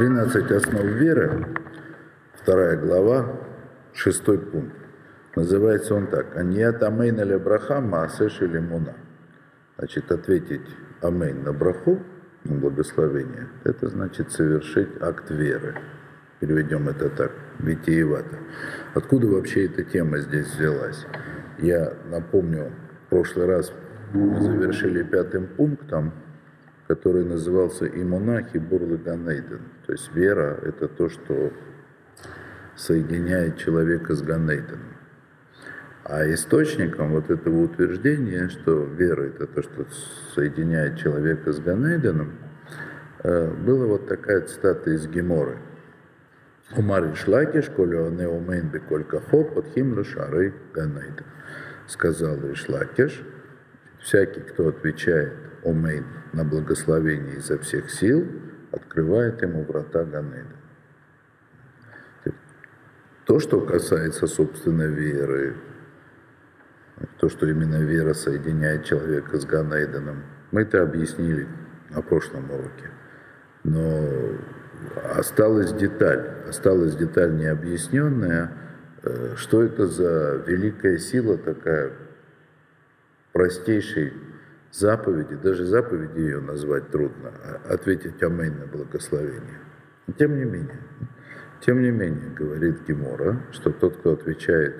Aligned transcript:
13 0.00 0.50
основ 0.52 0.82
веры, 0.82 1.46
вторая 2.32 2.78
глава, 2.78 3.36
шестой 3.92 4.38
пункт. 4.38 4.74
Называется 5.36 5.94
он 5.94 6.06
так. 6.06 6.38
Аният 6.38 6.82
амейн 6.82 7.20
или 7.20 7.36
браха 7.36 7.82
маасеш 7.82 8.40
или 8.40 8.60
муна. 8.60 8.94
Значит, 9.76 10.10
ответить 10.10 10.66
амейн 11.02 11.42
на 11.42 11.52
браху, 11.52 11.98
на 12.44 12.54
благословение, 12.54 13.48
это 13.64 13.90
значит 13.90 14.32
совершить 14.32 14.88
акт 15.02 15.30
веры. 15.30 15.74
Переведем 16.38 16.88
это 16.88 17.10
так, 17.10 17.32
витиевато. 17.58 18.38
Откуда 18.94 19.26
вообще 19.26 19.66
эта 19.66 19.84
тема 19.84 20.16
здесь 20.20 20.46
взялась? 20.46 21.04
Я 21.58 21.92
напомню, 22.10 22.72
в 23.04 23.10
прошлый 23.10 23.44
раз 23.44 23.70
мы 24.14 24.40
завершили 24.40 25.02
пятым 25.02 25.46
пунктом, 25.46 26.14
который 26.88 27.26
назывался 27.26 27.86
«Имуна 27.86 28.42
Хибур 28.42 28.80
Ганейден». 28.96 29.60
То 29.90 29.94
есть 29.94 30.14
вера– 30.14 30.56
это 30.62 30.86
то, 30.86 31.08
что 31.08 31.52
соединяет 32.76 33.58
человека 33.58 34.14
с 34.14 34.22
Ганейденом. 34.22 34.94
А 36.04 36.32
источником 36.32 37.10
вот 37.10 37.28
этого 37.28 37.62
утверждения, 37.62 38.48
что 38.50 38.84
вера– 38.84 39.22
это 39.24 39.48
то, 39.48 39.64
что 39.64 39.86
соединяет 40.32 40.96
человека 40.96 41.52
с 41.52 41.58
Ганейденом, 41.58 42.34
э, 43.24 43.50
была 43.50 43.86
вот 43.86 44.06
такая 44.06 44.42
цитата 44.42 44.90
из 44.92 45.08
Геморы. 45.08 45.58
Умар 46.76 47.12
Ишлакиш, 47.12 47.68
коли 47.74 47.96
он 47.96 48.20
умейн 48.20 48.68
беколь 48.68 49.02
кахо, 49.02 49.42
под 49.42 49.66
хим 49.74 50.04
шары 50.04 50.54
Ганейден. 50.72 51.26
Сказал 51.88 52.36
Ишлакиш, 52.52 53.24
всякий, 53.98 54.42
кто 54.42 54.68
отвечает 54.68 55.32
Омейн 55.64 56.04
на 56.32 56.44
благословение 56.44 57.38
изо 57.38 57.58
всех 57.58 57.90
сил, 57.90 58.24
открывает 58.72 59.42
ему 59.42 59.64
врата 59.64 60.04
Ганеда. 60.04 60.56
То, 63.26 63.38
что 63.38 63.60
касается, 63.60 64.26
собственно, 64.26 64.82
веры, 64.82 65.56
то, 67.18 67.28
что 67.28 67.46
именно 67.46 67.76
вера 67.76 68.12
соединяет 68.12 68.84
человека 68.84 69.38
с 69.38 69.44
Ганейденом, 69.44 70.24
мы 70.50 70.62
это 70.62 70.82
объяснили 70.82 71.46
на 71.90 72.02
прошлом 72.02 72.50
уроке. 72.50 72.90
Но 73.62 74.36
осталась 75.14 75.72
деталь, 75.72 76.28
осталась 76.48 76.96
деталь 76.96 77.36
необъясненная, 77.36 78.52
э, 79.02 79.34
что 79.36 79.62
это 79.62 79.86
за 79.86 80.42
великая 80.46 80.98
сила 80.98 81.38
такая, 81.38 81.92
простейшей 83.32 84.12
заповеди, 84.72 85.36
даже 85.36 85.64
заповеди 85.64 86.20
ее 86.20 86.40
назвать 86.40 86.90
трудно, 86.90 87.32
а 87.44 87.74
ответить 87.74 88.22
амейн 88.22 88.58
на 88.58 88.66
благословение. 88.66 89.60
Тем 90.18 90.36
не 90.36 90.44
менее, 90.44 90.80
тем 91.60 91.82
не 91.82 91.90
менее, 91.90 92.30
говорит 92.30 92.86
Гемора, 92.86 93.42
что 93.52 93.70
тот, 93.70 93.98
кто 93.98 94.12
отвечает 94.12 94.76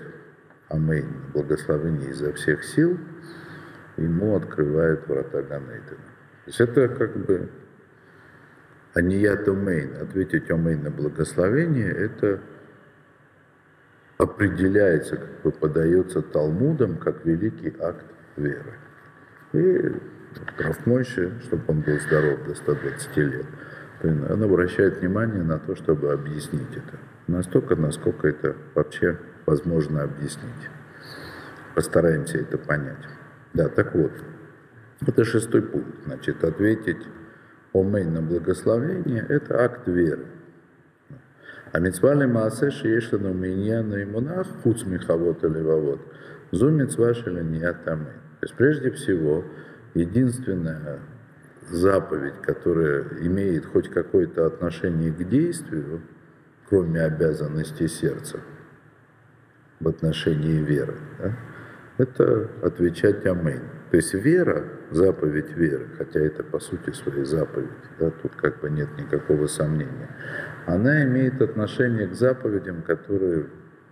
амейн 0.69 1.07
на 1.07 1.33
благословение 1.33 2.11
изо 2.11 2.33
всех 2.33 2.65
сил, 2.65 2.99
ему 3.97 4.37
открывает 4.37 5.07
врата 5.07 5.43
Ганейдена. 5.43 5.83
То 5.87 6.47
есть 6.47 6.61
это 6.61 6.89
как 6.89 7.17
бы 7.17 7.51
аният 8.95 9.47
омейн, 9.47 9.97
ответить 10.01 10.51
омейн 10.51 10.83
на 10.83 10.91
благословение, 10.91 11.91
это 11.91 12.41
определяется, 14.19 15.17
как 15.17 15.43
бы 15.43 15.53
подается 15.53 16.23
Талмудом, 16.23 16.99
как 16.99 17.25
великий 17.25 17.75
акт 17.81 18.05
веры. 18.37 18.75
И 19.53 19.93
Рафмойши, 20.59 21.41
чтобы 21.43 21.65
он 21.69 21.81
был 21.81 21.99
здоров 21.99 22.45
до 22.47 22.55
120 22.55 23.17
лет, 23.17 23.47
он 24.03 24.43
обращает 24.43 25.01
внимание 25.01 25.43
на 25.43 25.59
то, 25.59 25.75
чтобы 25.75 26.13
объяснить 26.13 26.71
это. 26.73 26.99
Настолько, 27.27 27.77
насколько 27.77 28.29
это 28.29 28.57
вообще 28.75 29.19
возможно 29.47 30.03
объяснить. 30.03 30.71
Постараемся 31.75 32.39
это 32.39 32.59
понять. 32.59 33.07
Да, 33.53 33.69
так 33.69 33.95
вот, 33.95 34.13
это 35.07 35.25
шестой 35.25 35.63
пункт. 35.63 36.05
Значит, 36.05 36.45
ответить 36.45 37.03
омей 37.73 38.05
на 38.05 38.23
благословение– 38.23 39.25
это 39.29 39.65
акт 39.65 39.87
веры. 39.89 40.27
А 41.73 41.79
митцвали 41.79 42.27
маасе 42.27 42.71
шиешану 42.71 43.33
меня 43.33 43.83
на 43.83 44.03
имунах 44.03 44.47
хуц 44.63 44.85
михавот 44.85 45.45
или 45.45 45.61
вавот. 45.61 46.01
Зу 46.51 46.71
митцва 46.71 47.15
шеленият 47.15 47.87
амей. 47.87 48.30
То 48.41 48.47
есть 48.47 48.55
прежде 48.55 48.91
всего, 48.91 49.45
единственная 49.95 51.01
заповедь, 51.69 52.41
которая 52.43 53.05
имеет 53.21 53.67
хоть 53.67 53.91
какое-то 53.91 54.47
отношение 54.47 55.13
к 55.13 55.29
действию, 55.29 56.01
кроме 56.69 57.03
обязанности 57.03 57.87
сердца 57.87 58.41
в 59.79 59.89
отношении 59.89 60.63
веры, 60.63 60.97
да, 61.19 61.37
это 61.99 62.49
отвечать 62.63 63.27
Аминь. 63.27 63.63
То 63.91 63.97
есть 63.97 64.15
вера, 64.15 64.65
заповедь 64.91 65.51
веры, 65.51 65.89
хотя 65.99 66.21
это 66.21 66.43
по 66.45 66.61
сути 66.61 66.93
своей 66.93 67.25
заповедь, 67.25 67.69
да, 67.99 68.11
тут 68.11 68.35
как 68.37 68.61
бы 68.61 68.71
нет 68.71 68.89
никакого 68.97 69.49
сомнения, 69.49 70.09
она 70.67 71.03
имеет 71.05 71.43
отношение 71.43 72.07
к 72.07 72.15
заповедям, 72.15 72.83
которые 72.83 73.47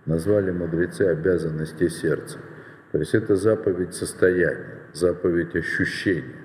назвали 0.05 0.51
мудрецы 0.51 1.03
обязанности 1.03 1.87
сердца. 1.89 2.39
То 2.91 2.97
есть 2.99 3.13
это 3.13 3.35
заповедь 3.35 3.93
состояния, 3.93 4.79
заповедь 4.93 5.55
ощущения. 5.55 6.35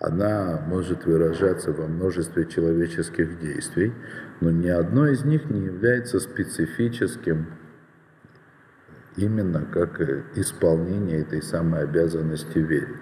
Она 0.00 0.62
может 0.66 1.06
выражаться 1.06 1.72
во 1.72 1.86
множестве 1.86 2.46
человеческих 2.46 3.40
действий, 3.40 3.92
но 4.40 4.50
ни 4.50 4.68
одно 4.68 5.08
из 5.08 5.24
них 5.24 5.50
не 5.50 5.64
является 5.64 6.20
специфическим 6.20 7.46
именно 9.16 9.64
как 9.64 10.00
исполнение 10.36 11.22
этой 11.22 11.42
самой 11.42 11.82
обязанности 11.82 12.58
верить. 12.58 12.96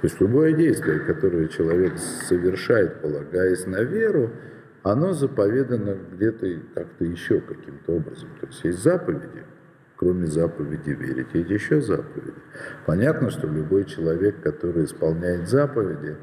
То 0.00 0.04
есть 0.04 0.20
любое 0.20 0.52
действие, 0.52 1.00
которое 1.00 1.48
человек 1.48 1.98
совершает, 1.98 3.00
полагаясь 3.00 3.66
на 3.66 3.82
веру, 3.82 4.30
оно 4.84 5.12
заповедано 5.14 5.96
где-то 6.12 6.46
как-то 6.74 7.04
еще 7.04 7.40
каким-то 7.40 7.94
образом. 7.94 8.28
То 8.40 8.46
есть 8.46 8.62
есть 8.62 8.78
заповеди, 8.78 9.42
кроме 9.96 10.26
заповеди 10.26 10.90
верить. 10.90 11.28
Есть 11.32 11.50
еще 11.50 11.80
заповеди. 11.80 12.34
Понятно, 12.84 13.30
что 13.30 13.46
любой 13.46 13.84
человек, 13.84 14.42
который 14.42 14.84
исполняет 14.84 15.48
заповеди, 15.48 16.16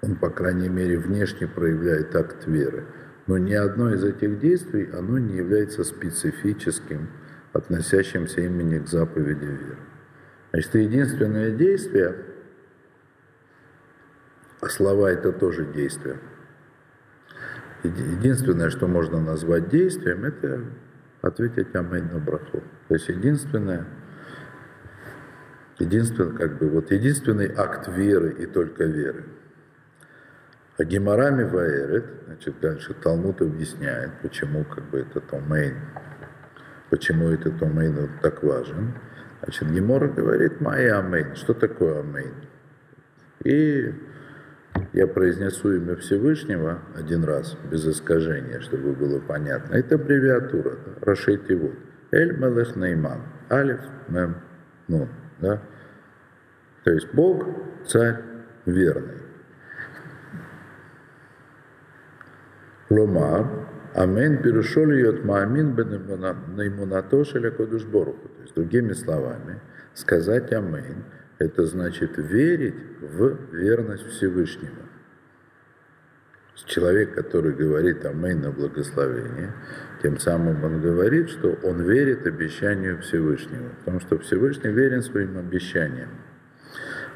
он, 0.00 0.16
по 0.16 0.30
крайней 0.30 0.68
мере, 0.68 0.98
внешне 0.98 1.48
проявляет 1.48 2.14
акт 2.14 2.46
веры. 2.46 2.84
Но 3.26 3.38
ни 3.38 3.54
одно 3.54 3.92
из 3.92 4.04
этих 4.04 4.38
действий, 4.38 4.90
оно 4.92 5.18
не 5.18 5.36
является 5.36 5.82
специфическим, 5.82 7.08
относящимся 7.52 8.42
именно 8.42 8.80
к 8.80 8.88
заповеди 8.88 9.44
веры. 9.44 9.78
Значит, 10.52 10.74
единственное 10.74 11.50
действие, 11.50 12.16
а 14.60 14.68
слова 14.68 15.10
это 15.10 15.32
тоже 15.32 15.64
действие. 15.64 16.18
Единственное, 17.82 18.70
что 18.70 18.86
можно 18.86 19.20
назвать 19.20 19.68
действием, 19.68 20.24
это 20.24 20.64
ответить 21.26 21.74
Амейн 21.74 22.08
на 22.12 22.18
браху. 22.18 22.62
То 22.88 22.94
есть 22.94 23.08
единственное, 23.08 23.86
единственный, 25.78 26.36
как 26.36 26.58
бы, 26.58 26.68
вот 26.68 26.90
единственный 26.90 27.52
акт 27.56 27.88
веры 27.88 28.32
и 28.32 28.46
только 28.46 28.84
веры. 28.84 29.24
А 30.76 30.84
Гемарами 30.84 31.44
Ваэрет, 31.44 32.04
значит, 32.26 32.60
дальше 32.60 32.94
Талмуд 32.94 33.40
объясняет, 33.40 34.10
почему 34.22 34.64
как 34.64 34.84
бы 34.90 35.00
этот 35.00 35.32
Омейн, 35.32 35.76
почему 36.90 37.28
этот 37.28 37.62
אמן 37.62 37.94
вот 37.94 38.10
так 38.20 38.42
важен. 38.42 38.94
Значит, 39.42 39.70
Гемара 39.70 40.08
говорит 40.08 40.60
מאי 40.60 40.98
אמן. 40.98 41.36
Что 41.36 41.54
такое 41.54 42.00
אמן? 42.00 42.34
И 43.44 43.94
я 44.92 45.06
произнесу 45.06 45.74
имя 45.74 45.96
Всевышнего 45.96 46.78
один 46.96 47.24
раз, 47.24 47.56
без 47.70 47.86
искажения, 47.86 48.60
чтобы 48.60 48.92
было 48.92 49.20
понятно. 49.20 49.74
Это 49.74 49.96
аббревиатура, 49.96 50.76
да? 50.86 50.92
ראשי 51.00 51.56
תיבות. 51.56 51.74
אל 52.12 52.36
מלך 52.36 52.76
נאמן. 52.76 53.22
אלף, 53.50 53.80
מם, 54.08 54.36
נון. 54.88 55.08
Да? 55.40 55.60
То 56.84 56.92
есть 56.92 57.12
Бог, 57.12 57.44
царь 57.86 58.20
верный. 58.66 59.22
Ломар, 62.90 63.46
Амен 63.94 64.42
пирушо 64.42 64.84
льет 64.84 65.24
маамин 65.24 65.74
наимунато 66.56 67.24
шелякодуш 67.24 67.84
боруху. 67.84 68.28
То 68.28 68.42
есть, 68.42 68.54
другими 68.54 68.92
словами, 68.92 69.60
сказать 69.94 70.52
Амен– 70.52 71.04
это 71.38 71.66
значит 71.66 72.16
верить 72.16 72.74
в 73.00 73.54
верность 73.54 74.06
Всевышнего. 74.06 74.84
Человек, 76.66 77.14
который 77.14 77.52
говорит 77.52 78.06
«Аминь» 78.06 78.38
на 78.38 78.50
благословение, 78.50 79.52
тем 80.02 80.18
самым 80.18 80.64
он 80.64 80.80
говорит, 80.80 81.28
что 81.28 81.58
он 81.62 81.82
верит 81.82 82.26
обещанию 82.26 83.00
Всевышнего, 83.00 83.70
потому 83.80 84.00
что 84.00 84.18
Всевышний 84.18 84.70
верен 84.70 85.02
своим 85.02 85.36
обещаниям. 85.36 86.10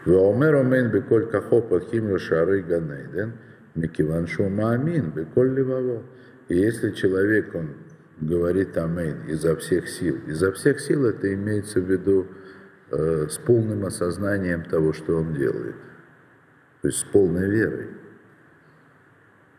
Ваомер 0.04 0.56
Амин 0.56 0.90
беколь 0.90 1.26
кахо 1.26 1.62
под 1.62 1.90
химию 1.90 2.18
шары 2.18 2.62
ганейден, 2.62 3.32
Микиваншу 3.74 4.48
Маамин, 4.48 5.10
Беколь 5.10 5.54
Леваво. 5.54 6.02
И 6.48 6.56
если 6.56 6.90
человек, 6.90 7.54
он 7.54 7.74
говорит 8.20 8.76
Амин 8.76 9.26
изо 9.28 9.56
всех 9.56 9.88
сил, 9.88 10.18
изо 10.26 10.52
всех 10.52 10.80
сил 10.80 11.06
это 11.06 11.32
имеется 11.32 11.80
в 11.80 11.90
виду 11.90 12.26
э, 12.90 13.28
с 13.28 13.38
полным 13.38 13.84
осознанием 13.84 14.64
того, 14.64 14.92
что 14.92 15.16
он 15.16 15.34
делает. 15.34 15.76
То 16.82 16.88
есть 16.88 17.00
с 17.00 17.04
полной 17.04 17.48
верой. 17.50 17.88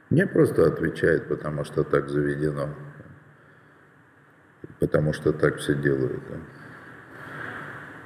Не 0.10 0.26
просто 0.26 0.66
отвечает, 0.66 1.28
потому 1.28 1.64
что 1.64 1.84
так 1.84 2.10
заведено, 2.10 2.70
потому 4.80 5.14
что 5.14 5.32
так 5.32 5.58
все 5.58 5.76
делают. 5.76 6.24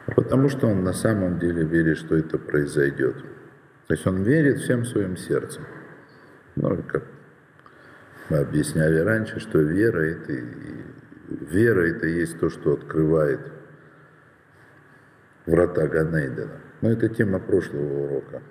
А 0.07 0.11
потому 0.11 0.49
что 0.49 0.67
он 0.67 0.83
на 0.83 0.93
самом 0.93 1.39
деле 1.39 1.63
верит, 1.63 1.97
что 1.97 2.17
это 2.17 2.37
произойдет. 2.37 3.15
То 3.87 3.93
есть 3.93 4.05
он 4.05 4.23
верит 4.23 4.59
всем 4.59 4.83
своим 4.83 5.15
сердцем. 5.15 5.63
Ну, 6.55 6.83
как 6.83 7.03
мы 8.29 8.39
объясняли 8.39 8.99
раньше, 8.99 9.39
что 9.39 9.59
вера 9.59 10.01
это, 10.01 10.33
вера 11.29 11.87
это 11.87 12.07
есть 12.07 12.39
то, 12.39 12.49
что 12.49 12.73
открывает 12.73 13.39
врата 15.45 15.87
Ганейдена. 15.87 16.61
Но 16.81 16.91
это 16.91 17.09
тема 17.09 17.39
прошлого 17.39 18.05
урока. 18.05 18.41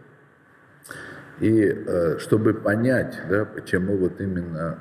И 1.41 1.63
э, 1.65 2.19
чтобы 2.19 2.55
понять, 2.55 3.19
да, 3.29 3.45
почему 3.45 3.97
вот 3.97 4.21
именно, 4.21 4.79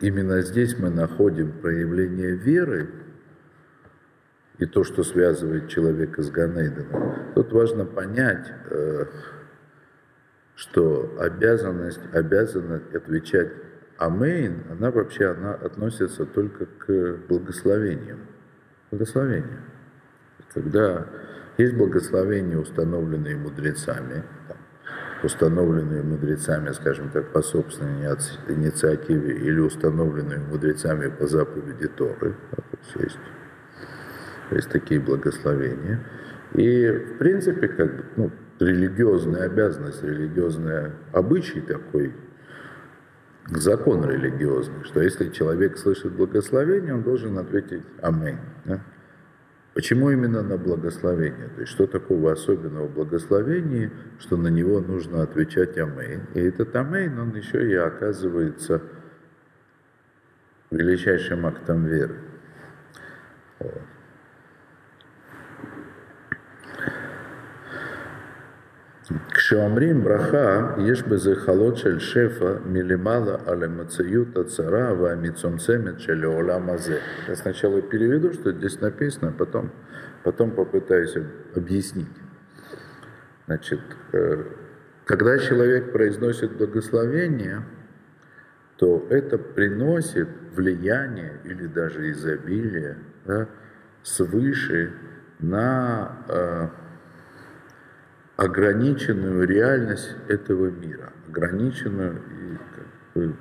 именно 0.00 0.40
здесь 0.42 0.78
мы 0.78 0.90
находим 0.90 1.52
проявление 1.52 2.32
веры 2.32 2.88
и 4.58 4.66
то, 4.66 4.84
что 4.84 5.04
связывает 5.04 5.68
человека 5.68 6.22
с 6.22 6.30
Ганейденом, 6.30 7.32
тут 7.34 7.52
важно 7.52 7.84
понять, 7.84 8.50
э, 8.70 9.04
что 10.54 11.16
обязанность, 11.20 12.00
обязанность 12.12 12.94
отвечать 12.94 13.52
Амейн, 13.98 14.64
она 14.70 14.90
вообще 14.90 15.26
она 15.26 15.54
относится 15.54 16.26
только 16.26 16.66
к 16.66 17.18
благословениям. 17.28 18.20
Благословение. 18.90 19.60
Когда 20.56 21.06
есть 21.58 21.76
благословения, 21.76 22.56
установленные 22.56 23.36
мудрецами, 23.36 24.24
установленные 25.22 26.02
мудрецами, 26.02 26.72
скажем 26.72 27.10
так, 27.10 27.30
по 27.30 27.42
собственной 27.42 28.06
инициативе 28.48 29.36
или 29.36 29.60
установленные 29.60 30.38
мудрецами 30.38 31.08
по 31.10 31.26
заповеди 31.26 31.88
Торы. 31.88 32.36
Есть, 32.94 33.18
есть 34.50 34.70
такие 34.70 34.98
благословения. 34.98 36.00
И, 36.54 36.88
в 36.88 37.18
принципе, 37.18 37.68
как 37.68 37.94
бы, 37.94 38.04
ну, 38.16 38.32
религиозная 38.58 39.42
обязанность, 39.42 40.02
религиозный 40.02 40.92
обычай 41.12 41.60
такой, 41.60 42.14
закон 43.50 44.08
религиозный, 44.08 44.84
что 44.84 45.02
если 45.02 45.28
человек 45.28 45.76
слышит 45.76 46.12
благословение, 46.12 46.94
он 46.94 47.02
должен 47.02 47.36
ответить 47.36 47.82
«Аминь». 48.00 48.38
Почему 49.76 50.10
именно 50.10 50.42
на 50.42 50.56
благословение? 50.56 51.48
То 51.48 51.60
есть 51.60 51.72
что 51.74 51.86
такого 51.86 52.32
особенного 52.32 52.86
в 52.86 52.94
благословении, 52.94 53.90
что 54.18 54.38
на 54.38 54.48
него 54.48 54.80
нужно 54.80 55.22
отвечать 55.22 55.76
«Аминь». 55.76 56.22
И 56.32 56.40
этот 56.40 56.74
«Аминь», 56.74 57.14
он 57.18 57.36
еще 57.36 57.70
и 57.70 57.74
оказывается 57.74 58.80
величайшим 60.70 61.44
актом 61.44 61.84
веры. 61.84 62.16
Вот. 63.58 63.82
כשאומרים 69.45 70.03
ברכה, 70.03 70.75
יש 70.77 71.03
בזה 71.03 71.35
חלות 71.35 71.77
של 71.77 71.99
שפע 71.99 72.53
מלמעלה 72.65 73.35
על 73.45 73.63
המציאות 73.63 74.37
הצרה 74.37 74.93
והמצומצמת 74.93 75.99
של 75.99 76.23
העולם 76.23 76.69
הזה. 76.69 76.99
Я 77.27 77.35
сначала 77.35 77.81
переведу, 77.81 78.33
что 78.33 78.51
здесь 78.51 78.81
написано, 78.81 79.31
потом, 79.37 79.71
потом 80.23 80.51
попытаюсь 80.51 81.15
объяснить. 81.55 82.17
Значит, 83.47 83.79
когда 85.05 85.37
человек 85.37 85.91
произносит 85.91 86.51
благословение, 86.57 87.63
то 88.77 89.05
это 89.09 89.37
приносит 89.37 90.27
влияние 90.55 91.33
или 91.43 91.67
даже 91.67 92.09
изобилие 92.11 92.97
да, 93.25 93.47
свыше 94.03 94.93
на 95.39 96.71
ограниченную 98.36 99.46
реальность 99.46 100.14
этого 100.28 100.66
мира, 100.70 101.12
ограниченную 101.28 102.16
и 102.16 102.56
как 102.74 102.86
бы, 103.14 103.36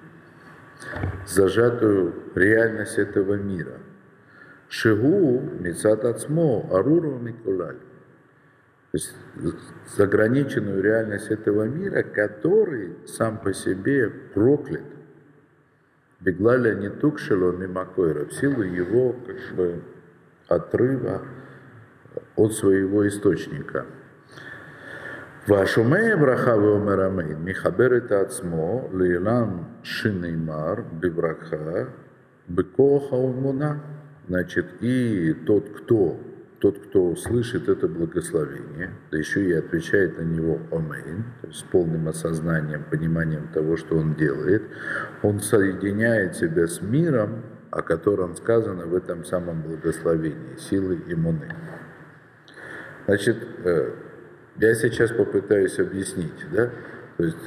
зажатую 1.28 2.14
реальность 2.36 2.98
этого 2.98 3.36
мира. 3.36 3.78
Шигу 4.70 5.42
мецат 5.60 6.06
ацмо 6.06 6.70
аруру 6.72 7.20
микулаль. 7.20 7.78
То 8.92 8.98
есть 8.98 9.14
заграниченную 9.98 10.82
реальность 10.82 11.30
этого 11.30 11.64
мира, 11.64 12.02
который 12.02 12.96
сам 13.08 13.38
по 13.38 13.54
себе 13.54 14.10
проклят. 14.10 14.86
Беглаля 16.22 16.74
не 16.76 16.90
тукшело 16.90 17.52
мимакойра, 17.52 18.26
в 18.26 18.34
силу 18.34 18.64
его 18.64 19.14
как 19.14 19.56
бы, 19.58 19.82
отрыва 20.48 21.22
от 22.38 22.54
своего 22.54 23.06
источника. 23.08 23.86
והשומע 25.49 26.17
ברכה 26.21 26.57
ואומר 26.57 27.07
אמן, 27.07 27.45
מחבר 27.45 27.97
את 27.97 28.13
עצמו 28.13 28.89
לעילם 28.93 29.59
שנאמר 29.83 30.75
בברכה 31.01 31.57
בכוח 32.49 33.13
האמונה. 33.13 33.75
Значит, 34.29 34.67
и 34.81 35.35
тот, 35.45 35.69
кто, 35.71 36.21
тот, 36.61 36.79
кто 36.79 37.17
слышит 37.17 37.69
это 37.69 37.89
благословение, 37.89 38.91
да 39.11 39.19
еще 39.19 39.45
и 39.45 39.53
отвечает 39.53 40.19
на 40.19 40.23
него 40.23 40.61
«Амин», 40.71 41.25
то 41.41 41.49
есть 41.49 41.59
с 41.59 41.63
полным 41.65 42.07
осознанием, 42.07 42.85
пониманием 42.89 43.49
того, 43.49 43.77
что 43.77 43.97
он 43.97 44.15
делает, 44.15 44.63
он 45.25 45.41
соединяет 45.41 46.37
себя 46.37 46.69
с 46.69 46.81
миром, 46.81 47.43
о 47.73 47.83
котором 47.83 48.37
сказано 48.37 48.87
в 48.87 48.95
этом 48.95 49.25
самом 49.25 49.63
благословении, 49.63 50.57
силы 50.59 51.03
иммуны. 51.09 51.53
Значит, 53.07 53.37
я 54.58 54.74
сейчас 54.76 55.12
попытаюсь 55.12 55.80
объяснить, 55.80 56.46
да, 56.52 56.70
то 57.18 57.24
есть 57.24 57.38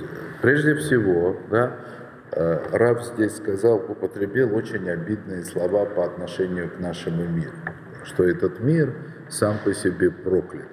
прежде 0.42 0.74
всего, 0.74 1.36
да, 1.50 1.76
э, 2.32 2.58
Раб 2.72 3.02
здесь 3.02 3.36
сказал, 3.36 3.76
употребил 3.76 4.54
очень 4.54 4.88
обидные 4.88 5.44
слова 5.44 5.84
по 5.86 6.04
отношению 6.04 6.70
к 6.70 6.78
нашему 6.78 7.24
миру, 7.24 7.52
что 8.04 8.24
этот 8.24 8.60
мир 8.60 8.94
сам 9.28 9.56
по 9.64 9.74
себе 9.74 10.10
проклят. 10.10 10.68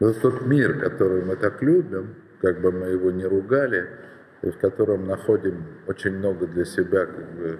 Вот 0.00 0.20
тот 0.20 0.46
мир, 0.46 0.78
который 0.78 1.24
мы 1.24 1.36
так 1.36 1.60
любим, 1.62 2.14
как 2.40 2.60
бы 2.60 2.70
мы 2.70 2.86
его 2.86 3.10
не 3.10 3.24
ругали, 3.24 3.88
и 4.42 4.50
в 4.50 4.58
котором 4.58 5.06
находим 5.06 5.64
очень 5.86 6.16
много 6.18 6.46
для 6.46 6.64
себя 6.64 7.06
как 7.06 7.32
бы, 7.32 7.58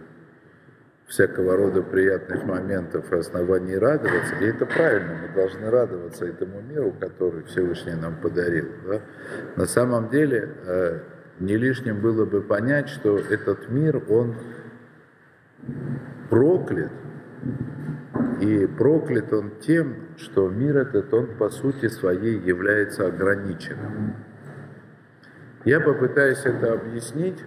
всякого 1.08 1.56
рода 1.56 1.82
приятных 1.82 2.44
моментов 2.44 3.10
и 3.10 3.16
оснований 3.16 3.76
радоваться. 3.76 4.34
И 4.40 4.44
это 4.44 4.66
правильно, 4.66 5.16
мы 5.22 5.34
должны 5.34 5.70
радоваться 5.70 6.26
этому 6.26 6.60
миру, 6.60 6.94
который 7.00 7.42
Всевышний 7.44 7.94
нам 7.94 8.16
подарил. 8.16 8.68
Да? 8.86 9.00
На 9.56 9.66
самом 9.66 10.10
деле 10.10 10.50
э, 10.66 11.00
не 11.40 11.56
лишним 11.56 12.00
было 12.00 12.26
бы 12.26 12.42
понять, 12.42 12.90
что 12.90 13.18
этот 13.18 13.70
мир, 13.70 14.02
он 14.10 14.36
проклят. 16.28 16.92
И 18.40 18.66
проклят 18.66 19.32
он 19.32 19.52
тем, 19.60 19.96
что 20.18 20.48
мир 20.48 20.76
этот, 20.76 21.12
он 21.14 21.36
по 21.38 21.48
сути 21.48 21.88
своей 21.88 22.38
является 22.38 23.06
ограниченным. 23.06 24.14
Я 25.64 25.80
попытаюсь 25.80 26.44
это 26.44 26.74
объяснить 26.74 27.38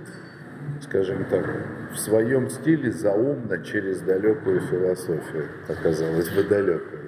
скажем 0.82 1.26
так, 1.26 1.46
в 1.94 1.98
своем 1.98 2.50
стиле 2.50 2.92
заумно 2.92 3.64
через 3.64 4.02
далекую 4.02 4.62
философию, 4.62 5.48
оказалось 5.68 6.30
бы 6.30 6.44
далекую. 6.44 7.02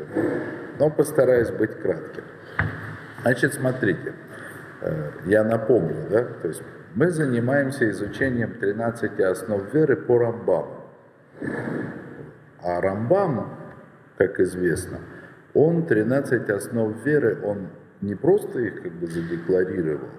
Но 0.79 0.89
постараюсь 0.89 1.51
быть 1.51 1.72
кратким. 1.79 2.24
Значит, 3.22 3.53
смотрите, 3.53 4.13
э, 4.82 5.12
я 5.25 5.43
напомню, 5.43 5.96
да, 6.10 6.24
то 6.24 6.48
есть 6.48 6.62
мы 6.96 7.10
занимаемся 7.10 7.89
изучением 7.89 8.55
13 8.60 9.20
основ 9.22 9.74
веры 9.74 9.96
по 9.96 10.20
Рамбаму. 10.20 10.84
А 12.62 12.82
Рамбам, 12.82 13.58
как 14.17 14.39
известно, 14.39 15.00
он 15.53 15.86
13 15.86 16.50
основ 16.50 17.03
веры, 17.05 17.39
он 17.43 17.70
не 18.01 18.15
просто 18.15 18.60
их 18.60 18.84
как 18.84 18.91
бы 18.93 19.08
задекларировал, 19.08 20.10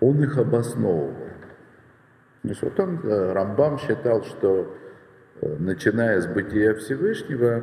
он 0.00 0.22
их 0.22 0.36
обосновывал. 0.36 1.27
Вот 2.62 2.80
он, 2.80 3.00
э, 3.04 3.32
Рамбам 3.32 3.78
считал, 3.78 4.24
что 4.24 4.74
э, 5.40 5.56
начиная 5.58 6.20
с 6.20 6.26
бытия 6.26 6.74
Всевышнего, 6.74 7.62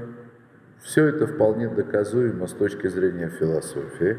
все 0.83 1.05
это 1.05 1.25
вполне 1.25 1.67
доказуемо 1.69 2.47
с 2.47 2.53
точки 2.53 2.87
зрения 2.87 3.29
философии. 3.29 4.17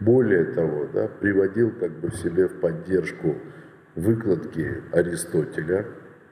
более 0.00 0.46
того, 0.46 0.86
да, 0.92 1.08
приводил 1.08 1.72
как 1.78 1.92
бы 1.92 2.08
в 2.08 2.16
себе 2.16 2.48
в 2.48 2.58
поддержку 2.58 3.36
выкладки 3.94 4.82
Аристотеля, 4.92 5.86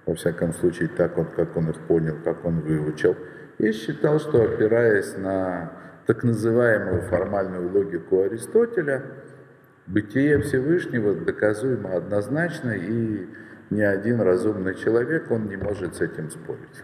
во 0.07 0.15
всяком 0.15 0.55
случае 0.55 0.89
так 0.89 1.19
он, 1.19 1.27
как 1.37 1.55
он 1.55 1.69
их 1.69 1.79
понял, 1.87 2.17
как 2.25 2.47
он 2.47 2.61
выучил, 2.61 3.15
и 3.59 3.73
считал, 3.73 4.19
что 4.21 4.43
опираясь 4.43 5.17
на 5.19 5.73
так 6.07 6.25
называемую 6.25 7.03
формальную 7.03 7.71
логику 7.71 8.23
Аристотеля, 8.23 9.03
бытие 9.87 10.41
Всевышнего 10.41 11.15
доказуемо 11.15 11.95
однозначно, 11.95 12.71
и 12.71 13.29
ни 13.71 13.83
один 13.83 14.21
разумный 14.21 14.75
человек, 14.75 15.31
он 15.31 15.49
не 15.49 15.57
может 15.57 15.97
с 15.97 16.01
этим 16.01 16.31
спорить. 16.31 16.83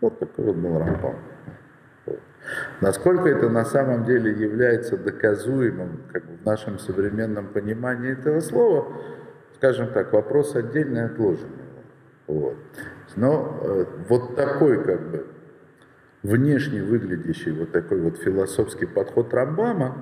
Вот 0.00 0.18
такой 0.18 0.46
вот 0.46 0.56
был 0.56 0.78
Рамбам. 0.78 1.16
Насколько 2.80 3.28
это 3.28 3.48
на 3.48 3.64
самом 3.64 4.04
деле 4.04 4.30
является 4.32 4.96
доказуемым 4.96 6.02
как 6.12 6.24
в 6.24 6.44
нашем 6.44 6.78
современном 6.78 7.48
понимании 7.48 8.12
этого 8.12 8.40
слова, 8.40 8.86
скажем 9.56 9.88
так, 9.92 10.12
вопрос 10.12 10.54
отдельный 10.54 11.06
отложенный. 11.06 11.64
Вот. 12.26 12.56
Но 13.16 13.60
э, 13.62 13.84
вот 14.08 14.36
такой 14.36 14.82
как 14.82 15.00
бы 15.10 15.26
внешне 16.22 16.82
выглядящий 16.82 17.52
вот 17.52 17.72
такой 17.72 18.00
вот 18.00 18.16
философский 18.18 18.86
подход 18.86 19.32
Рамбама, 19.32 19.96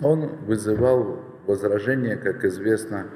он 0.00 0.36
вызывал 0.46 1.20
возражения, 1.46 2.16
как 2.16 2.44
известно, 2.44 3.06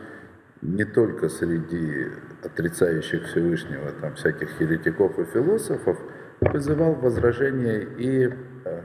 не 0.63 0.85
только 0.85 1.29
среди 1.29 2.09
отрицающих 2.43 3.25
Всевышнего, 3.25 3.93
там 4.01 4.15
всяких 4.15 4.61
еретиков 4.61 5.19
и 5.19 5.25
философов, 5.25 5.99
вызывал 6.41 6.95
возражения 6.95 7.81
и 7.81 8.31
э, 8.65 8.81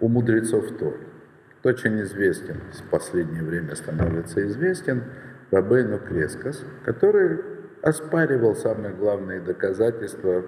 у 0.00 0.08
мудрецов 0.08 0.76
Торы. 0.78 1.00
Очень 1.64 2.02
известен, 2.02 2.60
в 2.72 2.90
последнее 2.90 3.42
время 3.42 3.74
становится 3.76 4.44
известен 4.46 5.04
Рабейну 5.50 5.98
Крескас, 5.98 6.64
который 6.84 7.40
оспаривал 7.82 8.56
самые 8.56 8.94
главные 8.94 9.40
доказательства, 9.40 10.44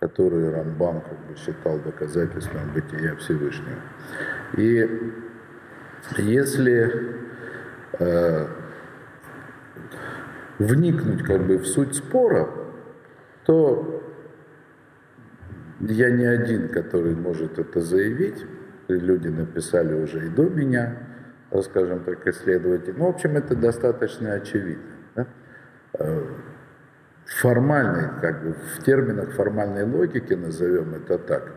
которые 0.00 0.50
Рамбам 0.50 1.00
как 1.02 1.18
бы 1.26 1.36
считал 1.36 1.78
доказательством 1.78 2.72
бытия 2.74 3.14
Всевышнего. 3.16 3.80
И 4.56 5.12
если 6.18 7.16
э, 7.98 8.46
вникнуть 10.64 11.22
как 11.22 11.46
бы 11.46 11.58
в 11.58 11.66
суть 11.66 11.94
спора, 11.94 12.48
то 13.44 14.02
я 15.80 16.10
не 16.10 16.24
один, 16.24 16.68
который 16.68 17.14
может 17.14 17.58
это 17.58 17.80
заявить. 17.80 18.44
Люди 18.88 19.28
написали 19.28 19.94
уже 19.94 20.26
и 20.26 20.28
до 20.28 20.44
меня, 20.44 20.98
скажем 21.62 22.04
так, 22.04 22.26
исследователи. 22.26 22.94
Ну, 22.96 23.06
в 23.06 23.10
общем, 23.10 23.36
это 23.36 23.56
достаточно 23.56 24.34
очевидно. 24.34 24.92
Да? 25.14 25.26
Э, 25.98 26.22
формальной, 27.26 28.20
как 28.20 28.44
бы 28.44 28.52
в 28.52 28.84
терминах 28.84 29.32
формальной 29.32 29.84
логики, 29.84 30.34
назовем 30.34 30.94
это 30.94 31.18
так, 31.18 31.52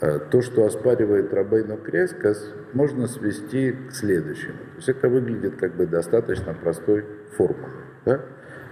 э, 0.00 0.18
то, 0.30 0.42
что 0.42 0.66
оспаривает 0.66 1.32
Рабейну 1.32 1.78
Крескас, 1.78 2.52
можно 2.72 3.06
свести 3.06 3.72
к 3.72 3.92
следующему. 3.92 4.58
То 4.58 4.76
есть 4.76 4.88
это 4.88 5.08
выглядит 5.08 5.56
как 5.56 5.74
бы 5.74 5.86
достаточно 5.86 6.54
простой 6.54 7.04
формулой. 7.36 7.70
Да? 8.04 8.20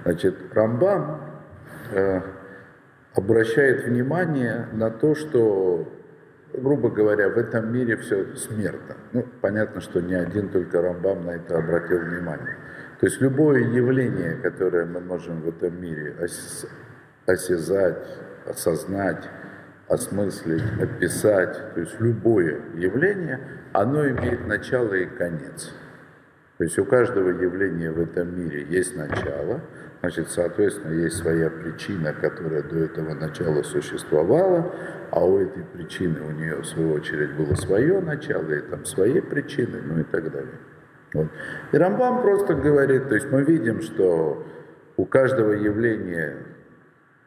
Значит, 0.04 0.36
Рамбам 0.52 1.20
э, 1.92 2.20
обращает 3.14 3.84
внимание 3.84 4.68
на 4.72 4.90
то, 4.90 5.14
что, 5.14 5.88
грубо 6.52 6.90
говоря, 6.90 7.28
в 7.28 7.38
этом 7.38 7.72
мире 7.72 7.96
все 7.96 8.34
смертно. 8.36 8.96
Ну, 9.12 9.26
понятно, 9.40 9.80
что 9.80 10.00
не 10.00 10.14
один 10.14 10.48
только 10.48 10.82
Рамбам 10.82 11.26
на 11.26 11.30
это 11.32 11.58
обратил 11.58 11.98
внимание. 11.98 12.56
То 13.00 13.06
есть 13.06 13.20
любое 13.20 13.60
явление, 13.60 14.36
которое 14.42 14.86
мы 14.86 15.00
можем 15.00 15.42
в 15.42 15.48
этом 15.48 15.80
мире 15.80 16.14
осязать, 17.26 18.06
осознать, 18.46 19.28
осмыслить, 19.88 20.62
описать, 20.80 21.74
то 21.74 21.80
есть 21.80 22.00
любое 22.00 22.60
явление, 22.74 23.40
оно 23.72 24.08
имеет 24.08 24.46
начало 24.46 24.94
и 24.94 25.06
конец. 25.06 25.72
То 26.58 26.64
есть 26.64 26.78
у 26.78 26.84
каждого 26.84 27.30
явления 27.30 27.90
в 27.90 28.00
этом 28.00 28.38
мире 28.38 28.64
есть 28.68 28.96
начало, 28.96 29.60
значит, 30.02 30.30
соответственно, 30.30 30.92
есть 30.94 31.16
своя 31.16 31.48
причина, 31.48 32.12
которая 32.12 32.62
до 32.64 32.76
этого 32.80 33.14
начала 33.14 33.62
существовала, 33.62 34.74
а 35.12 35.24
у 35.24 35.38
этой 35.38 35.62
причины 35.62 36.20
у 36.22 36.32
нее, 36.32 36.56
в 36.56 36.66
свою 36.66 36.94
очередь, 36.94 37.34
было 37.36 37.54
свое 37.54 38.00
начало, 38.00 38.50
и 38.50 38.60
там 38.62 38.84
свои 38.84 39.20
причины, 39.20 39.80
ну 39.80 40.00
и 40.00 40.02
так 40.02 40.32
далее. 40.32 40.58
Вот. 41.14 41.28
И 41.70 41.76
Рамбам 41.76 42.22
просто 42.22 42.54
говорит, 42.54 43.08
то 43.08 43.14
есть 43.14 43.30
мы 43.30 43.44
видим, 43.44 43.80
что 43.80 44.44
у 44.96 45.04
каждого 45.04 45.52
явления, 45.52 46.36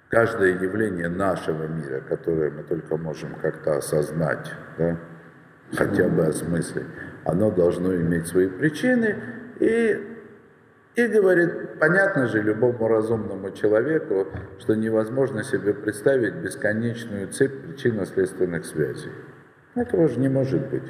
каждое 0.10 0.60
явление 0.60 1.08
нашего 1.08 1.68
мира, 1.68 2.02
которое 2.02 2.52
мы 2.52 2.64
только 2.64 2.98
можем 2.98 3.36
как-то 3.36 3.78
осознать, 3.78 4.52
да, 4.78 4.98
хотя 5.74 6.10
бы 6.10 6.26
осмыслить, 6.26 6.88
оно 7.24 7.52
должно 7.52 7.96
иметь 7.96 8.28
свои 8.28 8.48
причины, 8.50 9.16
и, 9.62 10.15
и 10.96 11.08
говорит, 11.08 11.78
понятно 11.80 12.28
же 12.28 12.42
любому 12.42 12.88
разумному 12.88 13.52
человеку, 13.52 14.28
что 14.60 14.76
невозможно 14.76 15.44
себе 15.44 15.74
представить 15.74 16.36
бесконечную 16.36 17.28
цепь 17.28 17.62
причинно-следственных 17.64 18.66
связей. 18.66 19.12
Этого 19.76 20.08
же 20.08 20.20
не 20.20 20.30
может 20.30 20.70
быть. 20.70 20.90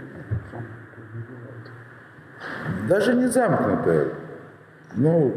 Даже 2.88 3.16
не 3.16 3.28
замкнутая. 3.28 4.10
Ну, 4.96 5.34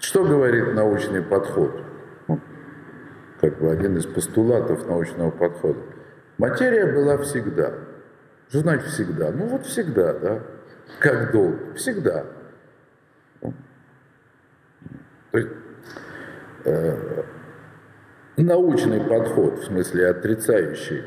что 0.00 0.24
говорит 0.24 0.74
научный 0.74 1.22
подход? 1.22 1.82
Ну, 2.28 2.40
как 3.40 3.58
бы 3.58 3.70
один 3.70 3.96
из 3.96 4.04
постулатов 4.04 4.86
научного 4.86 5.30
подхода. 5.30 5.80
Материя 6.36 6.92
была 6.92 7.16
всегда. 7.18 7.72
Что 8.48 8.58
значит 8.60 8.86
всегда? 8.88 9.30
Ну 9.30 9.46
вот 9.46 9.64
всегда, 9.64 10.12
да. 10.12 10.42
Как 10.98 11.32
долго? 11.32 11.74
Всегда. 11.74 12.26
То 15.30 15.38
есть, 15.38 15.50
э, 16.64 17.22
научный 18.36 19.00
подход, 19.00 19.60
в 19.60 19.64
смысле 19.64 20.08
отрицающий 20.08 21.04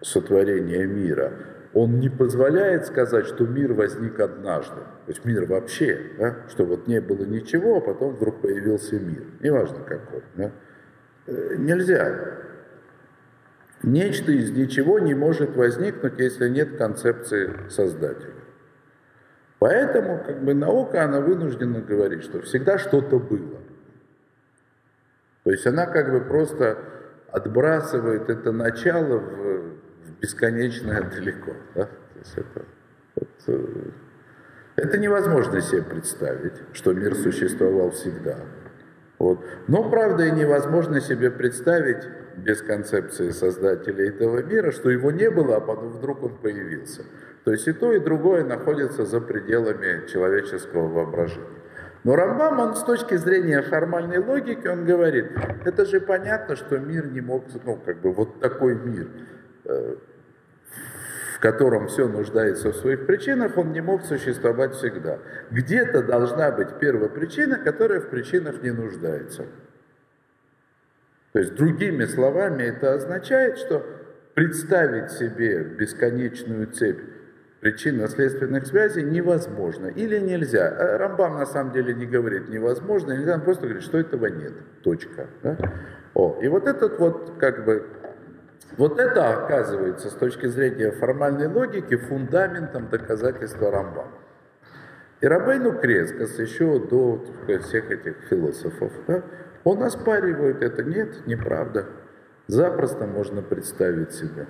сотворение 0.00 0.86
мира– 0.86 1.32
он 1.74 2.00
не 2.00 2.10
позволяет 2.10 2.86
сказать, 2.86 3.26
что 3.26 3.46
мир 3.46 3.72
возник 3.72 4.20
однажды. 4.20 4.76
То 4.76 5.08
есть 5.08 5.24
мир 5.24 5.46
вообще, 5.46 6.12
да? 6.18 6.36
что 6.48 6.64
вот 6.64 6.86
не 6.86 7.00
было 7.00 7.24
ничего, 7.24 7.78
а 7.78 7.80
потом 7.80 8.14
вдруг 8.14 8.42
появился 8.42 8.98
мир. 8.98 9.24
Неважно 9.40 9.78
какой. 9.80 10.22
Да? 10.36 10.52
Э, 11.26 11.54
нельзя. 11.56 12.38
Нечто 13.82 14.32
из 14.32 14.50
ничего 14.50 14.98
не 14.98 15.14
может 15.14 15.56
возникнуть, 15.56 16.18
если 16.18 16.48
нет 16.48 16.76
концепции 16.76 17.50
создателя. 17.70 18.34
Поэтому 19.62 20.18
как 20.26 20.42
бы, 20.42 20.54
наука, 20.54 21.04
она 21.04 21.20
вынуждена 21.20 21.80
говорить, 21.82 22.24
что 22.24 22.42
всегда 22.42 22.78
что-то 22.78 23.20
было. 23.20 23.60
То 25.44 25.52
есть 25.52 25.64
она 25.68 25.86
как 25.86 26.10
бы 26.10 26.20
просто 26.20 26.78
отбрасывает 27.30 28.28
это 28.28 28.50
начало 28.50 29.18
в 29.18 30.18
бесконечно 30.20 31.08
далеко. 31.14 31.52
Да? 31.76 31.84
То 31.84 32.18
есть 32.18 32.34
это, 32.36 32.64
это, 33.14 33.60
это 34.74 34.98
невозможно 34.98 35.60
себе 35.60 35.82
представить, 35.82 36.54
что 36.72 36.92
мир 36.92 37.14
существовал 37.14 37.92
всегда. 37.92 38.38
Вот. 39.20 39.44
Но, 39.68 39.88
правда, 39.88 40.24
и 40.24 40.32
невозможно 40.32 41.00
себе 41.00 41.30
представить 41.30 42.02
без 42.36 42.62
концепции 42.62 43.30
создателя 43.30 44.08
этого 44.08 44.42
мира, 44.42 44.72
что 44.72 44.90
его 44.90 45.12
не 45.12 45.30
было, 45.30 45.58
а 45.58 45.60
потом 45.60 45.90
вдруг 45.90 46.24
он 46.24 46.36
появился. 46.38 47.04
То 47.44 47.52
есть 47.52 47.66
и 47.66 47.72
то, 47.72 47.92
и 47.92 47.98
другое 47.98 48.44
находится 48.44 49.04
за 49.04 49.20
пределами 49.20 50.06
человеческого 50.06 50.88
воображения. 50.88 51.46
Но 52.04 52.16
Рамбам, 52.16 52.58
он 52.58 52.74
с 52.74 52.82
точки 52.82 53.16
зрения 53.16 53.62
формальной 53.62 54.18
логики, 54.18 54.66
он 54.66 54.84
говорит, 54.84 55.26
это 55.64 55.84
же 55.84 56.00
понятно, 56.00 56.56
что 56.56 56.78
мир 56.78 57.06
не 57.06 57.20
мог, 57.20 57.44
ну, 57.64 57.76
как 57.76 58.00
бы 58.00 58.12
вот 58.12 58.40
такой 58.40 58.74
мир, 58.74 59.08
э, 59.64 59.96
котором 61.42 61.88
все 61.88 62.06
нуждается 62.06 62.70
в 62.70 62.76
своих 62.76 63.04
причинах, 63.04 63.58
он 63.58 63.72
не 63.72 63.80
мог 63.80 64.04
существовать 64.04 64.74
всегда. 64.74 65.18
Где-то 65.50 66.04
должна 66.04 66.52
быть 66.52 66.78
первая 66.78 67.08
причина, 67.08 67.58
которая 67.58 67.98
в 67.98 68.10
причинах 68.10 68.62
не 68.62 68.70
нуждается. 68.70 69.46
То 71.32 71.40
есть, 71.40 71.54
другими 71.56 72.04
словами, 72.04 72.62
это 72.62 72.94
означает, 72.94 73.58
что 73.58 73.84
представить 74.34 75.10
себе 75.10 75.64
бесконечную 75.64 76.68
цепь 76.68 77.00
причинно-следственных 77.62 78.66
связей 78.66 79.04
невозможно 79.04 79.86
или 79.86 80.18
нельзя. 80.18 80.66
А 80.68 80.98
Рамбам 80.98 81.38
на 81.38 81.46
самом 81.46 81.72
деле 81.72 81.94
не 81.94 82.06
говорит 82.06 82.48
невозможно, 82.48 83.12
нельзя, 83.12 83.34
он 83.34 83.42
просто 83.42 83.66
говорит, 83.66 83.84
что 83.84 83.98
этого 83.98 84.26
нет. 84.26 84.52
Точка. 84.82 85.28
Да? 85.44 85.56
О, 86.14 86.40
и 86.42 86.48
вот 86.48 86.66
этот 86.66 86.98
вот 86.98 87.34
как 87.38 87.64
бы 87.64 87.86
Вот 88.76 88.98
это 88.98 89.30
оказывается 89.30 90.08
с 90.08 90.14
точки 90.14 90.46
зрения 90.46 90.92
формальной 90.92 91.46
логики 91.46 91.96
фундаментом 91.96 92.88
доказательства 92.88 93.70
Рамбама. 93.70 94.12
И 95.20 95.26
Рабейну 95.26 95.78
Крескос 95.78 96.38
еще 96.38 96.80
до 96.80 97.22
всех 97.60 97.90
этих 97.90 98.16
философов, 98.28 98.92
да, 99.06 99.22
он 99.64 99.82
оспаривает 99.82 100.62
это. 100.62 100.82
Нет, 100.82 101.26
неправда. 101.26 101.86
Запросто 102.48 103.06
можно 103.06 103.42
представить 103.42 104.12
себе. 104.12 104.46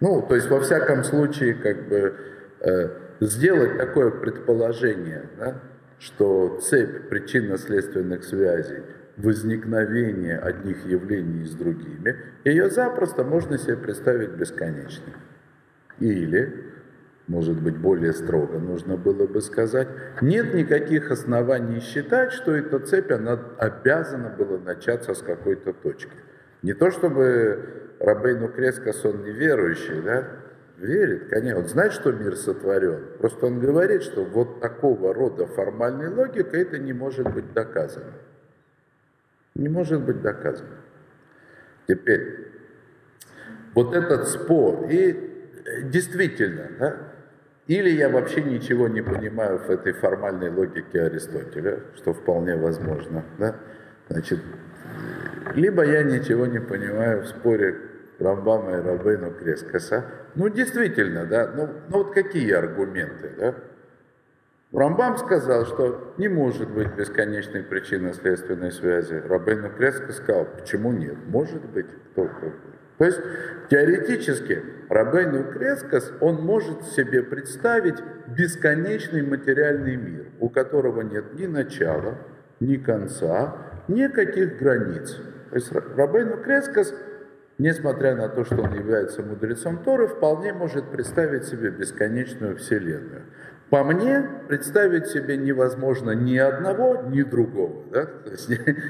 Ну, 0.00 0.22
то 0.22 0.34
есть, 0.34 0.48
во 0.48 0.60
всяком 0.60 1.04
случае, 1.04 1.54
как 1.54 1.88
бы 1.88 2.14
э, 2.60 2.88
сделать 3.20 3.76
такое 3.76 4.10
предположение, 4.10 5.28
да, 5.38 5.60
что 5.98 6.58
цепь 6.60 7.08
причинно-следственных 7.08 8.24
связей– 8.24 8.82
возникновения 9.22 10.38
одних 10.38 10.86
явлений 10.86 11.44
с 11.44 11.52
другими, 11.52 12.16
ее 12.44 12.70
запросто 12.70 13.24
можно 13.24 13.58
себе 13.58 13.76
представить 13.76 14.30
бесконечной. 14.30 15.14
Или, 15.98 16.72
может 17.26 17.60
быть, 17.60 17.76
более 17.76 18.12
строго 18.12 18.58
нужно 18.58 18.96
было 18.96 19.26
бы 19.26 19.40
сказать, 19.40 19.88
нет 20.20 20.54
никаких 20.54 21.10
оснований 21.10 21.80
считать, 21.80 22.32
что 22.32 22.54
эта 22.54 22.78
цепь, 22.78 23.10
она 23.10 23.38
обязана 23.58 24.30
была 24.30 24.58
начаться 24.58 25.14
с 25.14 25.22
какой-то 25.22 25.72
точки. 25.72 26.12
Не 26.62 26.72
то 26.72 26.90
чтобы 26.90 27.89
Рабейну 28.00 28.48
Крескос, 28.48 29.04
он 29.04 29.22
неверующий, 29.22 30.02
да, 30.02 30.26
верит, 30.78 31.28
конечно, 31.28 31.60
он 31.60 31.68
знает, 31.68 31.92
что 31.92 32.10
мир 32.10 32.34
сотворен. 32.36 33.18
Просто 33.18 33.46
он 33.46 33.60
говорит, 33.60 34.02
что 34.02 34.24
вот 34.24 34.60
такого 34.60 35.14
рода 35.14 35.46
формальной 35.46 36.08
логикой 36.08 36.62
это 36.62 36.78
не 36.78 36.92
может 36.92 37.32
быть 37.32 37.52
доказано 37.52 38.12
не 39.54 39.68
может 39.68 40.02
быть 40.02 40.22
доказано. 40.22 40.76
Теперь, 41.86 42.48
вот 43.74 43.94
этот 43.94 44.28
спор, 44.28 44.86
и 44.88 45.10
э, 45.10 45.82
действительно, 45.82 46.68
да, 46.78 46.96
или 47.66 47.90
я 47.90 48.08
вообще 48.08 48.42
ничего 48.42 48.88
не 48.88 49.02
понимаю 49.02 49.58
в 49.58 49.70
этой 49.70 49.92
формальной 49.92 50.50
логике 50.50 51.02
Аристотеля, 51.02 51.80
что 51.96 52.12
вполне 52.12 52.56
возможно, 52.56 53.24
да, 53.38 53.56
значит, 54.08 54.40
либо 55.54 55.84
я 55.84 56.02
ничего 56.02 56.46
не 56.46 56.60
понимаю 56.60 57.22
в 57.22 57.28
споре 57.28 57.76
Рамбама 58.20 58.78
и 58.78 58.80
Рабейну 58.80 59.32
Крескоса, 59.32 60.04
ну, 60.34 60.48
действительно, 60.48 61.24
да, 61.26 61.50
ну, 61.54 61.68
ну 61.88 62.04
вот 62.04 62.14
какие 62.14 62.52
аргументы, 62.52 63.32
да, 63.38 63.54
Рамбам 64.72 65.18
сказал, 65.18 65.66
что 65.66 66.14
не 66.16 66.28
может 66.28 66.70
быть 66.70 66.94
бесконечной 66.94 67.64
причинно-следственной 67.64 68.70
связи. 68.70 69.14
Рабейну 69.14 69.70
Креско 69.70 70.12
сказал, 70.12 70.44
почему 70.44 70.92
нет? 70.92 71.16
Может 71.26 71.64
быть. 71.70 71.86
Кто, 72.12 72.28
То 72.98 73.04
есть 73.04 73.20
теоретически 73.68 74.62
Рабейну 74.88 75.50
Крескос, 75.52 76.12
он 76.20 76.36
может 76.36 76.84
себе 76.84 77.22
представить 77.24 77.96
бесконечный 78.28 79.22
материальный 79.22 79.96
мир, 79.96 80.26
у 80.38 80.48
которого 80.48 81.00
нет 81.00 81.34
ни 81.34 81.46
начала, 81.46 82.18
ни 82.60 82.76
конца, 82.76 83.56
никаких 83.88 84.58
границ. 84.58 85.16
То 85.50 85.56
есть 85.56 85.72
Рабейну 85.72 86.36
Крескос, 86.36 86.94
несмотря 87.60 88.16
на 88.16 88.28
то, 88.28 88.44
что 88.44 88.62
он 88.62 88.72
является 88.72 89.22
мудрецом 89.22 89.84
Торы, 89.84 90.06
вполне 90.06 90.52
может 90.52 90.90
представить 90.90 91.44
себе 91.44 91.70
бесконечную 91.70 92.56
вселенную. 92.56 93.24
По 93.68 93.84
мне, 93.84 94.28
представить 94.48 95.06
себе 95.08 95.36
невозможно 95.36 96.12
ни 96.12 96.38
одного, 96.38 97.02
ни 97.08 97.22
другого. 97.22 97.84
Да? 97.92 98.06
То 98.24 98.30
есть 98.30 98.48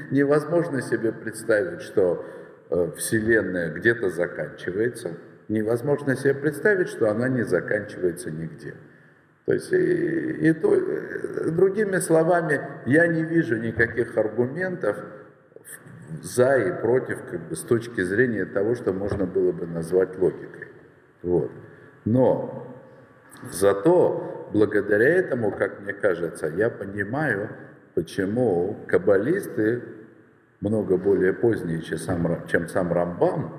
невозможно 0.09 0.81
себе 0.81 1.11
представить, 1.11 1.81
что 1.81 2.25
э, 2.69 2.91
Вселенная 2.97 3.71
где-то 3.73 4.09
заканчивается. 4.09 5.17
Невозможно 5.49 6.15
себе 6.15 6.33
представить, 6.33 6.87
что 6.87 7.11
она 7.11 7.27
не 7.27 7.43
заканчивается 7.43 8.31
нигде. 8.31 8.73
То 9.45 9.53
есть, 9.53 9.73
и, 9.73 10.49
и 10.49 10.53
то, 10.53 10.73
э, 10.73 11.51
другими 11.51 11.97
словами, 11.97 12.61
я 12.85 13.05
не 13.07 13.23
вижу 13.23 13.57
никаких 13.57 14.17
аргументов 14.17 14.97
за 16.21 16.57
и 16.57 16.81
против, 16.81 17.23
как 17.29 17.47
бы, 17.47 17.55
с 17.55 17.61
точки 17.61 18.01
зрения 18.01 18.45
того, 18.45 18.75
что 18.75 18.93
можно 18.93 19.25
было 19.25 19.51
бы 19.51 19.65
назвать 19.65 20.17
логикой. 20.19 20.67
Вот. 21.23 21.51
Но 22.05 22.67
зато 23.51 24.49
благодаря 24.53 25.07
этому, 25.07 25.51
как 25.51 25.81
мне 25.81 25.93
кажется, 25.93 26.47
я 26.47 26.69
понимаю, 26.69 27.49
почему 27.95 28.77
каббалисты, 28.87 29.83
много 30.59 30.97
более 30.97 31.33
поздние, 31.33 31.81
чем 31.81 32.67
сам, 32.67 32.93
Рамбам, 32.93 33.53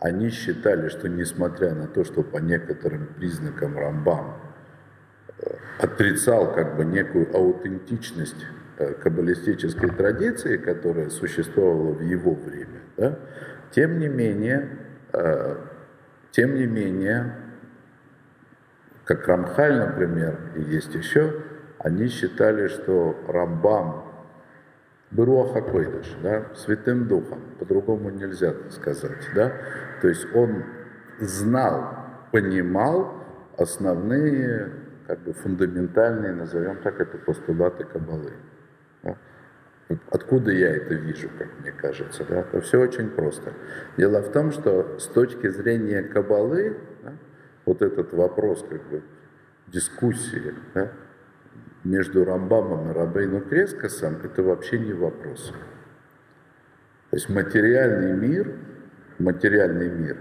они 0.00 0.30
считали, 0.30 0.88
что 0.88 1.08
несмотря 1.08 1.74
на 1.74 1.86
то, 1.86 2.04
что 2.04 2.22
по 2.22 2.38
некоторым 2.38 3.06
признакам 3.16 3.76
Рамбам 3.76 4.36
э, 5.38 5.50
отрицал 5.78 6.52
как 6.54 6.76
бы 6.76 6.84
некую 6.84 7.34
аутентичность 7.34 8.44
каббалистической 8.78 9.90
традиции, 9.90 10.56
которая 10.56 11.10
существовала 11.10 11.92
в 11.92 12.02
его 12.02 12.34
время, 12.34 12.80
да, 12.96 13.18
тем 13.72 13.98
не 13.98 14.08
менее, 14.08 14.68
э, 15.12 15.56
тем 16.30 16.54
не 16.54 16.66
менее, 16.66 17.34
как 19.04 19.26
Рамхаль, 19.26 19.78
например, 19.78 20.38
и 20.56 20.62
есть 20.62 20.94
еще, 20.94 21.42
они 21.78 22.08
считали, 22.08 22.68
что 22.68 23.16
Рамбам 23.28 24.04
Беруаха 25.10 25.62
Койдыш, 25.62 26.16
да, 26.22 26.44
святым 26.54 27.08
духом, 27.08 27.40
по-другому 27.58 28.10
нельзя 28.10 28.54
сказать, 28.70 29.28
да, 29.34 29.52
то 30.02 30.08
есть 30.08 30.26
он 30.34 30.64
знал, 31.18 31.96
понимал 32.30 33.24
основные, 33.56 34.70
как 35.06 35.20
бы 35.20 35.32
фундаментальные, 35.32 36.32
назовем 36.32 36.76
так, 36.82 37.00
это 37.00 37.16
постулаты 37.18 37.84
Кабалы. 37.84 38.32
Да. 39.88 39.96
Откуда 40.10 40.50
я 40.50 40.76
это 40.76 40.94
вижу, 40.94 41.30
как 41.38 41.48
мне 41.60 41.72
кажется? 41.72 42.24
Да? 42.28 42.40
Это 42.40 42.60
все 42.60 42.80
очень 42.80 43.08
просто. 43.10 43.54
Дело 43.96 44.22
в 44.22 44.30
том, 44.32 44.52
что 44.52 44.98
с 44.98 45.06
точки 45.06 45.48
зрения 45.48 46.02
Кабалы, 46.02 46.76
да, 47.02 47.12
вот 47.64 47.82
этот 47.82 48.12
вопрос 48.12 48.64
как 48.68 48.82
бы 48.88 49.02
дискуссии 49.66 50.54
да, 50.74 50.92
между 51.84 52.24
Рамбамом 52.24 52.90
и 52.90 52.94
Рабейну 52.94 53.40
Крескосом, 53.40 54.18
это 54.22 54.42
вообще 54.42 54.78
не 54.78 54.92
вопрос. 54.92 55.54
То 57.10 57.16
есть 57.16 57.30
материальный 57.30 58.12
мир, 58.12 58.54
материальный 59.18 59.88
мир, 59.88 60.18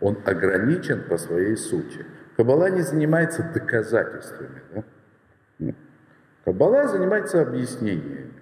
он 0.00 0.18
ограничен 0.24 1.02
по 1.08 1.18
своей 1.18 1.56
сути. 1.56 2.06
Каббала 2.36 2.70
не 2.70 2.82
занимается 2.82 3.42
доказательствами. 3.42 4.62
Да? 4.72 5.74
Каббала 6.44 6.86
занимается 6.86 7.42
объяснениями. 7.42 8.37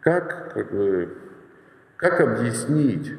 Как, 0.00 0.54
как, 0.54 0.68
как 1.96 2.20
объяснить 2.20 3.12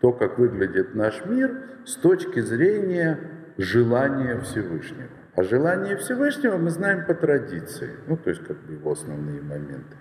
то, 0.00 0.12
как 0.12 0.38
выглядит 0.38 0.94
наш 0.94 1.24
мир 1.26 1.50
с 1.84 1.94
точки 1.96 2.40
зрения 2.40 3.18
желания 3.56 4.40
Всевышнего. 4.40 5.08
А 5.34 5.42
желание 5.44 5.96
Всевышнего 5.96 6.58
мы 6.58 6.70
знаем 6.70 7.06
по 7.06 7.14
традиции, 7.14 7.90
ну, 8.06 8.16
то 8.16 8.30
есть 8.30 8.44
как 8.44 8.58
бы 8.62 8.74
его 8.74 8.92
основные 8.92 9.40
моменты. 9.40 9.96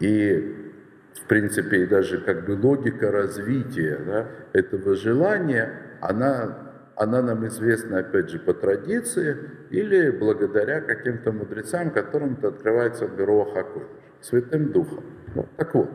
И, 0.00 0.72
в 1.14 1.26
принципе, 1.26 1.84
и 1.84 1.86
даже 1.86 2.18
как 2.18 2.46
бы 2.46 2.52
логика 2.52 3.10
развития 3.10 3.98
да, 4.04 4.26
этого 4.52 4.94
желания, 4.94 5.72
она, 6.00 6.72
она 6.96 7.22
нам 7.22 7.46
известна, 7.46 8.00
опять 8.00 8.28
же, 8.30 8.38
по 8.38 8.52
традиции 8.52 9.36
или 9.70 10.10
благодаря 10.10 10.80
каким-то 10.80 11.32
мудрецам, 11.32 11.90
которым 11.90 12.34
это 12.34 12.48
открывается 12.48 13.06
в 13.06 13.16
Беруа 13.16 13.46
Хакодыш, 13.54 13.88
Святым 14.20 14.72
Духом. 14.72 15.04
Так 15.56 15.74
вот, 15.74 15.90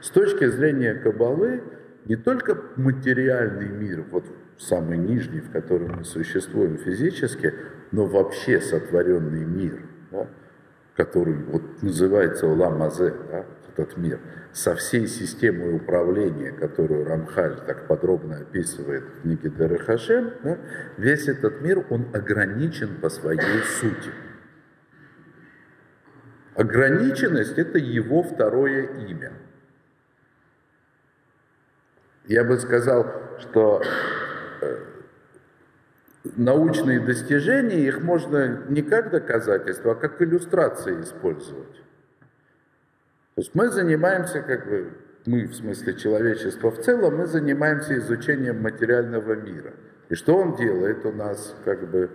с 0.00 0.10
точки 0.10 0.46
зрения 0.46 0.94
Кабалы, 0.94 1.62
не 2.04 2.16
только 2.16 2.56
материальный 2.76 3.68
мир, 3.68 4.04
вот 4.10 4.24
самый 4.58 4.98
нижний, 4.98 5.40
в 5.40 5.50
котором 5.50 5.96
мы 5.98 6.04
существуем 6.04 6.78
физически, 6.78 7.54
но 7.92 8.06
вообще 8.06 8.60
сотворенный 8.60 9.44
мир, 9.44 9.82
да, 10.10 10.26
который 10.96 11.34
вот 11.34 11.82
называется 11.82 12.46
Улам-Азе, 12.46 13.14
да, 13.30 13.44
этот 13.76 13.96
мир, 13.96 14.18
со 14.52 14.74
всей 14.74 15.06
системой 15.06 15.76
управления, 15.76 16.50
которую 16.52 17.04
Рамхаль 17.04 17.56
так 17.66 17.86
подробно 17.86 18.38
описывает 18.38 19.04
в 19.04 19.22
книге 19.22 19.50
Дерехашем, 19.50 20.32
да, 20.42 20.58
весь 20.96 21.28
этот 21.28 21.60
мир, 21.60 21.84
он 21.90 22.06
ограничен 22.12 22.96
по 23.00 23.08
своей 23.08 23.62
сути. 23.80 24.10
Ограниченность– 26.58 27.52
это 27.56 27.78
его 27.78 28.24
второе 28.24 29.06
имя. 29.06 29.30
Я 32.26 32.42
бы 32.42 32.58
сказал, 32.58 33.06
что 33.38 33.80
э, 34.60 34.78
научные 36.24 36.98
достижения, 36.98 37.86
их 37.86 38.02
можно 38.02 38.64
не 38.68 38.82
как 38.82 39.10
доказательство, 39.10 39.92
а 39.92 39.94
как 39.94 40.20
иллюстрации 40.20 41.00
использовать. 41.00 41.76
То 43.36 43.42
есть 43.42 43.54
мы 43.54 43.68
занимаемся 43.68 44.42
как 44.42 44.68
бы 44.68 44.98
мы, 45.26 45.46
в 45.46 45.54
смысле 45.54 45.94
человечества 45.94 46.72
в 46.72 46.80
целом, 46.80 47.18
мы 47.18 47.26
занимаемся 47.26 47.96
изучением 47.98 48.62
материального 48.62 49.34
мира. 49.34 49.74
И 50.08 50.16
что 50.16 50.36
он 50.36 50.56
делает 50.56 51.06
у 51.06 51.12
нас 51.12 51.54
как 51.64 51.88
бы 51.88 52.10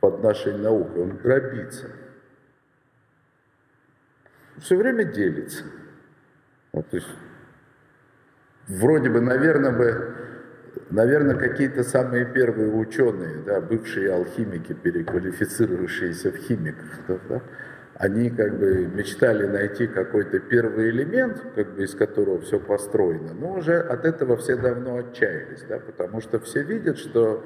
под 0.00 0.22
нашей 0.22 0.58
наукой? 0.58 1.04
Он 1.04 1.16
грабится. 1.16 1.86
Все 4.60 4.76
время 4.76 5.04
делится. 5.04 5.64
Вот, 6.72 6.88
то 6.88 6.96
есть, 6.96 7.08
вроде 8.68 9.10
бы, 9.10 9.20
наверное, 9.20 9.72
бы, 9.72 10.14
наверное, 10.90 11.36
какие-то 11.36 11.82
самые 11.82 12.26
первые 12.26 12.70
ученые, 12.70 13.42
да, 13.44 13.60
бывшие 13.60 14.12
алхимики, 14.12 14.72
переквалифицирующиеся 14.72 16.30
в 16.30 16.36
химиков, 16.36 16.88
да, 17.28 17.42
они 17.94 18.30
как 18.30 18.58
бы 18.58 18.86
мечтали 18.86 19.46
найти 19.46 19.86
какой-то 19.86 20.40
первый 20.40 20.90
элемент, 20.90 21.42
как 21.54 21.74
бы 21.74 21.84
из 21.84 21.94
которого 21.94 22.40
все 22.40 22.60
построено, 22.60 23.34
но 23.34 23.54
уже 23.54 23.78
от 23.78 24.04
этого 24.04 24.36
все 24.36 24.56
давно 24.56 24.98
отчаялись, 24.98 25.62
да, 25.68 25.78
потому 25.78 26.20
что 26.20 26.38
все 26.38 26.62
видят, 26.62 26.98
что 26.98 27.44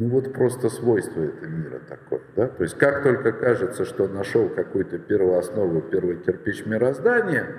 ну 0.00 0.08
вот 0.08 0.32
просто 0.32 0.70
свойство 0.70 1.20
этого 1.20 1.46
мира 1.46 1.78
такое. 1.86 2.22
Да? 2.34 2.48
То 2.48 2.62
есть 2.62 2.78
как 2.78 3.02
только 3.02 3.32
кажется, 3.32 3.84
что 3.84 4.08
нашел 4.08 4.48
какую-то 4.48 4.98
первооснову, 4.98 5.82
первый 5.82 6.16
кирпич 6.16 6.64
мироздания, 6.64 7.54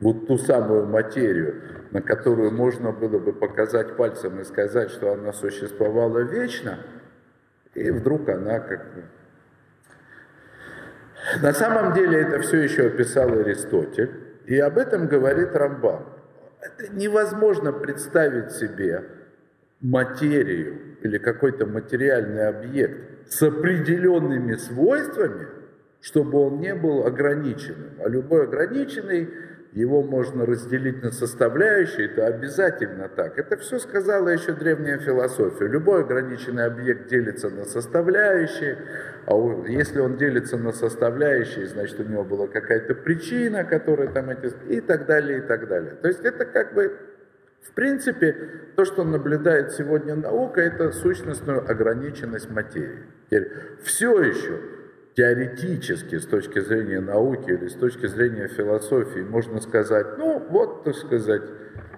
вот 0.00 0.26
ту 0.26 0.36
самую 0.36 0.86
материю, 0.86 1.62
на 1.92 2.02
которую 2.02 2.50
можно 2.50 2.90
было 2.90 3.20
бы 3.20 3.32
показать 3.32 3.96
пальцем 3.96 4.40
и 4.40 4.44
сказать, 4.44 4.90
что 4.90 5.12
она 5.12 5.32
существовала 5.32 6.18
вечно, 6.18 6.80
и 7.74 7.88
вдруг 7.92 8.28
она 8.30 8.58
как 8.58 8.84
на 11.40 11.52
самом 11.52 11.94
деле 11.94 12.20
это 12.20 12.40
все 12.40 12.62
еще 12.62 12.88
описал 12.88 13.32
Аристотель, 13.32 14.10
и 14.46 14.58
об 14.58 14.76
этом 14.76 15.06
говорит 15.06 15.54
Рамбам. 15.54 16.04
Это 16.60 16.92
невозможно 16.92 17.72
представить 17.72 18.50
себе 18.50 19.04
материю 19.80 20.85
или 21.06 21.18
какой-то 21.18 21.66
материальный 21.66 22.48
объект 22.48 23.28
с 23.28 23.42
определенными 23.42 24.54
свойствами, 24.54 25.48
чтобы 26.00 26.38
он 26.38 26.60
не 26.60 26.74
был 26.74 27.06
ограниченным. 27.06 27.92
А 28.04 28.08
любой 28.08 28.44
ограниченный 28.44 29.28
его 29.72 30.02
можно 30.02 30.46
разделить 30.46 31.02
на 31.02 31.10
составляющие, 31.10 32.06
это 32.06 32.26
обязательно 32.26 33.08
так. 33.08 33.38
Это 33.38 33.58
все 33.58 33.78
сказала 33.78 34.30
еще 34.30 34.52
древняя 34.52 34.98
философия. 34.98 35.66
Любой 35.66 36.00
ограниченный 36.00 36.64
объект 36.64 37.08
делится 37.08 37.50
на 37.50 37.64
составляющие, 37.64 38.78
а 39.26 39.34
если 39.68 40.00
он 40.00 40.16
делится 40.16 40.56
на 40.56 40.72
составляющие, 40.72 41.66
значит 41.66 42.00
у 42.00 42.04
него 42.04 42.24
была 42.24 42.46
какая-то 42.46 42.94
причина, 42.94 43.64
которая 43.64 44.08
там 44.08 44.30
эти... 44.30 44.50
и 44.68 44.80
так 44.80 45.04
далее, 45.04 45.38
и 45.38 45.42
так 45.42 45.68
далее. 45.68 45.92
То 46.00 46.08
есть 46.08 46.24
это 46.24 46.46
как 46.46 46.72
бы, 46.72 46.96
в 47.68 47.72
принципе, 47.74 48.32
то, 48.76 48.84
что 48.84 49.04
наблюдает 49.04 49.72
сегодня 49.72 50.14
наука, 50.14 50.60
это 50.60 50.92
сущностную 50.92 51.68
ограниченность 51.68 52.50
материи. 52.50 53.04
Все 53.82 54.20
еще 54.22 54.60
теоретически, 55.14 56.18
с 56.18 56.26
точки 56.26 56.60
зрения 56.60 57.00
науки 57.00 57.50
или 57.50 57.68
с 57.68 57.74
точки 57.74 58.06
зрения 58.06 58.48
философии, 58.48 59.20
можно 59.20 59.60
сказать, 59.60 60.18
ну 60.18 60.46
вот, 60.50 60.84
так 60.84 60.94
сказать, 60.94 61.42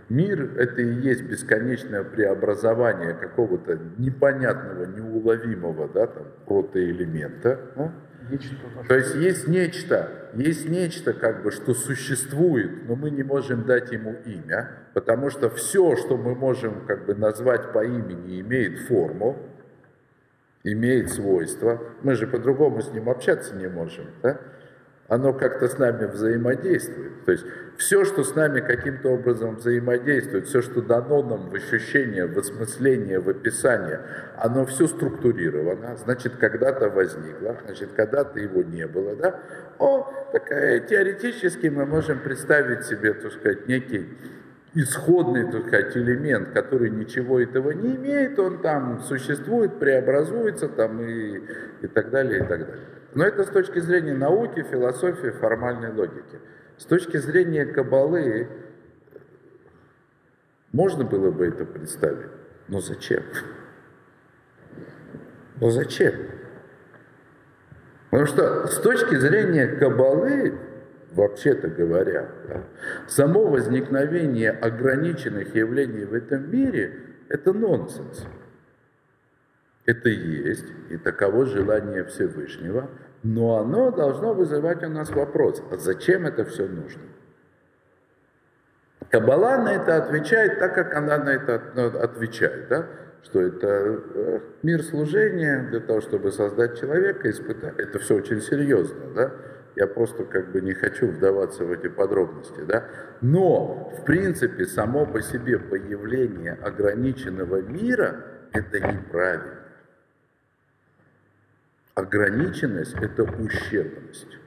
мир— 0.08 0.52
это 0.56 0.82
и 0.82 0.94
есть 1.00 1.24
бесконечное 1.24 2.04
преобразование 2.04 3.14
какого-то 3.14 3.78
непонятного, 3.98 4.84
неуловимого, 4.84 5.88
да, 5.88 6.06
там, 6.06 6.26
протоэлемента. 6.46 7.60
Нечто 8.30 8.56
То 8.86 8.94
есть 8.94 9.14
есть 9.16 9.48
нечто, 9.48 10.08
есть 10.34 10.68
нечто, 10.68 11.12
как 11.12 11.42
бы, 11.42 11.50
что 11.50 11.74
существует, 11.74 12.86
но 12.86 12.96
мы 12.96 13.10
не 13.10 13.22
можем 13.22 13.64
дать 13.64 13.92
ему 13.92 14.16
имя, 14.24 14.70
потому 14.94 15.30
что 15.30 15.50
все, 15.50 15.96
что 15.96 16.16
мы 16.16 16.34
можем 16.34 16.86
как 16.86 17.06
бы 17.06 17.14
назвать 17.14 17.72
по 17.72 17.84
имени, 17.84 18.40
имеет 18.40 18.80
форму, 18.80 19.38
имеет 20.64 21.10
свойства. 21.10 21.80
Мы 22.02 22.14
же 22.14 22.26
по-другому 22.26 22.80
с 22.82 22.92
ним 22.92 23.08
общаться 23.08 23.54
не 23.54 23.68
можем. 23.68 24.06
Да? 24.22 24.40
Оно 25.08 25.32
как-то 25.32 25.68
с 25.68 25.78
нами 25.78 26.06
взаимодействует. 26.06 27.24
То 27.24 27.32
есть 27.32 27.46
все, 27.78 28.04
что 28.04 28.24
с 28.24 28.34
нами 28.34 28.58
каким-то 28.58 29.10
образом 29.10 29.54
взаимодействует, 29.54 30.48
все, 30.48 30.62
что 30.62 30.82
дано 30.82 31.22
нам 31.22 31.48
в 31.48 31.54
ощущение, 31.54 32.26
в 32.26 32.36
осмысление, 32.36 33.20
в 33.20 33.28
описание, 33.28 34.00
оно 34.36 34.66
все 34.66 34.88
структурировано, 34.88 35.96
значит, 35.96 36.34
когда-то 36.36 36.90
возникло, 36.90 37.56
значит, 37.64 37.90
когда-то 37.94 38.40
его 38.40 38.62
не 38.62 38.84
было. 38.88 39.14
Да? 39.14 39.40
О, 39.78 40.12
такая, 40.32 40.80
теоретически 40.80 41.68
мы 41.68 41.86
можем 41.86 42.18
представить 42.18 42.84
себе, 42.84 43.14
так 43.14 43.32
сказать, 43.32 43.68
некий 43.68 44.08
исходный, 44.74 45.48
так 45.50 45.68
сказать, 45.68 45.96
элемент, 45.96 46.50
который 46.50 46.90
ничего 46.90 47.40
этого 47.40 47.70
не 47.70 47.94
имеет, 47.94 48.40
он 48.40 48.60
там 48.60 49.02
существует, 49.02 49.78
преобразуется 49.78 50.68
там 50.68 51.00
и, 51.00 51.40
и 51.82 51.86
так 51.86 52.10
далее, 52.10 52.38
и 52.38 52.44
так 52.44 52.58
далее. 52.66 52.84
Но 53.14 53.24
это 53.24 53.44
с 53.44 53.48
точки 53.48 53.78
зрения 53.78 54.14
науки, 54.14 54.66
философии, 54.68 55.30
формальной 55.30 55.92
логики. 55.92 56.40
С 56.78 56.84
точки 56.84 57.16
зрения 57.16 57.66
кабалы 57.66 58.48
можно 60.72 61.04
было 61.04 61.32
бы 61.32 61.46
это 61.46 61.64
представить, 61.64 62.30
но 62.68 62.80
зачем? 62.80 63.24
Но 65.60 65.70
зачем? 65.70 66.14
Потому 68.10 68.26
что 68.26 68.66
с 68.68 68.80
точки 68.80 69.16
зрения 69.16 69.66
кабалы 69.66 70.56
вообще-то 71.12 71.68
говоря. 71.68 72.30
Да? 72.46 72.62
Само 73.08 73.48
возникновение 73.48 74.52
ограниченных 74.52 75.56
явлений 75.56 76.04
в 76.04 76.14
этом 76.14 76.48
мире– 76.48 76.92
это 77.28 77.52
нонсенс. 77.52 78.24
Это 79.84 80.10
есть, 80.10 80.66
и 80.90 80.96
таково 80.96 81.46
желание 81.46 82.04
Всевышнего, 82.04 82.88
но 83.22 83.58
оно 83.58 83.90
должно 83.90 84.34
вызывать 84.34 84.82
у 84.84 84.88
нас 84.88 85.10
вопрос, 85.10 85.62
а 85.70 85.76
зачем 85.76 86.26
это 86.26 86.44
все 86.44 86.66
нужно? 86.66 87.02
Каббала 89.10 89.56
на 89.58 89.74
это 89.74 89.96
отвечает 89.96 90.58
так, 90.58 90.74
как 90.74 90.94
она 90.94 91.18
на 91.18 91.30
это 91.30 91.56
отвечает, 92.02 92.68
да? 92.68 92.86
что 93.22 93.40
это 93.40 93.66
э, 94.14 94.40
мир 94.62 94.82
служения 94.82 95.66
для 95.70 95.80
того, 95.80 96.00
чтобы 96.00 96.30
создать 96.30 96.78
человека, 96.78 97.30
испытать. 97.30 97.78
Это 97.78 97.98
все 97.98 98.16
очень 98.16 98.40
серьезно, 98.40 99.12
да? 99.14 99.32
Я 99.76 99.86
просто 99.86 100.24
как 100.24 100.50
бы 100.50 100.60
не 100.60 100.72
хочу 100.72 101.08
вдаваться 101.08 101.64
в 101.64 101.72
эти 101.72 101.88
подробности, 101.88 102.60
да. 102.66 102.84
Но, 103.20 103.92
в 103.98 104.04
принципе, 104.04 104.64
само 104.64 105.06
по 105.06 105.20
себе 105.20 105.58
появление 105.58 106.54
ограниченного 106.54 107.62
мира– 107.62 108.24
это 108.52 108.80
неправильно. 108.80 109.57
Ограниченность– 111.98 112.94
это 113.02 113.24
ущербность. 113.24 114.38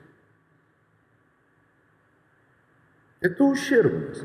Это 3.19 3.43
ущербность. 3.43 4.23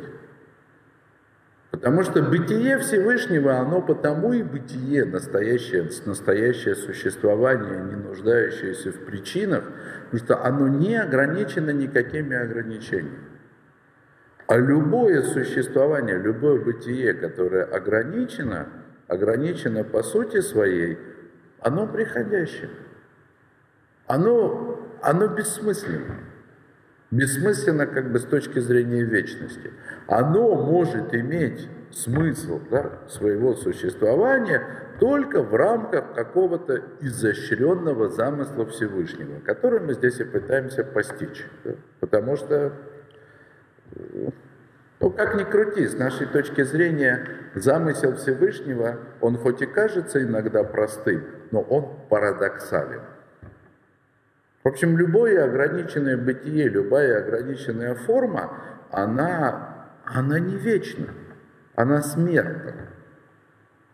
Потому 1.72 2.04
что 2.04 2.22
бытие 2.22 2.78
Всевышнего, 2.78 3.56
оно 3.58 3.82
потому 3.82 4.32
и 4.32 4.44
бытие, 4.44 5.06
настоящее, 5.06 5.90
настоящее 6.04 6.76
существование, 6.76 7.80
не 7.80 7.96
нуждающееся 7.96 8.92
в 8.92 9.04
причинах, 9.04 9.64
потому 10.04 10.24
что 10.24 10.44
оно 10.44 10.68
не 10.68 10.94
ограничено 10.94 11.70
никакими 11.70 12.36
ограничениями. 12.36 13.18
А 14.46 14.56
любое 14.56 15.22
существование, 15.22 16.16
любое 16.16 16.60
бытие, 16.60 17.12
которое 17.12 17.64
ограничено, 17.64 18.68
ограничено 19.08 19.82
по 19.82 20.04
сути 20.04 20.40
своей, 20.40 20.96
оно 21.58 21.88
приходящее. 21.88 22.70
Оно, 24.06 24.80
оно 25.02 25.28
бессмысленно. 25.28 26.16
Бессмысленно 27.10 27.86
как 27.86 28.10
бы 28.10 28.18
с 28.18 28.24
точки 28.24 28.58
зрения 28.58 29.02
вечности. 29.02 29.72
Оно 30.06 30.54
может 30.54 31.14
иметь 31.14 31.68
смысл 31.92 32.60
да, 32.70 33.00
своего 33.08 33.54
существования 33.54 34.62
только 34.98 35.42
в 35.42 35.54
рамках 35.54 36.14
какого-то 36.14 36.82
изощренного 37.00 38.08
замысла 38.08 38.66
Всевышнего, 38.66 39.40
который 39.40 39.80
мы 39.80 39.94
здесь 39.94 40.18
и 40.20 40.24
пытаемся 40.24 40.84
постичь. 40.84 41.46
Да? 41.64 41.72
Потому 42.00 42.36
что, 42.36 42.72
ну 45.00 45.10
как 45.10 45.36
ни 45.36 45.44
крути, 45.44 45.86
с 45.86 45.96
нашей 45.96 46.26
точки 46.26 46.64
зрения, 46.64 47.26
замысел 47.54 48.16
Всевышнего, 48.16 48.98
он 49.20 49.36
хоть 49.36 49.62
и 49.62 49.66
кажется 49.66 50.22
иногда 50.22 50.64
простым, 50.64 51.24
но 51.50 51.60
он 51.60 52.08
парадоксален. 52.08 53.02
В 54.66 54.68
общем, 54.68 54.98
любое 54.98 55.44
ограниченное 55.44 56.16
бытие, 56.16 56.68
любая 56.68 57.20
ограниченная 57.20 57.94
форма, 57.94 58.52
она, 58.90 59.86
она 60.04 60.40
не 60.40 60.56
вечна, 60.56 61.06
она 61.76 62.02
смертна. 62.02 62.72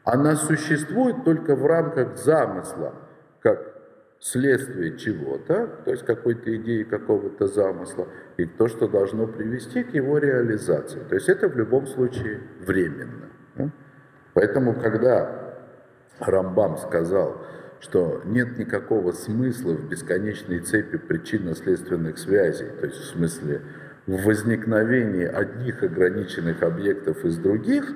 Она 0.04 0.35
существует 0.35 1.24
только 1.24 1.56
в 1.56 1.66
рамках 1.66 2.16
замысла, 2.16 2.94
как 3.42 3.82
следствие 4.18 4.96
чего-то, 4.96 5.66
то 5.85 5.90
есть 5.90 6.06
какой-то 6.06 6.56
идеи, 6.56 6.85
какого-то 6.85 7.48
замысла, 7.48 8.08
и 8.38 8.46
то, 8.46 8.66
что 8.66 8.88
должно 8.88 9.26
привести 9.26 9.82
к 9.82 9.92
его 9.92 10.16
реализации. 10.16 11.00
То 11.00 11.16
есть 11.16 11.28
это 11.28 11.50
в 11.50 11.56
любом 11.58 11.87
случае 11.87 12.40
временно. 12.61 13.28
Поэтому, 14.32 14.72
когда 14.80 15.54
Рамбам 16.18 16.78
сказал, 16.78 17.44
что 17.82 18.22
нет 18.24 18.58
никакого 18.58 19.10
смысла 19.10 19.72
в 19.72 19.88
бесконечной 19.88 20.60
цепи 20.60 20.98
причинно-следственных 20.98 22.16
связей, 22.16 22.68
то 22.80 22.86
есть 22.86 22.98
в 22.98 23.04
смысле 23.06 23.60
в 24.06 24.24
возникновении 24.24 25.24
одних 25.24 25.82
ограниченных 25.82 26.62
объектов 26.62 27.24
из 27.24 27.38
других, 27.38 27.92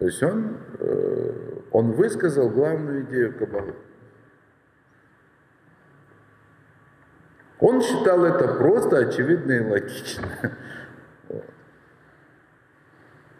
то 0.00 0.06
есть 0.06 0.20
он, 0.24 0.56
э, 0.80 1.32
он 1.70 1.92
высказал 1.92 2.50
главную 2.50 3.02
идею 3.04 3.32
Каббалы. 3.38 3.74
Он 7.60 7.80
считал 7.80 8.24
это 8.24 8.54
просто 8.54 8.98
очевидно 8.98 9.52
и 9.52 9.60
логично. 9.60 10.28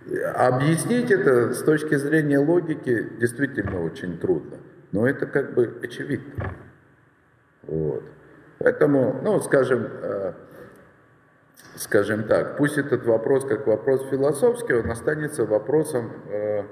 Объяснить 0.34 1.10
это 1.10 1.52
с 1.52 1.62
точки 1.62 1.96
зрения 1.96 2.38
логики 2.38 3.10
действительно 3.20 3.82
очень 3.82 4.16
трудно, 4.18 4.58
но 4.92 5.06
это 5.06 5.26
как 5.26 5.54
бы 5.54 5.78
очевидно. 5.82 6.54
Вот. 7.62 8.02
Поэтому, 8.58 9.20
ну, 9.22 9.40
скажем, 9.40 9.88
э, 10.02 10.32
скажем 11.76 12.24
так, 12.24 12.56
пусть 12.56 12.78
этот 12.78 13.04
вопрос 13.04 13.44
как 13.44 13.66
вопрос 13.66 14.04
философский, 14.10 14.74
он 14.74 14.90
останется 14.90 15.44
вопросом, 15.44 16.12
э, 16.28 16.64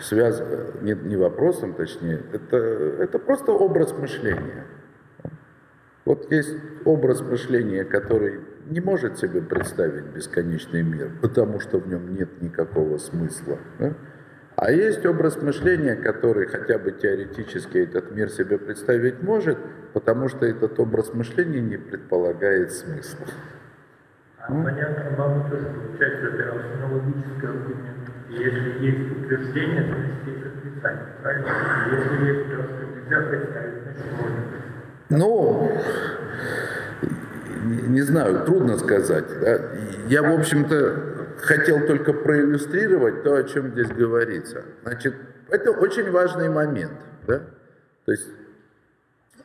связ... 0.00 0.42
не, 0.80 0.94
не 0.94 1.16
вопросом, 1.16 1.74
точнее, 1.74 2.22
это, 2.32 2.56
это 2.56 3.18
просто 3.18 3.52
образ 3.52 3.92
мышления. 3.92 4.66
Вот 6.04 6.32
есть 6.32 6.56
образ 6.84 7.20
мышления, 7.20 7.84
который 7.84 8.40
не 8.66 8.80
может 8.80 9.18
себе 9.18 9.40
представить 9.40 10.06
бесконечный 10.06 10.82
мир, 10.82 11.12
потому 11.20 11.60
что 11.60 11.78
в 11.78 11.86
нем 11.86 12.14
нет 12.14 12.42
никакого 12.42 12.98
смысла. 12.98 13.58
Да? 13.78 13.94
А 14.64 14.70
есть 14.70 15.04
образ 15.04 15.42
мышления, 15.42 15.96
который 15.96 16.46
хотя 16.46 16.78
бы 16.78 16.92
теоретически 16.92 17.78
этот 17.78 18.12
мир 18.12 18.30
себе 18.30 18.58
представить 18.58 19.20
может, 19.20 19.58
потому 19.92 20.28
что 20.28 20.46
этот 20.46 20.78
образ 20.78 21.12
мышления 21.12 21.60
не 21.60 21.78
предполагает 21.78 22.70
смысла. 22.70 23.26
А 24.38 24.52
понятно, 24.52 25.16
вам 25.16 25.50
тоже 25.50 25.64
получается, 25.64 26.26
это 26.28 26.86
логический 26.92 27.46
аргумент. 27.48 28.08
Если 28.28 28.86
есть 28.86 29.10
утверждение, 29.10 29.82
то 29.82 29.98
есть 29.98 30.26
есть 30.26 30.46
отрицание, 30.46 31.06
правильно? 31.20 31.48
Если 31.90 32.24
есть 32.24 32.54
просто 32.54 32.86
нельзя 32.94 33.20
представить, 33.30 33.82
значит 33.82 34.12
можно 34.12 34.62
ну, 35.08 35.70
не 37.64 38.02
знаю, 38.02 38.44
трудно 38.44 38.78
сказать. 38.78 39.24
Я, 40.08 40.22
в 40.22 40.38
общем-то, 40.38 41.11
хотел 41.38 41.86
только 41.86 42.12
проиллюстрировать 42.12 43.22
то, 43.22 43.34
о 43.34 43.42
чем 43.44 43.72
здесь 43.72 43.88
говорится. 43.88 44.64
Значит, 44.82 45.14
это 45.48 45.70
очень 45.70 46.10
важный 46.10 46.48
момент. 46.48 46.98
Да? 47.26 47.40
То 48.04 48.12
есть 48.12 48.28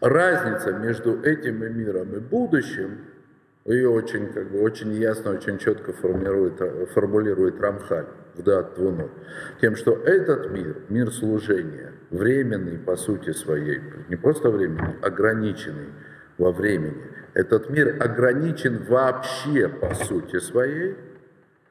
разница 0.02 0.74
между 0.74 1.22
этим 1.22 1.64
и 1.64 1.70
миром 1.70 2.14
и 2.16 2.20
будущим, 2.20 3.00
ее 3.66 3.90
очень, 3.90 4.32
как 4.32 4.50
бы, 4.50 4.62
очень 4.62 4.94
ясно, 4.94 5.32
очень 5.32 5.58
четко 5.58 5.92
формирует, 5.92 6.62
формулирует 6.94 7.60
Рамхаль 7.60 8.06
в 8.36 8.44
Дат 8.44 8.76
Твуну, 8.76 9.10
тем, 9.60 9.76
что 9.76 9.94
этот 10.06 10.52
мир, 10.52 10.78
мир 10.88 11.12
служения, 11.12 11.92
временный 12.10 12.78
по 12.78 12.96
сути 12.96 13.32
своей, 13.32 13.82
не 14.08 14.16
просто 14.16 14.50
временный, 14.50 14.96
ограниченный 15.02 15.90
во 16.38 16.52
времени. 16.52 17.04
Этот 17.34 17.70
мир 17.70 17.98
ограничен 18.00 18.86
вообще 18.88 19.68
по 19.68 19.94
сути 19.96 20.40
своей, 20.40 20.96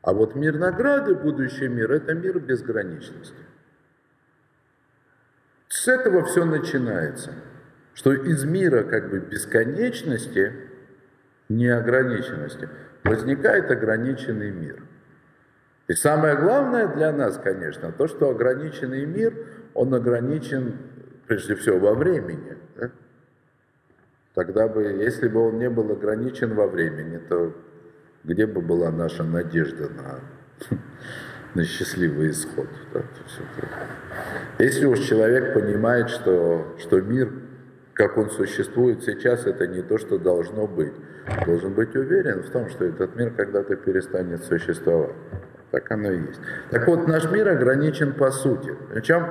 а 0.06 0.12
вот 0.12 0.36
мир 0.36 0.56
награды, 0.56 1.16
будущий 1.16 1.66
мир, 1.66 1.90
это 1.90 2.14
мир 2.14 2.38
безграничности. 2.38 3.42
С 5.66 5.88
этого 5.88 6.24
все 6.24 6.44
начинается, 6.44 7.32
что 7.92 8.12
из 8.12 8.44
мира 8.44 8.84
как 8.84 9.10
бы 9.10 9.18
бесконечности, 9.18 10.52
неограниченности, 11.48 12.68
возникает 13.02 13.68
ограниченный 13.72 14.52
мир. 14.52 14.80
И 15.88 15.94
самое 15.94 16.36
главное 16.36 16.86
для 16.86 17.10
нас, 17.10 17.40
конечно, 17.42 17.90
то, 17.90 18.06
что 18.06 18.30
ограниченный 18.30 19.06
мир, 19.06 19.34
он 19.74 19.92
ограничен 19.92 20.78
прежде 21.26 21.56
всего 21.56 21.80
во 21.80 21.94
времени. 21.94 22.56
Да? 22.76 22.92
Тогда 24.34 24.68
бы, 24.68 24.84
если 24.84 25.26
бы 25.26 25.48
он 25.48 25.58
не 25.58 25.68
был 25.68 25.90
ограничен 25.90 26.54
во 26.54 26.68
времени, 26.68 27.18
то 27.18 27.52
где 28.26 28.46
бы 28.46 28.60
была 28.60 28.90
наша 28.90 29.22
надежда 29.22 29.88
на, 29.88 30.76
на 31.54 31.64
счастливый 31.64 32.30
исход? 32.30 32.66
Если 34.58 34.84
уж 34.86 35.00
человек 35.00 35.54
понимает, 35.54 36.10
что, 36.10 36.74
что 36.78 37.00
мир, 37.00 37.30
как 37.94 38.18
он 38.18 38.30
существует 38.30 39.04
сейчас, 39.04 39.46
это 39.46 39.66
не 39.66 39.82
то, 39.82 39.96
что 39.96 40.18
должно 40.18 40.66
быть, 40.66 40.92
должен 41.46 41.72
быть 41.72 41.94
уверен 41.94 42.42
в 42.42 42.50
том, 42.50 42.68
что 42.68 42.84
этот 42.84 43.14
мир 43.16 43.30
когда-то 43.30 43.76
перестанет 43.76 44.44
существовать. 44.44 45.14
Так 45.70 45.90
оно 45.90 46.10
и 46.10 46.20
есть. 46.20 46.40
Так 46.70 46.86
вот, 46.86 47.06
наш 47.06 47.30
мир 47.30 47.48
ограничен 47.48 48.12
по 48.12 48.30
сути. 48.30 48.72
Причем 48.92 49.26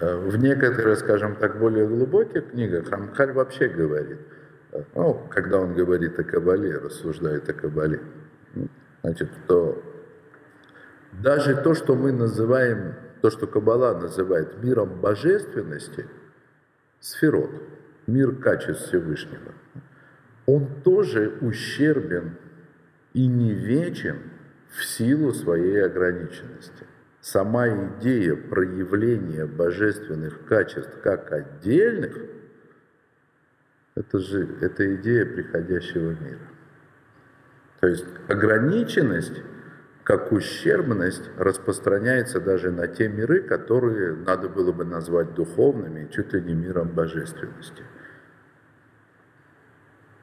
э, 0.00 0.16
в 0.16 0.36
некоторых, 0.38 0.98
скажем 0.98 1.36
так, 1.36 1.58
более 1.58 1.86
глубоких 1.86 2.50
книгах 2.50 2.90
Амхаль 2.92 3.32
вообще 3.32 3.68
говорит, 3.68 4.18
ну, 4.94 5.26
когда 5.30 5.58
он 5.58 5.74
говорит 5.74 6.18
о 6.18 6.24
Кабале, 6.24 6.76
рассуждает 6.76 7.48
о 7.48 7.52
Кабале, 7.52 8.00
значит, 9.02 9.28
то 9.46 9.82
даже 11.12 11.56
то, 11.56 11.74
что 11.74 11.94
мы 11.94 12.12
называем, 12.12 12.94
то, 13.20 13.30
что 13.30 13.46
Кабала 13.46 13.98
называет 13.98 14.62
миром 14.62 15.00
божественности, 15.00 16.06
сферот, 17.00 17.50
мир 18.06 18.36
качеств 18.36 18.88
Всевышнего, 18.88 19.52
он 20.46 20.82
тоже 20.82 21.38
ущербен 21.40 22.36
и 23.12 23.26
не 23.26 23.52
вечен 23.52 24.18
в 24.68 24.84
силу 24.84 25.32
своей 25.32 25.84
ограниченности. 25.84 26.86
Сама 27.20 27.68
идея 27.68 28.36
проявления 28.36 29.46
божественных 29.46 30.46
качеств 30.46 31.00
как 31.02 31.32
отдельных, 31.32 32.16
это 34.00 34.18
же 34.18 34.48
это 34.60 34.94
идея 34.96 35.26
приходящего 35.26 36.10
мира. 36.10 36.48
То 37.80 37.86
есть 37.86 38.06
ограниченность 38.28 39.42
как 40.04 40.32
ущербность 40.32 41.30
распространяется 41.36 42.40
даже 42.40 42.70
на 42.70 42.88
те 42.88 43.08
миры, 43.08 43.42
которые 43.42 44.16
надо 44.16 44.48
было 44.48 44.72
бы 44.72 44.84
назвать 44.84 45.34
духовными, 45.34 46.10
чуть 46.10 46.32
ли 46.32 46.40
не 46.40 46.54
миром 46.54 46.88
божественности. 46.88 47.84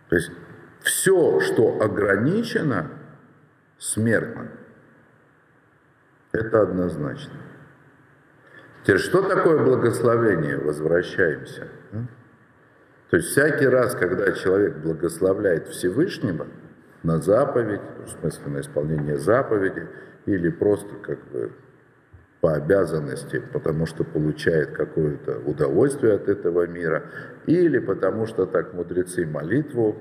То 0.09 0.15
есть 0.15 0.31
все, 0.81 1.39
что 1.39 1.79
ограничено, 1.81 2.89
смертно. 3.77 4.49
Это 6.31 6.63
однозначно. 6.63 7.39
Теперь, 8.83 8.99
что 8.99 9.21
такое 9.21 9.63
благословение? 9.63 10.57
Возвращаемся. 10.57 11.67
То 13.09 13.17
есть 13.17 13.29
всякий 13.29 13.67
раз, 13.67 13.95
когда 13.95 14.31
человек 14.33 14.77
благословляет 14.77 15.67
Всевышнего 15.69 16.47
на 17.03 17.19
заповедь, 17.19 17.81
в 18.05 18.09
смысле 18.19 18.47
на 18.47 18.59
исполнение 18.59 19.17
заповеди, 19.17 19.87
или 20.25 20.49
просто 20.49 20.93
как 21.01 21.19
бы 21.31 21.51
по 22.41 22.53
обязанности, 22.53 23.41
потому 23.53 23.85
что 23.85 24.03
получает 24.03 24.71
какое-то 24.71 25.39
удовольствие 25.39 26.13
от 26.13 26.27
этого 26.27 26.67
мира, 26.67 27.03
или 27.45 27.79
потому 27.79 28.27
что 28.27 28.45
так 28.45 28.73
мудрецы 28.73 29.25
молитву 29.25 29.95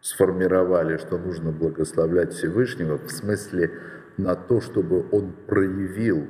сформировали, 0.00 0.98
что 0.98 1.18
нужно 1.18 1.52
благословлять 1.52 2.32
Всевышнего 2.32 2.98
в 2.98 3.10
смысле 3.10 3.70
на 4.16 4.34
то, 4.34 4.60
чтобы 4.60 5.06
он 5.10 5.32
проявил 5.46 6.26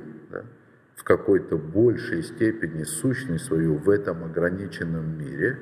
в 0.97 1.03
какой-то 1.03 1.57
большей 1.57 2.23
степени 2.23 2.83
сущность 2.83 3.45
свою 3.45 3.77
в 3.77 3.89
этом 3.89 4.25
ограниченном 4.25 5.17
мире, 5.17 5.57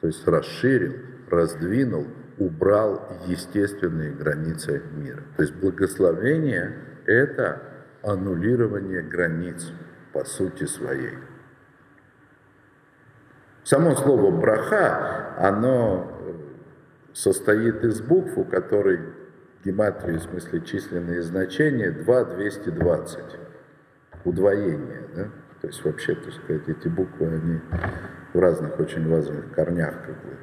то 0.00 0.06
есть 0.06 0.26
расширил, 0.26 0.94
раздвинул, 1.28 2.06
убрал 2.38 3.18
естественные 3.26 4.12
границы 4.12 4.82
мира. 4.94 5.22
То 5.36 5.42
есть 5.42 5.54
благословение– 5.56 6.78
это 7.06 7.60
аннулирование 8.02 9.02
границ 9.02 9.72
по 10.12 10.24
сути 10.24 10.64
своей. 10.64 11.18
Само 13.64 13.96
слово 13.96 14.30
браха, 14.30 15.34
оно 15.38 16.12
состоит 17.12 17.82
из 17.82 18.00
букв, 18.00 18.38
у 18.38 18.44
которой 18.44 19.00
гематрии, 19.64 20.18
в 20.18 20.22
смысле 20.22 20.60
численные 20.60 21.22
значения, 21.22 21.90
2, 21.90 22.24
220. 22.36 23.45
Удвоение. 24.26 25.02
Да? 25.14 25.24
То 25.60 25.68
есть 25.68 25.84
вообще, 25.84 26.14
так 26.16 26.32
сказать, 26.34 26.68
эти 26.68 26.88
буквы, 26.88 27.26
они 27.28 27.60
в 28.34 28.38
разных, 28.38 28.78
очень 28.78 29.08
важных 29.08 29.52
корнях 29.54 29.94
как 30.04 30.14
бы 30.16 30.36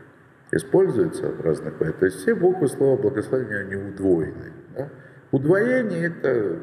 используются 0.51 1.27
в 1.27 1.41
разных... 1.41 1.77
То 1.77 2.05
есть 2.05 2.17
все 2.17 2.33
буквы 2.33 2.67
слова 2.67 2.99
благословения, 2.99 3.59
они 3.59 3.75
удвоены. 3.75 4.53
Да? 4.75 4.89
Удвоение 5.31 6.07
это, 6.07 6.59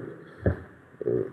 э, 1.05 1.25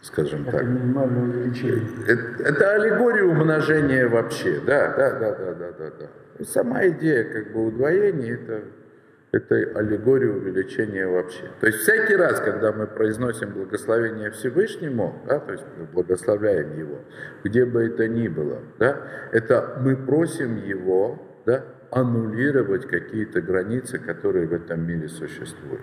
скажем 0.00 0.42
Это 0.42 0.58
так, 0.58 0.66
минимальное 0.66 1.22
увеличение. 1.24 1.86
это, 2.08 2.42
это 2.44 2.74
аллегория 2.74 3.24
умножения 3.24 4.08
вообще, 4.08 4.60
да, 4.66 4.94
да, 4.96 5.18
да, 5.18 5.34
да, 5.34 5.54
да, 5.54 5.72
да, 5.72 5.90
да. 5.98 6.44
Сама 6.44 6.86
идея 6.88 7.24
как 7.24 7.52
бы 7.52 7.66
удвоения 7.66 8.34
это, 8.34 8.62
это 9.32 9.54
аллегория 9.74 10.30
увеличения 10.30 11.06
вообще. 11.06 11.50
То 11.60 11.66
есть 11.66 11.78
всякий 11.80 12.14
раз, 12.14 12.38
когда 12.40 12.70
мы 12.70 12.86
произносим 12.86 13.50
благословение 13.52 14.30
Всевышнему, 14.30 15.22
да, 15.26 15.40
то 15.40 15.52
есть 15.52 15.64
мы 15.78 15.86
благословляем 15.86 16.76
Его, 16.78 17.00
где 17.42 17.64
бы 17.64 17.82
это 17.82 18.06
ни 18.08 18.28
было, 18.28 18.60
да, 18.78 19.00
это 19.32 19.78
мы 19.80 19.96
просим 19.96 20.56
Его 20.56 21.42
да, 21.46 21.64
аннулировать 21.90 22.86
какие-то 22.86 23.40
границы, 23.40 23.98
которые 23.98 24.46
в 24.46 24.52
этом 24.52 24.86
мире 24.86 25.08
существуют. 25.08 25.80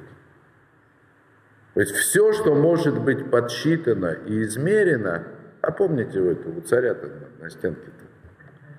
То 1.74 1.82
есть 1.82 1.96
все, 1.96 2.32
что 2.34 2.54
может 2.54 3.02
быть 3.02 3.32
подсчитано 3.32 4.16
и 4.28 4.44
измерено, 4.44 5.24
а 5.62 5.72
помните 5.72 6.22
вы 6.22 6.34
это 6.34 6.50
у 6.50 6.62
царя-то 6.62 7.08
на, 7.08 7.44
на 7.44 7.50
стенке-то, 7.50 8.06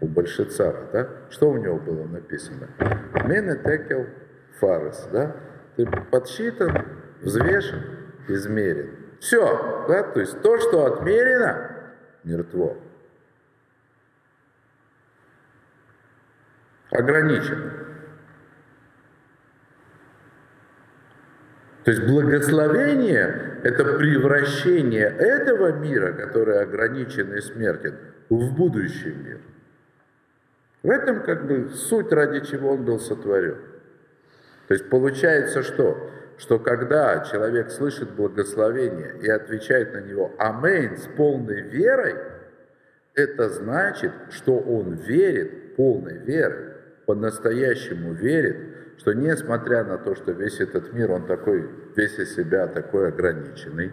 у 0.01 0.07
Большецара, 0.07 0.89
да? 0.93 1.09
Что 1.29 1.51
у 1.51 1.57
него 1.57 1.79
было 1.79 2.05
написано? 2.07 2.69
Мене 3.27 3.57
текел 3.57 4.07
фарес, 4.61 5.09
да? 5.13 5.37
Ты 5.77 5.87
подсчитан, 6.11 6.87
взвешен, 7.23 7.83
измерен. 8.29 8.97
Все, 9.21 9.85
да? 9.89 10.03
То 10.03 10.21
есть 10.21 10.41
то, 10.43 10.59
что 10.59 10.87
отмерено, 10.87 11.71
мертво. 12.25 12.77
Ограничено. 16.91 17.73
То 21.85 21.93
есть 21.93 22.07
благословение– 22.07 23.59
это 23.65 23.85
превращение 23.97 25.07
этого 25.07 25.73
мира, 25.73 26.13
который 26.13 26.61
ограничен 26.61 27.33
и 27.33 27.41
смертен, 27.41 27.97
в 28.29 28.55
будущий 28.55 29.13
мир. 29.13 29.41
В 30.83 30.91
этом 30.91 31.23
как 31.23 31.47
бы 31.47 31.71
суть, 31.71 32.13
ради 32.13 32.45
чего 32.45 32.73
он 32.73 32.85
был 32.85 32.99
сотворен. 32.99 33.70
То 34.71 34.75
есть 34.75 34.89
получается 34.89 35.65
что? 35.65 36.13
Что 36.39 36.61
когда 36.61 37.25
человек 37.25 37.73
слышит 37.73 38.11
благословение 38.13 39.17
и 39.21 39.29
отвечает 39.29 39.95
на 39.95 39.99
него 39.99 40.33
«Аминь» 40.39 40.97
с 40.97 41.09
полной 41.17 41.61
верой, 41.63 42.15
это 43.15 43.49
значит, 43.49 44.13
что 44.31 44.61
он 44.61 44.95
верит 44.95 45.75
полной 45.75 46.19
верой, 46.19 46.75
по-настоящему 47.05 48.13
верит, 48.13 48.59
что 48.99 49.13
несмотря 49.13 49.83
на 49.83 49.99
то, 49.99 50.15
что 50.15 50.31
весь 50.31 50.61
этот 50.61 50.93
мир, 50.93 51.11
он 51.11 51.27
такой, 51.27 51.69
весь 51.97 52.17
из 52.21 52.37
себя 52.37 52.69
такой 52.69 53.09
ограниченный, 53.09 53.91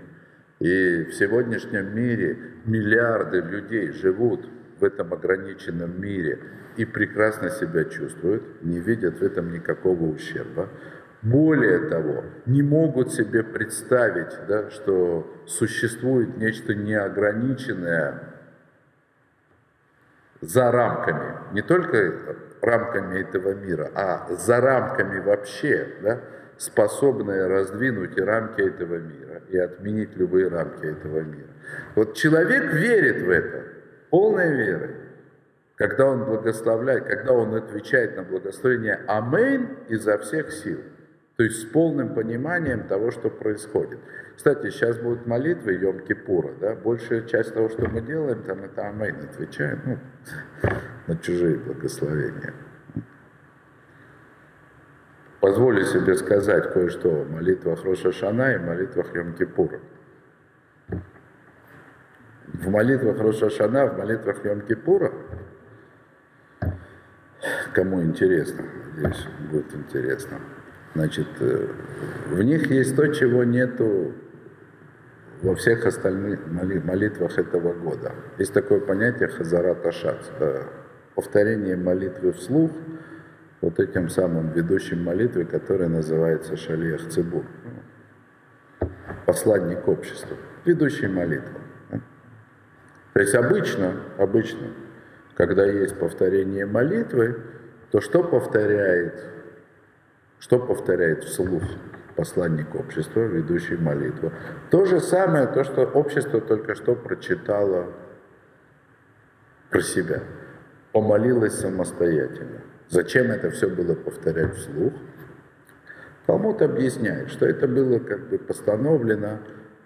и 0.60 1.06
в 1.06 1.14
сегодняшнем 1.16 1.96
мире 1.96 2.38
миллиарды 2.66 3.42
людей 3.42 3.94
живут 3.94 4.48
в 4.80 4.84
этом 4.84 5.12
ограниченном 5.12 6.00
мире 6.00 6.38
и 6.78 6.86
прекрасно 6.86 7.50
себя 7.50 7.84
чувствуют, 7.86 8.64
не 8.64 8.80
видят 8.80 9.20
в 9.20 9.24
этом 9.24 9.52
никакого 9.52 10.04
ущерба. 10.04 10.70
Более 11.24 11.90
того, 11.90 12.24
не 12.46 12.62
могут 12.62 13.12
себе 13.12 13.44
представить, 13.44 14.38
да, 14.48 14.70
что 14.70 15.44
существует 15.48 16.38
нечто 16.38 16.76
неограниченное 16.76 18.36
за 20.42 20.72
рамками, 20.72 21.54
не 21.54 21.64
только 21.64 22.14
рамками 22.62 23.20
этого 23.20 23.56
мира, 23.56 23.90
а 23.96 24.28
за 24.30 24.62
рамками 24.62 25.20
вообще, 25.20 25.88
да, 26.04 26.20
способное 26.58 27.48
раздвинуть 27.48 28.16
и 28.18 28.22
рамки 28.22 28.62
этого 28.62 28.98
мира, 28.98 29.42
и 29.50 29.58
отменить 29.58 30.16
любые 30.16 30.48
рамки 30.48 30.86
этого 30.86 31.22
мира. 31.22 31.50
Вот 31.96 32.16
человек 32.16 32.74
верит 32.74 33.24
в 33.24 33.30
это, 33.30 33.64
полной 34.12 34.56
верой, 34.56 35.07
когда 35.78 36.08
он 36.08 36.26
благословляет, 36.26 37.06
когда 37.06 37.34
он 37.34 37.54
отвечает 37.54 38.18
на 38.18 38.24
благословение 38.24 39.00
«Аминь» 39.08 39.70
изо 39.90 40.18
всех 40.18 40.52
сил, 40.52 40.80
то 41.38 41.44
есть 41.44 41.62
с 41.62 41.66
полным 41.66 42.16
пониманием 42.16 42.88
того, 42.88 43.12
что 43.12 43.30
происходит. 43.30 44.00
Кстати, 44.36 44.72
сейчас 44.72 44.98
будут 44.98 45.28
молитвы 45.28 45.76
Йом-Кипура, 45.76 46.60
да, 46.60 46.76
большая 46.76 47.22
часть 47.22 47.54
того, 47.54 47.70
что 47.70 47.88
мы 47.90 48.02
делаем, 48.02 48.42
там 48.42 48.64
это 48.64 48.88
«Аминь» 48.88 49.18
отвечаем 49.24 49.82
ну, 49.86 50.70
на 51.06 51.18
чужие 51.20 51.58
благословения. 51.58 52.54
Позволю 55.40 55.86
себе 55.86 56.16
сказать 56.16 56.74
кое-что 56.74 57.22
о 57.22 57.26
молитвах 57.26 57.84
Роша 57.86 58.10
и 58.10 58.58
молитвах 58.58 59.16
Йом-Кипура. 59.16 59.80
В 62.48 62.70
молитвах 62.70 63.20
Роша 63.20 63.52
Шана, 63.52 63.86
в 63.86 63.98
молитвах 64.00 64.44
Йом-Кипура, 64.44 65.14
кому 67.74 68.02
интересно, 68.04 68.64
надеюсь, 68.96 69.28
будет 69.52 69.74
интересно, 69.74 70.40
значит, 70.96 71.28
э, 71.40 71.68
в 72.30 72.42
них 72.42 72.70
есть 72.72 72.96
то, 72.96 73.08
чего 73.08 73.44
нету 73.44 74.14
во 75.42 75.56
всех 75.56 75.86
остальных 75.86 76.48
молитвах 76.48 77.38
этого 77.38 77.74
года. 77.74 78.14
Есть 78.40 78.54
такое 78.54 78.80
понятие 78.80 79.30
хазарат 79.30 79.86
ашац, 79.86 80.26
повторение 81.16 81.76
молитвы 81.76 82.32
вслух– 82.34 82.72
вот 83.62 83.80
этим 83.80 84.10
самым 84.10 84.52
ведущим 84.52 85.04
молитвы, 85.04 85.46
который 85.46 85.88
называется 85.88 86.56
Шалиях 86.56 87.10
Цибур, 87.10 87.44
посланник 89.26 89.88
общества, 89.88 90.38
ведущий 90.66 91.08
молитву. 91.08 91.60
То 93.14 93.20
есть 93.20 93.34
обычно, 93.34 93.94
обычно, 94.20 94.68
когда 95.38 95.66
есть 95.66 96.00
повторение 96.00 96.66
молитвы, 96.66 97.40
то 97.92 98.02
что 98.02 98.24
повторяет, 98.24 99.24
что 100.40 100.58
повторяет 100.58 101.24
вслух 101.24 101.62
посланник 102.16 102.74
общества, 102.74 103.22
ведущий 103.22 103.78
молитву? 103.78 104.32
То 104.72 104.86
же 104.86 105.00
самое, 105.00 105.46
то, 105.46 105.64
что 105.64 105.84
общество 105.84 106.42
только 106.42 106.74
что 106.74 106.96
прочитало 106.96 107.94
про 109.70 109.82
себя, 109.82 110.24
помолилось 110.92 111.54
самостоятельно. 111.54 112.62
Зачем 112.90 113.30
это 113.30 113.52
все 113.52 113.70
было 113.70 113.94
повторять 113.94 114.56
вслух? 114.56 114.94
Талмуд 116.26 116.64
объясняет, 116.64 117.30
что 117.30 117.46
это 117.46 117.68
было 117.68 118.00
как 118.00 118.28
бы 118.30 118.40
постановлено, 118.40 119.40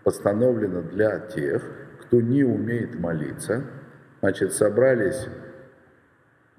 постановлено 0.04 0.82
для 0.82 1.20
тех, 1.20 1.62
кто 2.00 2.22
не 2.22 2.44
умеет 2.44 2.98
молиться. 2.98 3.64
Значит, 4.22 4.54
собрались, 4.54 5.28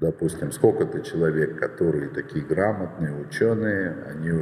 допустим, 0.00 0.50
сколько-то 0.50 1.00
человек, 1.00 1.60
которые 1.60 2.08
такие 2.08 2.44
грамотные, 2.44 3.14
ученые, 3.14 3.94
они 4.10 4.32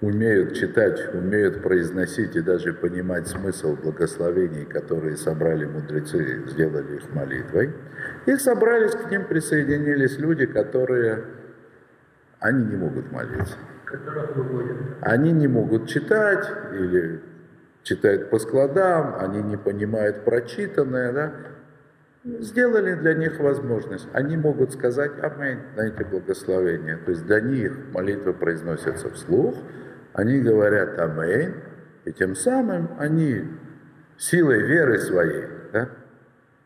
умеют 0.00 0.54
читать, 0.54 1.14
умеют 1.14 1.62
произносить 1.62 2.34
и 2.36 2.40
даже 2.40 2.72
понимать 2.72 3.28
смысл 3.28 3.76
благословений, 3.76 4.64
которые 4.64 5.18
собрали 5.18 5.66
мудрецы, 5.66 6.48
сделали 6.48 6.96
их 6.96 7.14
молитвой. 7.14 7.74
И 8.24 8.34
собрались, 8.36 8.92
к 8.92 9.10
ним 9.10 9.26
присоединились 9.26 10.18
люди, 10.18 10.46
которые, 10.46 11.24
они 12.38 12.64
не 12.64 12.76
могут 12.76 13.12
молиться. 13.12 13.56
Они 15.02 15.32
не 15.32 15.46
могут 15.46 15.90
читать 15.90 16.50
или 16.72 17.20
читают 17.82 18.30
по 18.30 18.38
складам, 18.38 19.16
они 19.18 19.42
не 19.42 19.58
понимают 19.58 20.24
прочитанное, 20.24 21.12
да? 21.12 21.32
Сделали 22.22 22.94
для 22.96 23.14
них 23.14 23.40
возможность. 23.40 24.06
Они 24.12 24.36
могут 24.36 24.72
сказать 24.72 25.12
«Аминь» 25.22 25.58
на 25.74 25.88
эти 25.88 26.02
благословения. 26.02 26.98
То 26.98 27.12
есть 27.12 27.24
для 27.26 27.40
них 27.40 27.72
молитва 27.92 28.32
произносится 28.32 29.10
вслух, 29.10 29.56
они 30.12 30.40
говорят 30.40 30.98
«Аминь», 30.98 31.54
и 32.04 32.12
тем 32.12 32.34
самым 32.34 32.90
они 32.98 33.44
силой 34.18 34.62
веры 34.62 34.98
своей, 34.98 35.46
да, 35.72 35.88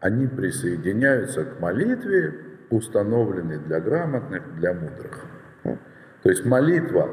они 0.01 0.26
присоединяются 0.26 1.45
к 1.45 1.61
молитве, 1.61 2.35
установленной 2.70 3.59
для 3.59 3.81
грамотных, 3.81 4.57
для 4.57 4.74
мудрых. 4.74 5.24
То 5.62 6.31
есть 6.31 6.45
молитва, 6.45 7.11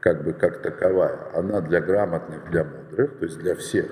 как 0.00 0.24
бы 0.24 0.32
как 0.32 0.62
таковая, 0.62 1.18
она 1.34 1.60
для 1.60 1.80
грамотных, 1.80 2.48
для 2.50 2.64
мудрых, 2.64 3.18
то 3.18 3.24
есть 3.24 3.38
для 3.38 3.54
всех, 3.54 3.86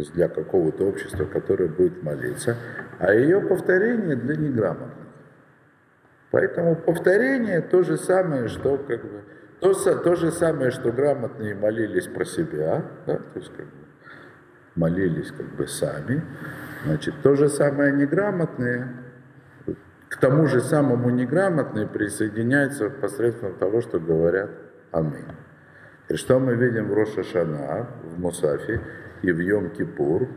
то 0.00 0.02
есть 0.02 0.14
для 0.14 0.28
какого-то 0.30 0.84
общества, 0.84 1.26
которое 1.26 1.68
будет 1.68 2.02
молиться, 2.02 2.56
а 3.00 3.12
ее 3.12 3.38
повторение 3.38 4.16
для 4.16 4.34
неграмотных. 4.34 5.08
Поэтому 6.30 6.74
повторение 6.74 7.60
то 7.60 7.82
же 7.82 7.98
самое, 7.98 8.48
что 8.48 8.78
как 8.78 9.02
бы 9.02 9.24
то, 9.60 9.74
то 9.74 10.16
же 10.16 10.30
самое, 10.30 10.70
что 10.70 10.90
грамотные 10.90 11.54
молились 11.54 12.06
про 12.06 12.24
себя, 12.24 12.82
да, 13.06 13.16
то 13.16 13.38
есть 13.38 13.54
как 13.54 13.66
бы 13.66 13.72
молились 14.74 15.30
как 15.32 15.54
бы 15.54 15.66
сами, 15.66 16.22
Значит, 16.86 17.16
то 17.22 17.34
же 17.36 17.50
самое 17.50 17.92
неграмотные, 17.92 18.88
к 20.08 20.16
тому 20.16 20.46
же 20.46 20.62
самому 20.62 21.10
неграмотные 21.10 21.86
присоединяются 21.86 22.88
посредством 22.88 23.52
того, 23.56 23.82
что 23.82 24.00
говорят 24.00 24.48
Аминь. 24.92 25.26
И 26.08 26.14
что 26.14 26.40
мы 26.40 26.54
видим 26.54 26.88
в 26.88 26.94
Роша 26.94 27.22
Шана, 27.22 27.86
в 28.02 28.18
Мусафе 28.18 28.80
и 29.22 29.32
в 29.32 29.40
Йом-Кипур, 29.40 30.28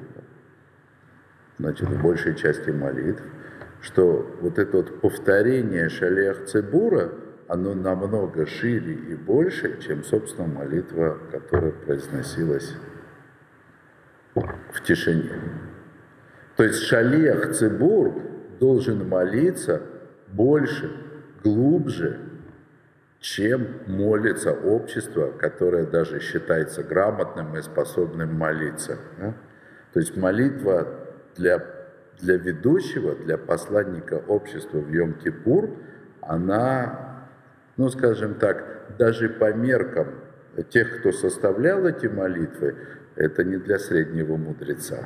значит, 1.60 1.90
в 1.90 2.02
большей 2.02 2.36
части 2.36 2.70
молитв, 2.70 3.24
что 3.82 4.38
вот 4.42 4.58
это 4.58 4.78
вот 4.78 5.02
повторение 5.02 5.90
шалех 5.90 6.46
цибура, 6.46 7.12
оно 7.48 7.74
намного 7.74 8.46
шире 8.46 8.94
и 8.94 9.16
больше, 9.16 9.82
чем, 9.82 10.04
собственно, 10.04 10.48
молитва, 10.48 11.18
которая 11.32 11.72
произносилась 11.72 12.76
в 14.34 14.82
тишине. 14.84 15.32
То 16.56 16.64
есть 16.64 16.84
шалех 16.84 17.52
цибур 17.52 18.14
должен 18.60 19.08
молиться 19.08 19.82
больше, 20.28 20.92
глубже, 21.44 22.20
чем 23.24 23.80
молится 23.88 24.52
общество, 24.52 25.32
которое 25.32 25.86
даже 25.86 26.20
считается 26.20 26.84
грамотным 26.84 27.56
и 27.58 27.62
способным 27.62 28.34
молиться. 28.36 28.98
То 29.94 30.02
есть 30.02 30.18
молитва 30.18 30.88
для, 31.38 31.64
для 32.20 32.36
ведущего, 32.36 33.16
для 33.16 33.38
посланника 33.38 34.16
общества 34.28 34.80
в 34.80 34.92
Йом-Кипур, 34.92 35.74
она, 36.20 37.30
ну 37.78 37.88
скажем 37.88 38.36
так, 38.36 38.98
даже 39.00 39.30
по 39.30 39.54
меркам 39.54 40.08
тех, 40.70 41.00
кто 41.00 41.14
составлял 41.14 41.86
эти 41.88 42.08
молитвы, 42.08 42.76
это 43.16 43.46
не 43.46 43.56
для 43.56 43.80
среднего 43.80 44.36
мудреца. 44.36 44.98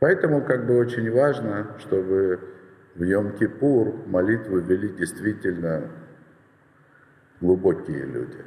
Поэтому 0.00 0.42
как 0.42 0.66
бы 0.66 0.76
очень 0.76 1.12
важно, 1.12 1.76
чтобы 1.78 2.40
в 2.96 3.02
Йом-Кипур 3.02 4.08
молитвы 4.08 4.62
вели 4.62 4.88
действительно 4.88 5.92
глубокие 7.40 8.04
люди. 8.04 8.44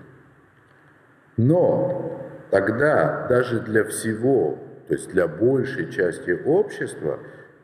Но 1.38 2.22
тогда 2.50 3.28
даже 3.28 3.60
для 3.62 3.84
всего, 3.86 4.60
то 4.88 4.94
есть 4.94 5.10
для 5.12 5.28
большей 5.28 5.92
части 5.92 6.32
общества, 6.32 7.20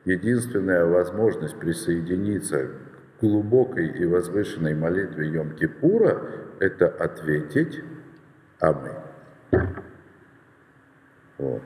единственная 0.05 0.85
возможность 0.85 1.57
присоединиться 1.59 2.67
к 3.19 3.21
глубокой 3.21 3.87
и 3.87 4.05
возвышенной 4.05 4.75
молитве 4.75 5.29
Йом-Кипура– 5.29 6.29
это 6.59 6.87
ответить 6.87 7.83
«Аминь». 8.59 8.93
Вот. 11.37 11.61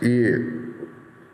И 0.00 0.74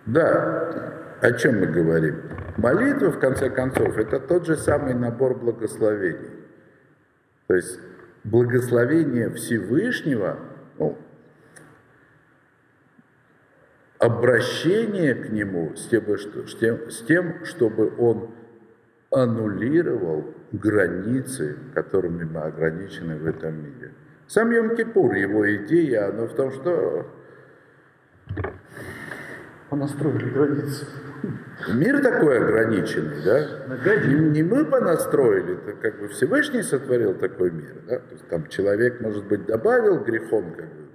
да, 0.04 0.92
о 1.20 1.32
чем 1.32 1.60
мы 1.60 1.66
говорим? 1.66 2.22
Молитва, 2.56 3.10
в 3.10 3.18
конце 3.18 3.50
концов, 3.50 3.96
это 3.96 4.20
тот 4.20 4.46
же 4.46 4.56
самый 4.56 4.94
набор 4.94 5.34
благословений. 5.36 6.45
То 7.46 7.54
есть 7.54 7.78
благословение 8.24 9.30
Всевышнего, 9.30 10.38
ну, 10.78 10.98
обращение 13.98 15.14
к 15.14 15.30
Нему 15.30 15.74
с 15.76 15.86
тем, 15.88 16.16
что, 16.16 16.46
с, 16.46 16.54
тем, 16.56 16.90
с 16.90 17.02
тем, 17.02 17.44
чтобы 17.44 17.94
Он 17.98 18.30
аннулировал 19.10 20.34
границы, 20.52 21.56
которыми 21.74 22.24
мы 22.24 22.40
ограничены 22.40 23.16
в 23.16 23.26
этом 23.26 23.62
мире. 23.62 23.92
Сам 24.26 24.50
Йом-Кипур, 24.50 25.14
его 25.14 25.54
идея, 25.56 26.08
она 26.08 26.26
в 26.26 26.34
том, 26.34 26.50
что 26.50 27.06
понастроили 29.68 30.30
границы. 30.30 30.86
Мир 31.74 32.02
такой 32.02 32.38
ограниченный, 32.38 33.22
да? 33.24 34.06
Не, 34.06 34.30
не 34.30 34.42
мы 34.42 34.64
понастроили, 34.64 35.54
это 35.54 35.72
как 35.72 35.98
бы 35.98 36.08
Всевышний 36.08 36.62
сотворил 36.62 37.14
такой 37.14 37.50
мир, 37.50 37.76
да? 37.88 37.98
То 37.98 38.12
есть 38.12 38.28
там 38.28 38.46
человек, 38.48 39.00
может 39.00 39.26
быть, 39.26 39.46
добавил 39.46 40.04
грехом 40.04 40.54
как 40.54 40.66
бы 40.66 40.86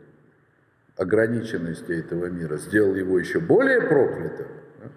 ограниченности 0.97 1.91
этого 1.91 2.27
мира, 2.27 2.57
сделал 2.57 2.95
его 2.95 3.17
еще 3.17 3.39
более 3.39 3.81
проклятым, 3.81 4.47
да? 4.79 4.89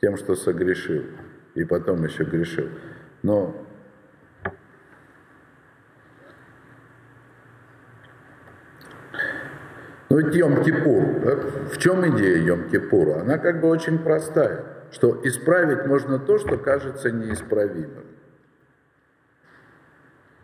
тем, 0.00 0.16
что 0.16 0.34
согрешил, 0.34 1.04
и 1.54 1.64
потом 1.64 2.04
еще 2.04 2.24
грешил. 2.24 2.68
Но 3.22 3.54
Ну 10.10 10.18
ведь 10.18 10.34
Йом-Кипур, 10.34 11.20
да? 11.24 11.36
в 11.72 11.78
чем 11.78 12.06
идея 12.16 12.38
Йом-Кипура? 12.38 13.20
Она 13.20 13.38
как 13.38 13.60
бы 13.60 13.68
очень 13.68 14.00
простая, 14.00 14.64
что 14.90 15.20
исправить 15.22 15.86
можно 15.86 16.18
то, 16.18 16.36
что 16.38 16.58
кажется 16.58 17.12
неисправимым. 17.12 18.06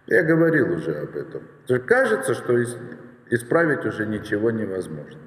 Я 0.06 0.22
говорил 0.22 0.72
уже 0.72 0.94
об 0.94 1.16
этом. 1.16 1.42
Кажется, 1.84 2.34
что 2.34 2.62
исправить 3.28 3.84
уже 3.84 4.06
ничего 4.06 4.52
невозможно. 4.52 5.20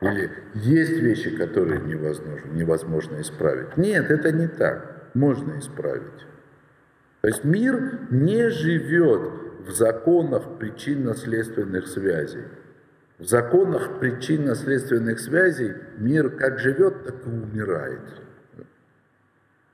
Или 0.00 0.30
есть 0.54 0.92
вещи, 0.92 1.36
которые 1.36 1.80
невозможно, 1.80 2.48
невозможно 2.52 3.20
исправить. 3.20 3.76
Нет, 3.76 4.12
это 4.12 4.30
не 4.30 4.46
так. 4.46 5.10
Можно 5.14 5.58
исправить. 5.58 6.24
То 7.20 7.28
есть 7.28 7.42
мир 7.42 7.98
не 8.10 8.48
живет 8.48 9.32
в 9.66 9.72
законах 9.72 10.56
причинно-следственных 10.58 11.88
связей. 11.88 12.44
В 13.20 13.26
законах 13.26 13.98
причинно-следственных 14.00 15.20
связей 15.20 15.74
мир 15.98 16.30
как 16.30 16.58
живет, 16.58 17.04
так 17.04 17.26
и 17.26 17.28
умирает. 17.28 18.00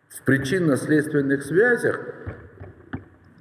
В 0.09 0.23
причинно-следственных 0.23 1.45
связях 1.45 2.01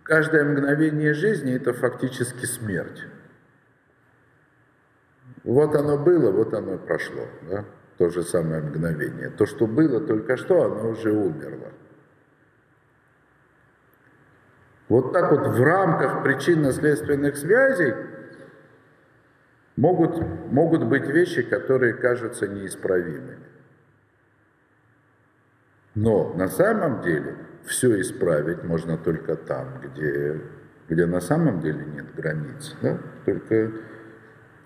каждое 0.04 0.44
мгновение 0.44 1.16
жизни– 1.16 1.56
это 1.56 1.74
фактически 1.74 2.46
смерть. 2.46 3.02
Вот 5.44 5.74
оно 5.74 5.98
было, 5.98 6.30
вот 6.32 6.54
оно 6.54 6.78
прошло. 6.78 7.28
Да? 7.50 7.66
То 7.98 8.12
же 8.12 8.22
самое 8.22 8.62
мгновение. 8.62 9.32
То, 9.32 9.48
что 9.48 9.66
было 9.66 10.00
только 10.00 10.38
что, 10.38 10.66
оно 10.66 10.90
уже 10.92 11.12
умерло. 11.12 11.72
Вот 14.88 15.14
так 15.14 15.32
вот 15.32 15.48
в 15.48 15.64
рамках 15.64 16.22
причинно-следственных 16.22 17.38
связей 17.38 17.96
могут, 19.76 20.22
могут 20.52 20.86
быть 20.86 21.08
вещи, 21.08 21.42
которые 21.42 21.94
кажутся 21.94 22.48
неисправимыми. 22.48 23.38
Но 25.96 26.34
на 26.34 26.48
самом 26.48 27.02
деле 27.02 27.36
все 27.66 28.00
исправить 28.02 28.64
можно 28.64 28.98
только 28.98 29.36
там, 29.36 29.82
где, 29.82 30.42
где 30.90 31.06
на 31.06 31.22
самом 31.22 31.62
деле 31.62 31.86
нет 31.86 32.14
границ. 32.16 32.76
Да? 32.82 33.00
Только 33.26 33.72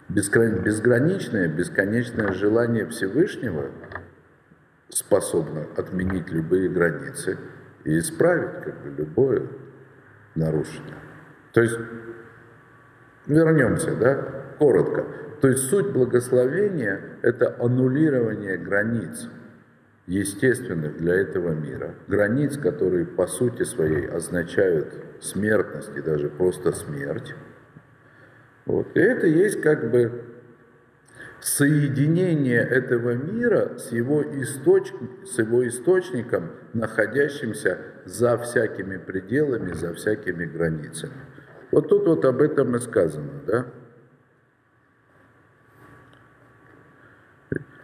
безграничное, 0.09 1.47
бесконечное 1.47 2.33
желание 2.33 2.87
Всевышнего 2.87 3.71
способно 4.89 5.67
отменить 5.77 6.29
любые 6.31 6.67
границы 6.67 7.37
и 7.83 7.99
исправить 7.99 8.63
как 8.63 8.81
бы 8.81 8.89
любое 8.89 9.47
нарушение. 10.33 10.95
То 11.53 11.61
есть 11.61 11.77
вернемся, 13.27 13.95
да, 13.95 14.38
коротко. 14.59 15.05
То 15.41 15.47
есть 15.47 15.69
суть 15.69 15.87
благословения– 15.87 16.99
это 17.21 17.55
аннулирование 17.59 18.57
границ, 18.57 19.29
естественных 20.05 20.97
для 20.97 21.15
этого 21.15 21.53
мира. 21.53 21.95
Границ, 22.07 22.57
которые 22.57 23.05
по 23.05 23.25
сути 23.25 23.63
своей 23.63 24.07
означают 24.07 24.93
смертность 25.21 25.95
и 25.95 26.01
даже 26.01 26.29
просто 26.29 26.73
смерть. 26.73 27.33
Вот. 28.65 28.87
И 28.95 28.99
это 28.99 29.27
есть 29.27 29.61
как 29.61 29.89
бы 29.89 30.25
соединение 31.39 32.61
этого 32.61 33.13
мира 33.13 33.77
с 33.77 33.91
его, 33.91 34.21
источ... 34.41 34.91
с 35.25 35.37
его 35.37 35.65
источником, 35.67 36.51
находящимся 36.73 37.77
за 38.05 38.37
всякими 38.37 38.97
пределами, 38.97 39.71
за 39.71 39.93
всякими 39.93 40.45
границами. 40.45 41.13
Вот 41.71 41.87
тут 41.87 42.07
вот 42.07 42.25
об 42.25 42.41
этом 42.41 42.75
и 42.75 42.79
сказано, 42.79 43.41
да? 43.47 43.65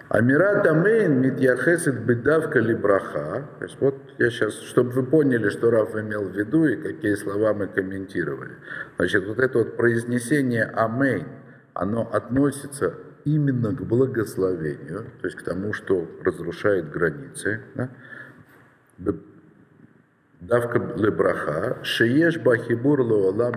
אמירת 0.09 0.67
אמן 0.67 1.19
מתייחסת 1.19 2.05
בדווקא 2.05 2.59
לברכה. 2.59 3.47
То 3.57 3.65
есть 3.65 3.77
вот 3.79 3.95
я 4.19 4.29
сейчас, 4.29 4.53
чтобы 4.59 4.91
вы 4.91 5.03
поняли, 5.03 5.49
что 5.49 5.71
Рав 5.71 5.95
имел 5.95 6.29
в 6.29 6.37
виду 6.37 6.65
и 6.65 6.75
какие 6.75 7.15
слова 7.15 7.53
мы 7.53 7.67
комментировали. 7.67 8.51
Значит, 8.97 9.25
вот 9.25 9.39
это 9.39 9.59
вот 9.59 9.77
произнесение 9.77 10.65
אמן, 10.65 11.25
оно 11.73 12.07
относится 12.11 12.93
именно 13.25 13.75
к 13.75 13.81
благословению, 13.81 15.05
то 15.21 15.27
есть 15.27 15.37
к 15.37 15.43
тому, 15.43 15.73
что 15.73 16.07
разрушает 16.23 16.91
границы. 16.91 17.61
Да? 17.73 17.89
דווקא 20.39 20.77
לברכה, 20.97 21.79
שיש 21.81 22.37
בה 22.37 22.55
חיבור 22.55 23.01
לעולם 23.01 23.53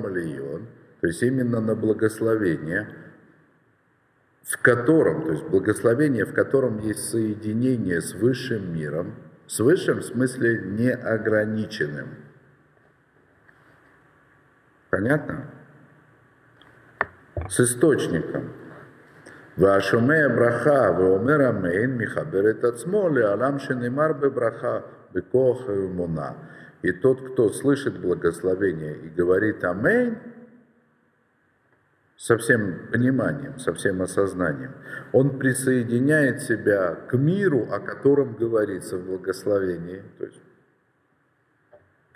то 1.00 1.06
есть 1.06 1.22
именно 1.22 1.60
на 1.60 1.74
благословение– 1.74 2.88
в 4.48 4.58
котором, 4.62 5.24
то 5.24 5.32
есть 5.32 5.44
благословение, 5.44 6.24
в 6.24 6.32
котором 6.32 6.78
есть 6.78 7.10
соединение 7.10 8.00
с 8.00 8.14
высшим 8.14 8.72
миром, 8.72 9.14
с 9.46 9.60
высшим 9.60 9.98
в 9.98 10.04
смысле 10.04 10.62
неограниченным. 10.62 12.08
Понятно? 14.90 15.44
С 17.48 17.60
источником. 17.60 18.52
והשומע 19.56 20.28
ברכה, 20.30 20.96
ואומר 20.98 21.52
אמן 21.52 21.98
מחבר 21.98 22.42
את 22.42 22.64
עצמו 22.64 23.26
לעולם 23.26 23.58
הברכה, 23.58 24.84
בכוח 25.12 25.72
האמונה. 25.72 26.36
И 26.82 26.92
тот, 26.92 27.32
кто 27.32 27.50
слышит 27.50 28.00
благословение 28.00 28.96
и 28.96 29.08
говорит 29.08 29.64
«אמן», 29.64 30.16
со 32.18 32.36
всем 32.36 32.88
пониманием, 32.90 33.58
со 33.60 33.72
всем 33.72 34.02
осознанием, 34.02 34.72
он 35.12 35.38
присоединяет 35.38 36.42
себя 36.42 36.96
к 37.08 37.16
миру, 37.16 37.68
о 37.70 37.78
котором 37.78 38.34
говорится 38.34 38.98
в 38.98 39.06
благословении, 39.06 40.02
то 40.18 40.24
есть 40.24 40.42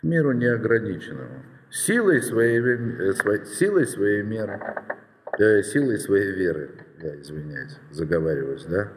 к 0.01 0.03
миру 0.03 0.33
неограниченному, 0.33 1.45
силой 1.71 2.21
своей, 2.21 2.61
э, 2.61 3.45
силой 3.45 3.87
своей 3.87 4.23
меры, 4.23 4.61
э, 5.39 5.63
силой 5.63 5.99
своей 5.99 6.33
веры. 6.33 6.71
Я 7.01 7.21
извиняюсь, 7.21 7.79
заговариваюсь, 7.93 8.65
да? 8.65 8.89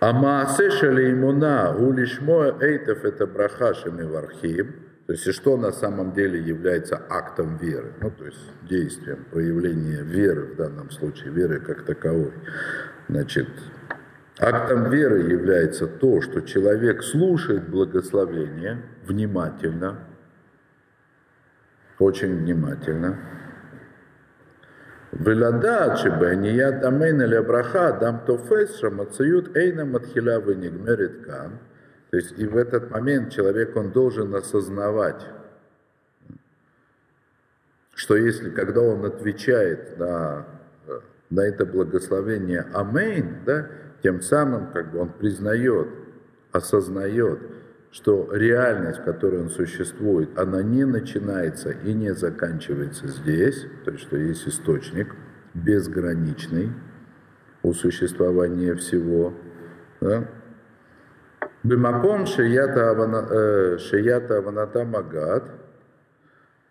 А 0.00 0.12
Маасе 0.12 0.70
Шалеймуна 0.70 1.74
Улишмо 1.76 2.58
Эйтов 2.62 3.04
это 3.04 3.26
браха 3.26 3.74
Шамивархим, 3.74 4.85
то 5.06 5.12
есть 5.12 5.26
и 5.28 5.32
что 5.32 5.56
на 5.56 5.70
самом 5.70 6.12
деле 6.12 6.40
является 6.40 7.00
актом 7.08 7.58
веры, 7.58 7.92
ну 8.00 8.10
то 8.10 8.24
есть 8.24 8.40
действием, 8.62 9.24
проявление 9.30 10.02
веры 10.02 10.46
в 10.46 10.56
данном 10.56 10.90
случае, 10.90 11.30
веры 11.30 11.60
как 11.60 11.84
таковой. 11.84 12.32
Значит, 13.08 13.46
актом 14.40 14.90
веры 14.90 15.30
является 15.30 15.86
то, 15.86 16.20
что 16.22 16.40
человек 16.40 17.04
слушает 17.04 17.68
благословение 17.68 18.82
внимательно, 19.06 20.00
очень 22.00 22.40
внимательно. 22.40 23.16
Веладачи 25.12 26.08
беният 26.08 26.84
амен 26.84 27.22
или 27.22 27.36
абраха 27.36 27.92
дам 27.92 28.24
тофес 28.26 28.80
шамацают 28.80 29.56
эйна 29.56 29.84
матхила 29.84 30.40
венигмерит 30.40 31.24
кан– 31.24 31.60
то 32.10 32.16
есть 32.18 32.38
и 32.38 32.46
в 32.46 32.56
этот 32.56 32.90
момент 32.90 33.32
человек, 33.32 33.76
он 33.76 33.90
должен 33.90 34.34
осознавать, 34.34 35.26
что 37.94 38.16
если, 38.16 38.50
когда 38.50 38.80
он 38.80 39.04
отвечает 39.04 39.98
на, 39.98 40.46
на 41.30 41.40
это 41.40 41.66
благословение 41.66 42.66
Амейн, 42.72 43.44
да, 43.44 43.68
тем 44.02 44.20
самым 44.20 44.70
как 44.72 44.92
бы 44.92 45.00
он 45.00 45.12
признает, 45.12 45.88
осознает, 46.52 47.40
что 47.90 48.28
реальность, 48.32 49.00
в 49.00 49.04
которой 49.04 49.40
он 49.40 49.48
существует, 49.48 50.38
она 50.38 50.62
не 50.62 50.84
начинается 50.84 51.70
и 51.70 51.94
не 51.94 52.14
заканчивается 52.14 53.08
здесь, 53.08 53.66
то 53.84 53.90
есть 53.90 54.04
что 54.04 54.16
есть 54.16 54.46
источник 54.46 55.14
безграничный 55.54 56.72
у 57.62 57.72
существования 57.72 58.74
всего. 58.74 59.32
Да? 60.00 60.28
Бимаком 61.66 62.26
шията 62.26 62.90
аваната 64.38 64.84
магат, 64.84 65.42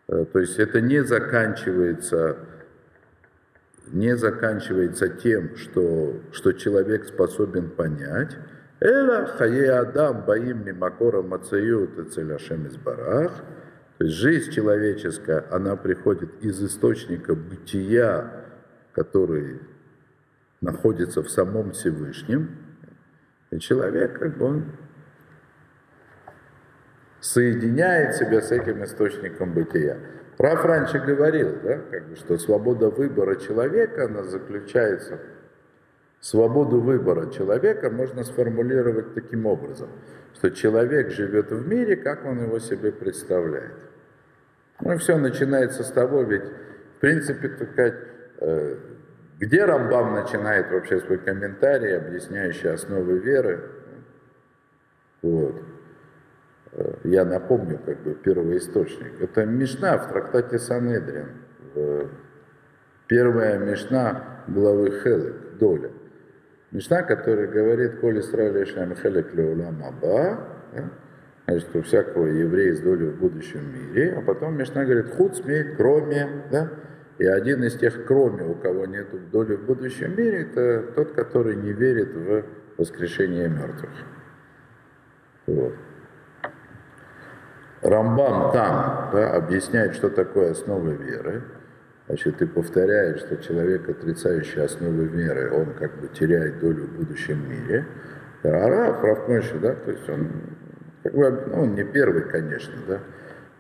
э, 0.08 0.26
то 0.32 0.40
есть 0.40 0.58
это 0.58 0.80
не 0.80 1.04
заканчивается, 1.04 2.38
не 3.88 4.16
заканчивается 4.16 5.10
тем, 5.10 5.58
что, 5.58 6.22
что 6.32 6.54
человек 6.54 7.06
способен 7.06 7.72
понять, 7.72 8.38
Эла 8.80 9.26
хае 9.26 9.70
адам 9.80 10.24
баим 10.26 10.66
мимакора 10.66 11.22
мацают 11.22 12.00
эцеляшем 12.00 12.66
из 12.68 12.78
барах. 12.78 13.34
То 13.98 14.06
есть 14.06 14.16
жизнь 14.18 14.52
человеческая, 14.52 15.46
она 15.52 15.76
приходит 15.76 16.30
из 16.42 16.64
источника 16.64 17.36
бытия, 17.36 18.32
который 18.94 19.60
находится 20.62 21.22
в 21.22 21.30
самом 21.30 21.72
Всевышнем. 21.72 22.50
И 23.52 23.60
человек, 23.60 24.20
как 24.20 24.38
бы 24.38 24.46
он 24.46 24.66
соединяет 27.26 28.16
себя 28.16 28.42
с 28.42 28.52
этим 28.52 28.84
источником 28.84 29.54
бытия. 29.54 29.98
Раф 30.38 30.66
раньше 30.66 31.00
говорил, 31.00 31.56
да, 31.64 31.80
как 31.90 32.10
бы, 32.10 32.16
что 32.16 32.38
свобода 32.38 32.90
выбора 32.90 33.36
человека, 33.36 34.06
она 34.06 34.24
заключается 34.24 35.20
Свободу 36.26 36.82
выбора 36.82 37.30
человека 37.30 37.92
можно 37.92 38.24
сформулировать 38.24 39.14
таким 39.14 39.46
образом, 39.46 39.90
что 40.34 40.50
человек 40.50 41.12
живет 41.12 41.52
в 41.52 41.68
мире, 41.68 41.98
как 41.98 42.26
он 42.26 42.42
его 42.42 42.58
себе 42.58 42.92
представляет. 42.92 43.76
Ну 44.82 44.98
все 44.98 45.20
начинается 45.20 45.84
с 45.84 45.92
того, 45.92 46.24
ведь 46.24 46.42
в 46.98 47.00
принципе, 47.00 47.50
так 47.50 47.72
сказать, 47.72 47.94
э, 48.40 48.76
где 49.38 49.66
Рамбам 49.66 50.16
начинает 50.16 50.72
вообще 50.72 51.00
свой 51.00 51.20
комментарий, 51.20 51.96
объясняющий 51.96 52.70
основы 52.70 53.20
веры. 53.20 53.70
Вот. 55.22 55.62
Э, 56.76 56.94
я 57.04 57.26
напомню, 57.26 57.80
как 57.86 58.00
бы, 58.04 58.16
первый 58.16 58.58
источник. 58.58 59.22
Это 59.22 59.46
Мишна 59.46 59.98
в 59.98 60.10
трактате 60.10 60.60
Санедрин. 60.60 61.28
Первая 63.08 63.60
Мишна 63.60 64.44
главы 64.48 64.92
Хелек, 65.02 65.58
доля. 65.58 65.92
Мишна, 66.72 67.04
которая 67.04 67.48
говорит, 67.48 68.00
коли 68.00 68.20
Исраиль 68.20 68.66
Шам 68.66 68.96
Хелек 68.96 69.34
Леулам 69.34 69.84
Аба, 69.84 70.40
значит, 71.48 71.76
у 71.76 71.82
всякого 71.82 72.26
еврея 72.26 72.70
есть 72.70 72.84
доля 72.84 73.12
в 73.12 73.20
будущем 73.20 73.62
мире, 73.74 74.16
а 74.18 74.22
потом 74.22 74.58
Мишна 74.58 74.84
говорит, 74.84 75.14
худ 75.16 75.36
смеет, 75.36 75.78
кроме, 75.78 76.28
да, 76.52 76.70
и 77.18 77.26
один 77.26 77.64
из 77.64 77.78
тех, 77.78 78.06
кроме, 78.06 78.44
у 78.44 78.56
кого 78.56 78.86
нет 78.86 79.08
доли 79.32 79.56
в 79.56 79.66
будущем 79.66 80.18
мире, 80.18 80.42
это 80.42 80.84
тот, 80.96 81.14
который 81.14 81.56
не 81.56 81.72
верит 81.72 82.14
в 82.14 82.44
воскрешение 82.78 83.48
мертвых. 83.48 83.92
Вот. 85.48 85.74
Рамбам 87.86 88.52
там 88.52 89.10
да, 89.14 89.34
объясняет, 89.34 89.94
что 89.94 90.10
такое 90.10 90.52
основа 90.52 90.90
веры. 90.90 91.44
Значит, 92.08 92.38
ты 92.38 92.48
повторяешь, 92.48 93.20
что 93.20 93.38
человек, 93.38 93.88
отрицающий 93.88 94.64
основы 94.64 95.06
веры, 95.06 95.52
он 95.52 95.74
как 95.74 96.00
бы 96.00 96.08
теряет 96.08 96.60
долю 96.60 96.86
в 96.86 96.98
будущем 96.98 97.48
мире. 97.48 97.86
Ара, 98.44 99.00
Равмойши, 99.02 99.60
да, 99.60 99.74
то 99.74 99.92
есть 99.92 100.08
он, 100.10 100.30
как 101.04 101.14
бы, 101.14 101.44
ну, 101.48 101.64
он 101.64 101.76
не 101.76 101.84
первый, 101.84 102.24
конечно, 102.24 102.74
да, 102.88 103.00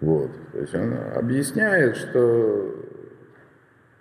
вот, 0.01 0.32
то 0.51 0.59
есть 0.59 0.76
он 0.76 0.95
объясняет, 1.15 1.95
что 1.95 2.76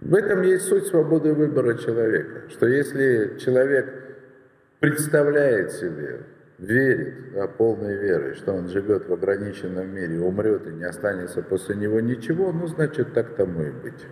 в 0.00 0.14
этом 0.14 0.42
есть 0.42 0.66
суть 0.66 0.86
свободы 0.86 1.32
выбора 1.32 1.78
человека, 1.78 2.50
что 2.50 2.66
если 2.66 3.38
человек 3.38 3.86
представляет 4.80 5.72
себе, 5.72 6.20
верит, 6.58 7.32
да, 7.32 7.48
полной 7.48 7.96
верой, 7.96 8.34
что 8.34 8.52
он 8.52 8.68
живет 8.68 9.08
в 9.08 9.12
ограниченном 9.12 9.88
мире, 9.88 10.20
умрет 10.20 10.66
и 10.66 10.72
не 10.72 10.84
останется 10.84 11.42
после 11.42 11.76
него 11.76 12.00
ничего, 12.00 12.52
ну, 12.52 12.66
значит, 12.66 13.12
так 13.12 13.34
тому 13.36 13.62
и 13.62 13.70
быть. 13.70 14.06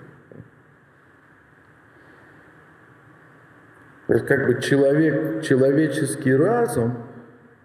То 4.07 4.15
есть 4.15 4.27
как 4.27 4.47
бы 4.47 4.61
человек, 4.61 5.43
человеческий 5.43 6.35
разум 6.35 7.07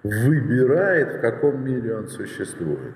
выбирает, 0.04 1.16
в 1.16 1.22
каком 1.22 1.66
мире 1.66 1.98
он 1.98 2.08
существует. 2.08 2.94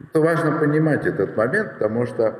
Это 0.00 0.20
важно 0.20 0.58
понимать 0.58 1.06
этот 1.06 1.36
момент, 1.36 1.74
потому 1.74 2.06
что 2.06 2.38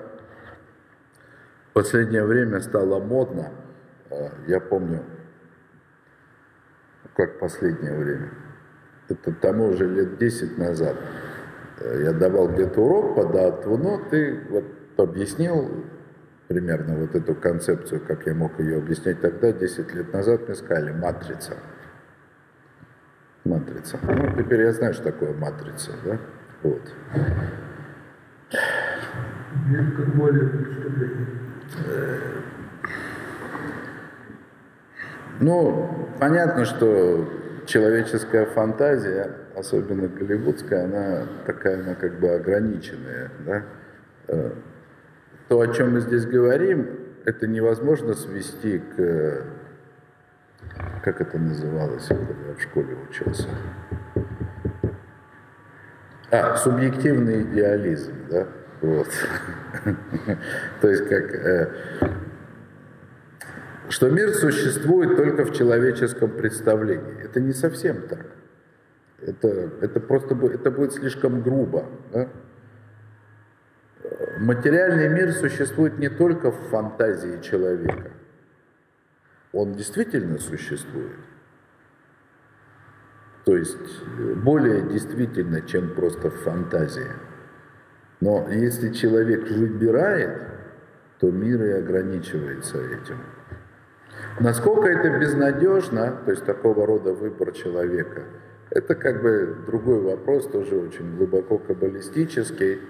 в 1.71 1.73
последнее 1.75 2.25
время 2.25 2.61
стало 2.61 2.99
модно, 2.99 3.53
э, 4.11 4.29
я 4.47 4.61
помню, 4.61 5.05
как 7.19 7.41
последнее 7.41 7.97
время, 7.97 8.31
это 9.09 9.33
тому 9.33 9.71
уже 9.71 9.89
лет 9.89 10.19
10 10.19 10.57
назад, 10.57 10.95
э, 11.81 12.03
я 12.05 12.13
давал 12.13 12.49
где-то 12.49 12.81
урок 12.81 13.17
по 13.17 13.25
Даатвуно, 13.25 13.99
ты 14.09 14.41
вот 14.49 14.65
объяснил 14.97 15.85
примерно 16.47 16.95
вот 16.95 17.17
эту 17.17 17.35
концепцию, 17.35 18.03
как 18.07 18.25
я 18.27 18.35
мог 18.35 18.61
ее 18.61 18.79
объяснять 18.79 19.21
тогда, 19.21 19.53
10 19.53 19.95
лет 19.95 20.13
назад, 20.13 20.47
мне 20.47 20.55
сказали 20.55 20.93
«матрица». 20.93 21.55
Матрица. 23.45 23.99
Ну, 24.03 24.37
теперь 24.37 24.61
я 24.61 24.73
знаю, 24.73 24.95
что 24.95 25.05
такое 25.05 25.33
матрица, 25.33 25.91
да? 26.05 26.19
Вот. 26.63 26.83
Как 28.51 30.15
более 30.15 30.51
Ну, 35.41 36.09
понятно, 36.19 36.65
что 36.65 37.29
человеческая 37.67 38.47
фантазия, 38.47 39.31
особенно 39.55 40.09
голливудская, 40.09 40.85
она 40.85 41.27
такая, 41.47 41.81
она 41.81 41.95
как 41.95 42.19
бы 42.19 42.31
ограниченная, 42.31 43.31
да? 43.47 43.63
Э, 44.29 44.51
то, 45.49 45.61
о 45.61 45.69
чем 45.69 45.93
мы 45.93 46.01
здесь 46.01 46.27
говорим, 46.27 46.89
это 47.25 47.47
невозможно 47.47 48.15
свести 48.15 48.79
к, 48.79 49.45
как 51.05 51.21
это 51.21 51.39
называлось, 51.39 52.07
когда 52.09 52.35
я 52.49 52.55
в 52.55 52.61
школе 52.61 52.97
учился. 53.09 53.49
А, 56.31 56.57
субъективный 56.57 57.43
идеализм, 57.43 58.13
да? 58.29 58.47
Вот. 58.81 59.09
То 60.81 60.89
есть 60.89 61.09
как, 61.09 61.35
э, 61.35 61.71
что 63.89 64.11
мир 64.11 64.35
существует 64.35 65.17
только 65.17 65.45
в 65.45 65.55
человеческом 65.55 66.31
представлении. 66.31 67.23
Это 67.25 67.41
не 67.41 67.53
совсем 67.53 68.03
так. 68.09 68.27
Это, 69.21 69.49
это 69.81 70.01
просто 70.01 70.35
это 70.35 70.71
будет 70.71 70.93
слишком 70.93 71.43
грубо. 71.43 71.87
Да? 72.13 72.29
Материальный 74.39 75.09
мир 75.09 75.33
существует 75.33 75.99
не 75.99 76.09
только 76.09 76.51
в 76.51 76.69
фантазии 76.71 77.41
человека. 77.43 78.13
Он 79.53 79.73
действительно 79.75 80.39
существует. 80.39 81.19
То 83.45 83.57
есть 83.57 84.05
более 84.45 84.83
действительно, 84.83 85.63
чем 85.63 85.95
просто 85.95 86.31
фантазия. 86.31 87.17
Но 88.21 88.49
если 88.51 88.93
человек 88.93 89.51
выбирает, 89.51 90.43
то 91.19 91.31
мир 91.31 91.63
и 91.65 91.71
ограничивается 91.71 92.79
этим. 92.79 93.19
Насколько 94.41 94.89
это 94.89 95.19
безнадежно, 95.19 96.17
то 96.25 96.31
есть 96.31 96.45
такого 96.45 96.87
рода 96.87 97.13
выбор 97.13 97.51
человека, 97.53 98.23
это 98.71 98.95
как 98.95 99.21
бы 99.23 99.57
другой 99.67 100.01
вопрос, 100.01 100.47
тоже 100.47 100.77
очень 100.77 101.17
глубоко 101.17 101.59
каббалистический. 101.59 102.81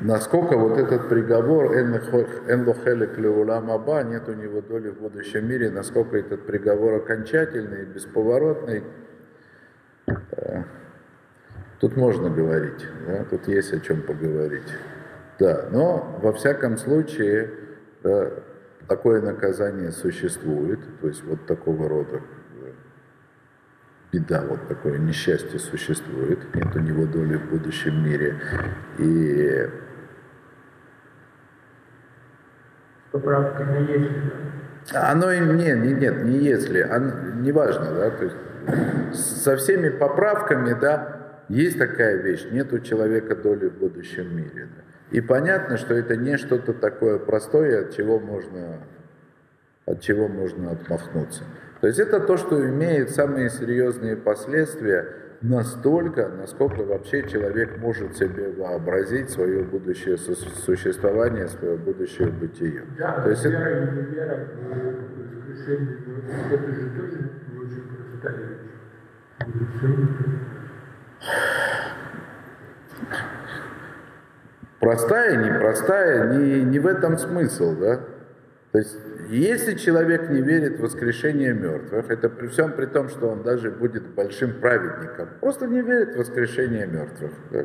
Насколько 0.00 0.56
вот 0.56 0.78
этот 0.78 1.08
приговор 1.08 1.74
«Энлохелек 1.74 3.18
леулам 3.18 3.70
аба» 3.70 4.02
нет 4.02 4.28
у 4.28 4.32
него 4.32 4.62
доли 4.62 4.90
в 4.90 5.00
будущем 5.00 5.46
мире, 5.46 5.70
насколько 5.70 6.16
этот 6.16 6.46
приговор 6.46 6.94
окончательный, 6.94 7.84
бесповоротный, 7.84 8.84
э, 10.06 10.62
тут 11.80 11.96
можно 11.96 12.30
говорить, 12.30 12.86
да, 13.06 13.24
тут 13.24 13.46
есть 13.48 13.74
о 13.74 13.80
чем 13.80 14.00
поговорить. 14.00 14.72
Да, 15.40 15.68
но 15.72 16.20
во 16.22 16.34
всяком 16.34 16.76
случае 16.76 17.50
да, 18.04 18.30
такое 18.86 19.22
наказание 19.22 19.90
существует, 19.90 20.80
то 21.00 21.08
есть 21.08 21.24
вот 21.24 21.46
такого 21.46 21.88
рода 21.88 22.20
беда, 24.12 24.44
вот 24.46 24.68
такое 24.68 24.98
несчастье 24.98 25.58
существует, 25.58 26.54
нет 26.54 26.76
у 26.76 26.78
него 26.80 27.06
доли 27.06 27.36
в 27.36 27.48
будущем 27.48 28.04
мире. 28.04 28.38
И 28.98 29.66
Поправка 33.10 33.64
на 33.64 33.78
если. 33.78 34.32
Оно 34.92 35.32
и 35.32 35.40
не, 35.40 35.72
не, 35.72 35.94
нет, 35.94 36.22
не 36.22 36.38
если, 36.38 36.80
оно, 36.80 37.12
не 37.40 37.50
важно, 37.50 37.94
да, 37.94 38.10
то 38.10 38.24
есть 38.24 38.36
со 39.42 39.56
всеми 39.56 39.88
поправками, 39.88 40.74
да, 40.78 41.44
есть 41.48 41.78
такая 41.78 42.16
вещь, 42.16 42.46
нет 42.50 42.72
у 42.74 42.78
человека 42.78 43.34
доли 43.36 43.68
в 43.68 43.78
будущем 43.78 44.36
мире. 44.36 44.68
Да. 44.76 44.89
И 45.10 45.20
понятно, 45.20 45.76
что 45.76 45.94
это 45.94 46.16
не 46.16 46.36
что-то 46.36 46.72
такое 46.72 47.18
простое, 47.18 47.82
от 47.82 47.96
чего 47.96 48.20
можно, 48.20 48.78
от 49.86 50.00
чего 50.00 50.28
можно 50.28 50.70
отмахнуться. 50.72 51.42
То 51.80 51.86
есть 51.86 51.98
это 51.98 52.20
то, 52.20 52.36
что 52.36 52.68
имеет 52.68 53.10
самые 53.10 53.50
серьезные 53.50 54.16
последствия 54.16 55.08
настолько, 55.42 56.28
насколько 56.28 56.84
вообще 56.84 57.26
человек 57.26 57.78
может 57.78 58.16
себе 58.16 58.50
вообразить 58.50 59.30
свое 59.30 59.64
будущее 59.64 60.18
существование, 60.18 61.48
свое 61.48 61.76
будущее 61.76 62.28
бытие. 62.28 62.84
Да, 62.98 63.22
то 63.22 63.30
есть 63.30 63.44
вера 63.44 63.64
это... 63.64 63.94
вера 63.94 64.48
в 65.46 66.52
это 66.52 66.72
же 66.72 66.90
тоже 66.90 67.30
очень 67.58 67.90
Простая, 74.80 75.36
непростая, 75.44 76.38
не, 76.38 76.62
не 76.62 76.78
в 76.78 76.86
этом 76.86 77.18
смысл, 77.18 77.76
да? 77.78 78.00
То 78.72 78.78
есть, 78.78 78.96
если 79.28 79.74
человек 79.74 80.30
не 80.30 80.40
верит 80.40 80.78
в 80.78 80.82
воскрешение 80.82 81.52
мертвых, 81.52 82.08
это 82.08 82.30
при 82.30 82.46
всем 82.46 82.72
при 82.72 82.86
том, 82.86 83.08
что 83.08 83.28
он 83.28 83.42
даже 83.42 83.70
будет 83.70 84.14
большим 84.14 84.54
праведником, 84.60 85.28
просто 85.40 85.66
не 85.66 85.82
верит 85.82 86.14
в 86.14 86.18
воскрешение 86.18 86.86
мертвых. 86.86 87.32
Да? 87.50 87.64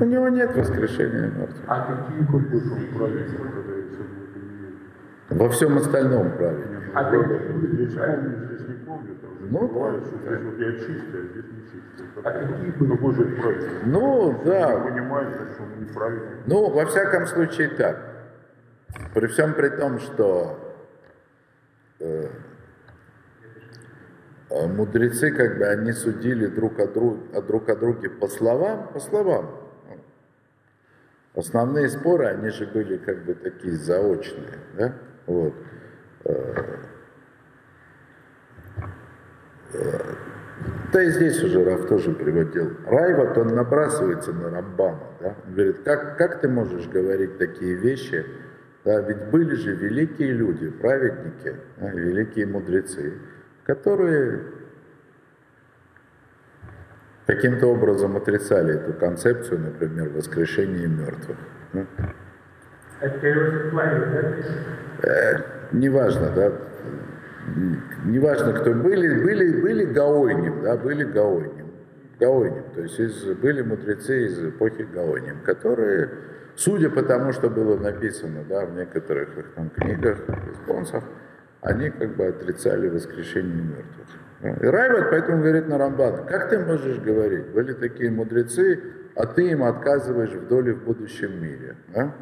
У 0.00 0.04
него 0.04 0.28
нет 0.28 0.56
воскрешения 0.56 1.28
мертвых. 1.28 1.64
А 1.66 2.06
какие 2.06 2.24
Какой 2.24 2.42
праведник, 2.96 3.38
когда 3.38 3.74
я 3.76 3.84
все 3.88 5.34
Во 5.34 5.48
всем 5.50 5.76
остальном 5.76 6.32
праведник. 6.32 6.90
А 6.94 7.04
какие 7.04 7.74
Здесь 7.74 7.94
помню, 7.94 8.46
здесь 8.46 8.68
не 8.68 8.74
помню, 8.86 9.16
там 9.20 9.38
же 9.38 9.46
Ну, 9.50 9.68
бывает, 9.68 10.04
что 10.06 10.16
здесь 10.18 10.40
вот 10.42 10.58
я 10.58 10.72
чистый, 10.72 11.28
а 12.24 12.30
какие 12.30 12.70
были? 12.70 12.94
Это 12.94 13.42
праведник? 13.42 13.86
Ну, 13.86 14.42
да. 14.44 14.78
понимает, 14.78 15.28
что 15.34 15.62
он 15.62 15.80
неправильный. 15.80 16.36
Ну, 16.46 16.70
во 16.70 16.86
всяком 16.86 17.26
случае 17.26 17.68
так. 17.70 17.98
При 19.14 19.26
всем 19.26 19.54
при 19.54 19.70
том, 19.70 19.98
что 19.98 20.58
э, 21.98 22.28
э, 24.50 24.66
мудрецы, 24.66 25.30
как 25.30 25.58
бы, 25.58 25.66
они 25.66 25.92
судили 25.92 26.46
друг 26.46 26.78
о, 26.78 26.86
друг, 26.86 27.18
о 27.34 27.42
друг 27.42 27.68
о 27.68 27.76
друге 27.76 28.10
по 28.10 28.28
словам, 28.28 28.88
по 28.92 29.00
словам. 29.00 29.62
Основные 31.34 31.88
споры, 31.88 32.26
они 32.26 32.50
же 32.50 32.66
были 32.66 32.98
как 32.98 33.24
бы 33.24 33.34
такие 33.34 33.74
заочные, 33.74 34.58
да? 34.76 34.94
Вот. 35.26 35.54
Э, 36.24 36.76
э, 39.72 39.98
Да 40.92 41.02
и 41.02 41.08
здесь 41.10 41.42
уже 41.42 41.64
Раф 41.64 41.86
тоже 41.88 42.12
приводил. 42.12 42.76
Райват, 42.86 43.38
он 43.38 43.54
набрасывается 43.54 44.32
на 44.32 44.50
Рамбама. 44.50 45.00
Да? 45.20 45.34
Он 45.46 45.54
говорит, 45.54 45.82
как, 45.84 46.18
как 46.18 46.40
ты 46.40 46.48
можешь 46.48 46.86
говорить 46.86 47.38
такие 47.38 47.74
вещи? 47.74 48.26
Да, 48.84 49.00
ведь 49.00 49.30
были 49.30 49.54
же 49.54 49.74
великие 49.74 50.32
люди, 50.32 50.68
праведники, 50.68 51.54
да, 51.78 51.90
великие 51.90 52.46
мудрецы, 52.46 53.14
которые 53.64 54.40
каким-то 57.26 57.68
образом 57.68 58.16
отрицали 58.16 58.74
эту 58.74 58.92
концепцию, 58.92 59.60
например, 59.60 60.10
воскрешения 60.10 60.88
мертвых. 60.88 61.38
да? 61.72 61.86
Э, 65.08 65.38
неважно, 65.72 66.30
да, 66.34 66.52
неважно, 68.04 68.52
кто 68.52 68.72
были, 68.72 69.22
были, 69.22 69.60
были 69.60 69.84
Гаойним, 69.84 70.62
да, 70.62 70.76
были 70.76 71.04
Гаойним, 71.04 71.72
Гаойним, 72.20 72.64
то 72.74 72.82
есть 72.82 73.00
из, 73.00 73.24
были 73.36 73.62
мудрецы 73.62 74.26
из 74.26 74.44
эпохи 74.44 74.86
Гаойним, 74.92 75.40
которые, 75.44 76.10
судя 76.54 76.90
по 76.90 77.02
тому, 77.02 77.32
что 77.32 77.50
было 77.50 77.76
написано, 77.76 78.44
да, 78.48 78.66
в 78.66 78.74
некоторых 78.74 79.36
их 79.36 79.52
там 79.54 79.70
книгах, 79.70 80.18
респонсах, 80.48 81.04
они 81.62 81.90
как 81.90 82.16
бы 82.16 82.26
отрицали 82.26 82.88
воскрешение 82.88 83.62
мертвых. 83.62 84.60
И 84.60 84.66
Райват 84.66 85.10
поэтому 85.10 85.40
говорит 85.40 85.68
на 85.68 85.78
Рамбан, 85.78 86.26
как 86.26 86.50
ты 86.50 86.58
можешь 86.58 86.98
говорить, 86.98 87.46
были 87.48 87.72
такие 87.74 88.10
мудрецы, 88.10 88.80
а 89.14 89.26
ты 89.26 89.50
им 89.50 89.62
отказываешь 89.62 90.32
в 90.32 90.48
доле 90.48 90.74
в 90.74 90.84
будущем 90.84 91.40
мире. 91.40 91.76
Да? 91.94 92.12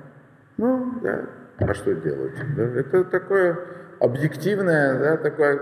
Ну, 0.59 1.01
да, 1.03 1.25
а 1.59 1.73
что 1.73 1.95
делать? 1.95 2.35
Да? 2.57 2.63
Это 2.63 3.05
такое 3.05 3.59
объективное, 4.01 4.99
да, 4.99 5.17
такое... 5.17 5.61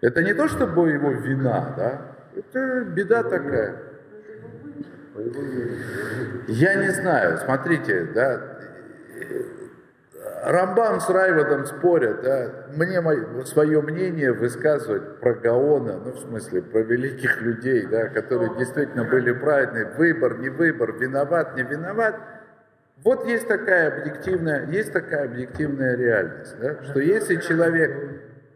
Это 0.00 0.22
не 0.22 0.34
то, 0.34 0.48
чтобы 0.48 0.90
его 0.90 1.10
вина, 1.10 1.74
да, 1.76 2.00
это 2.34 2.84
беда 2.84 3.22
такая. 3.22 3.76
Я 6.48 6.74
не 6.74 6.90
знаю, 6.90 7.38
смотрите, 7.38 8.04
да, 8.14 8.56
Рамбам 10.44 11.00
с 11.00 11.08
Райвадом 11.08 11.66
спорят, 11.66 12.22
да, 12.22 12.66
мне 12.74 13.02
свое 13.46 13.80
мнение 13.80 14.32
высказывать 14.32 15.18
про 15.18 15.34
Гаона, 15.34 15.98
ну, 16.04 16.12
в 16.12 16.20
смысле, 16.20 16.62
про 16.62 16.82
великих 16.82 17.40
людей, 17.40 17.86
да, 17.86 18.08
которые 18.08 18.56
действительно 18.56 19.04
были 19.04 19.32
праведны, 19.32 19.86
выбор, 19.96 20.38
не 20.38 20.50
выбор, 20.50 20.92
виноват, 20.92 21.56
не 21.56 21.62
виноват. 21.62 22.14
Вот 23.06 23.24
есть 23.24 23.46
такая 23.46 24.00
объективная, 24.00 24.68
есть 24.68 24.92
такая 24.92 25.26
объективная 25.26 25.96
реальность, 25.96 26.56
да, 26.60 26.82
что 26.82 26.98
если 26.98 27.36
человек, 27.36 27.92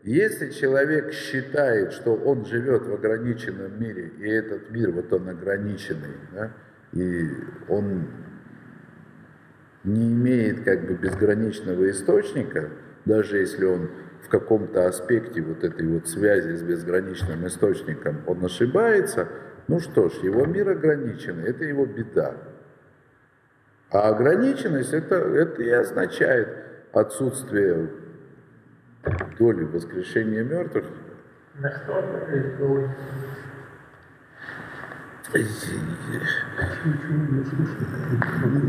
если 0.03 0.51
человек 0.51 1.13
считает, 1.13 1.93
что 1.93 2.17
он 2.17 2.45
живет 2.45 2.85
в 2.85 2.93
ограниченном 2.93 3.81
мире, 3.81 4.09
и 4.19 4.29
этот 4.29 4.69
мир, 4.73 4.91
вот 4.91 5.13
он 5.13 5.29
ограниченный, 5.29 6.17
да, 6.33 6.51
и 6.93 7.31
он 7.69 8.09
не 9.85 10.11
имеет 10.11 10.65
как 10.65 10.85
бы 10.85 10.95
безграничного 10.95 11.89
источника, 11.89 12.71
даже 13.05 13.39
если 13.39 13.67
он 13.67 13.89
в 14.21 14.29
каком-то 14.29 14.89
аспекте 14.89 15.43
вот 15.43 15.63
этой 15.63 15.87
вот 15.87 16.09
связи 16.09 16.57
с 16.57 16.63
безграничным 16.65 17.47
источником, 17.47 18.25
он 18.27 18.45
ошибается, 18.45 19.29
Ну 19.69 19.79
что 19.79 20.09
ж, 20.09 20.15
его 20.25 20.45
мир 20.45 20.71
ограниченный, 20.71 21.51
это 21.51 21.63
его 21.65 21.87
беда. 21.87 22.50
А 23.93 24.09
ограниченность 24.11 24.93
это, 24.93 25.17
это 25.17 25.63
и 25.63 25.71
означает 25.71 26.49
отсутствие 26.93 27.91
доли 29.39 29.65
воскрешения 29.65 30.45
мертвых. 30.45 30.85
На 31.59 31.71
что 31.71 31.93
это 31.99 32.57
говорит? 32.59 32.91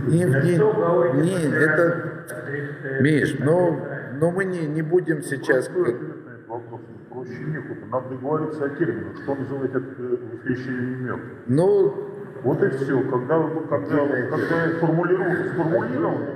Не, 0.07 0.23
не, 0.25 1.55
это? 1.55 3.01
Миш, 3.01 3.35
ну, 3.39 3.87
но 4.19 4.31
мы 4.31 4.45
не, 4.45 4.67
не 4.67 4.81
будем 4.81 5.21
сейчас... 5.23 5.69
Этот 5.69 6.47
вопрос. 6.47 6.81
Проще 7.09 7.43
некуда. 7.43 7.85
Надо 7.91 8.09
договориться 8.09 8.65
о 8.65 8.69
терминах. 8.69 9.17
Что 9.23 9.35
называть 9.35 9.71
это 9.71 9.79
э, 9.79 10.17
воскрешением 10.31 11.03
мертвых? 11.03 11.31
Ну, 11.47 12.10
Вот 12.43 12.63
и 12.63 12.69
все. 12.69 13.01
Когда, 13.09 13.37
вы- 13.37 13.67
когда, 13.67 14.07
когда 14.07 14.79
формулировка 14.79 15.43
сформулирована, 15.53 16.27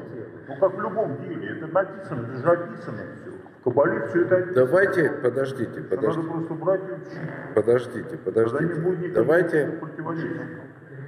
ну 0.47 0.55
как 0.59 0.75
в 0.77 0.81
любом 0.81 1.17
деле, 1.23 1.57
это 1.57 1.67
написано, 1.67 2.27
это 2.27 2.37
же 2.41 2.51
описано 2.51 2.97
все. 3.21 3.31
Кабале 3.63 4.07
все 4.09 4.21
это 4.21 4.35
описано. 4.37 4.55
давайте, 4.65 5.09
подождите, 5.23 5.79
Надо 5.79 5.89
подождите, 5.95 6.27
просто 6.29 6.53
брать 6.53 6.81
и 6.81 6.93
учить. 6.93 7.55
подождите, 7.55 8.17
Тогда 8.23 8.41
не 8.41 8.45
подождите. 8.49 8.81
будет 8.81 8.99
никаких 8.99 9.13
Давайте. 9.15 9.65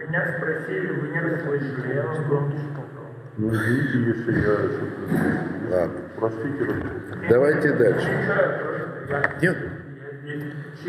Меня 0.07 0.35
спросили, 0.37 0.91
вы 0.91 1.07
не 1.09 1.19
расслышали, 1.19 1.93
я 1.95 2.03
вам 2.03 2.27
громче. 2.29 2.57
Ну, 3.37 3.49
извините, 3.53 3.99
если 4.19 4.31
я 4.39 4.55
что-то... 4.55 5.75
Ладно. 5.75 5.99
Простите, 6.15 6.83
давайте 7.29 7.73
дальше. 7.73 8.09
Я 9.09 9.31
Нет, 9.41 9.57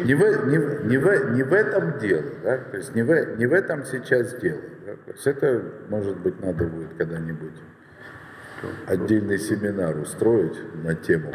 не 0.05 0.15
в, 0.15 0.47
не, 0.49 0.89
не, 0.89 0.99
в, 0.99 1.33
не 1.33 1.43
в 1.43 1.53
этом 1.53 1.99
дело, 1.99 2.25
да? 2.43 2.59
то 2.59 2.77
есть 2.77 2.95
не 2.95 3.03
в, 3.03 3.39
не 3.39 3.47
в 3.47 3.53
этом 3.53 3.85
сейчас 3.85 4.35
дело. 4.41 4.61
да? 4.85 4.93
То 4.93 5.13
есть 5.13 5.27
это, 5.27 5.63
может 5.89 6.19
быть, 6.19 6.41
надо 6.41 6.65
будет 6.65 6.89
когда-нибудь 6.97 7.55
отдельный 8.87 9.39
семинар 9.39 9.97
устроить 9.97 10.59
на 10.83 10.95
тему, 10.95 11.33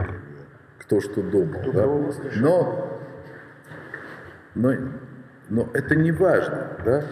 кто 0.80 1.00
что 1.00 1.22
думал. 1.22 1.62
Да? 1.72 1.86
Но, 2.42 3.00
но, 4.56 4.74
но 5.50 5.70
это 5.74 5.96
не 5.96 6.12
важно. 6.12 6.78
Да? 6.84 7.06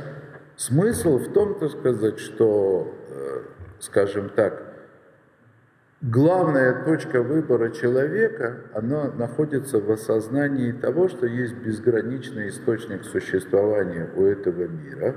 Смысл 0.58 1.18
в 1.20 1.32
том, 1.32 1.58
так 1.58 1.72
сказать, 1.72 2.20
что, 2.20 2.94
э, 3.10 3.42
скажем 3.80 4.30
так, 4.30 4.71
главная 6.02 6.84
точка 6.84 7.22
выбора 7.22 7.70
человека, 7.70 8.58
она 8.74 9.12
находится 9.12 9.80
в 9.80 9.91
осознании 9.91 10.72
того, 10.72 11.08
что 11.08 11.26
есть 11.28 11.56
безграничный 11.56 12.49
источник 12.49 13.04
существования 13.04 14.10
у 14.16 14.26
этого 14.26 14.68
мира, 14.68 15.16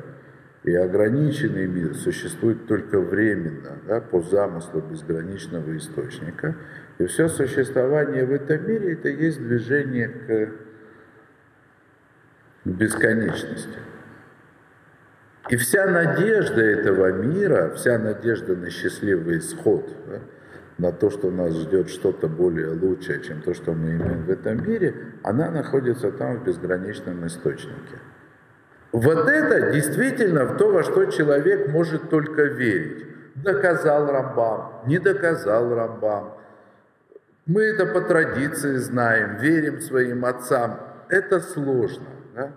и 0.62 0.74
ограниченный 0.74 1.66
мир 1.66 1.94
существует 1.94 2.66
только 2.66 2.98
временно, 2.98 3.78
да, 3.86 4.00
по 4.00 4.22
замыслу 4.22 4.80
безграничного 4.80 5.76
источника. 5.76 6.56
И 6.98 7.06
все 7.06 7.28
существование 7.28 8.24
в 8.24 8.32
этом 8.32 8.66
мире 8.66 8.94
это 8.94 9.08
есть 9.08 9.38
движение 9.42 10.08
к 10.08 10.52
бесконечности. 12.64 13.78
И 15.50 15.56
вся 15.56 15.86
надежда 15.86 16.62
этого 16.62 17.12
мира, 17.12 17.74
вся 17.74 17.98
надежда 17.98 18.56
на 18.56 18.70
счастливый 18.70 19.38
исход, 19.38 19.86
да, 20.06 20.20
на 20.78 20.92
то, 20.92 21.10
что 21.10 21.30
нас 21.30 21.54
ждет 21.54 21.88
что-то 21.88 22.28
более 22.28 22.70
лучшее, 22.70 23.22
чем 23.22 23.42
то, 23.42 23.54
что 23.54 23.72
мы 23.72 23.90
имеем 23.92 24.24
в 24.24 24.30
этом 24.30 24.66
мире, 24.68 24.94
она 25.22 25.50
находится 25.50 26.10
там 26.10 26.38
в 26.38 26.44
безграничном 26.44 27.26
источнике. 27.26 27.98
Вот 28.92 29.28
это 29.28 29.72
действительно 29.72 30.44
в 30.44 30.56
то, 30.56 30.70
во 30.70 30.82
что 30.82 31.04
человек 31.06 31.68
может 31.68 32.10
только 32.10 32.42
верить. 32.44 33.06
Доказал 33.34 34.06
Рамбам, 34.10 34.82
не 34.86 34.98
доказал 34.98 35.74
Рамбам. 35.74 36.34
Мы 37.46 37.62
это 37.62 37.86
по 37.86 38.00
традиции 38.00 38.76
знаем, 38.76 39.36
верим 39.36 39.80
своим 39.80 40.24
отцам. 40.24 40.80
Это 41.08 41.40
сложно. 41.40 42.06
да? 42.34 42.52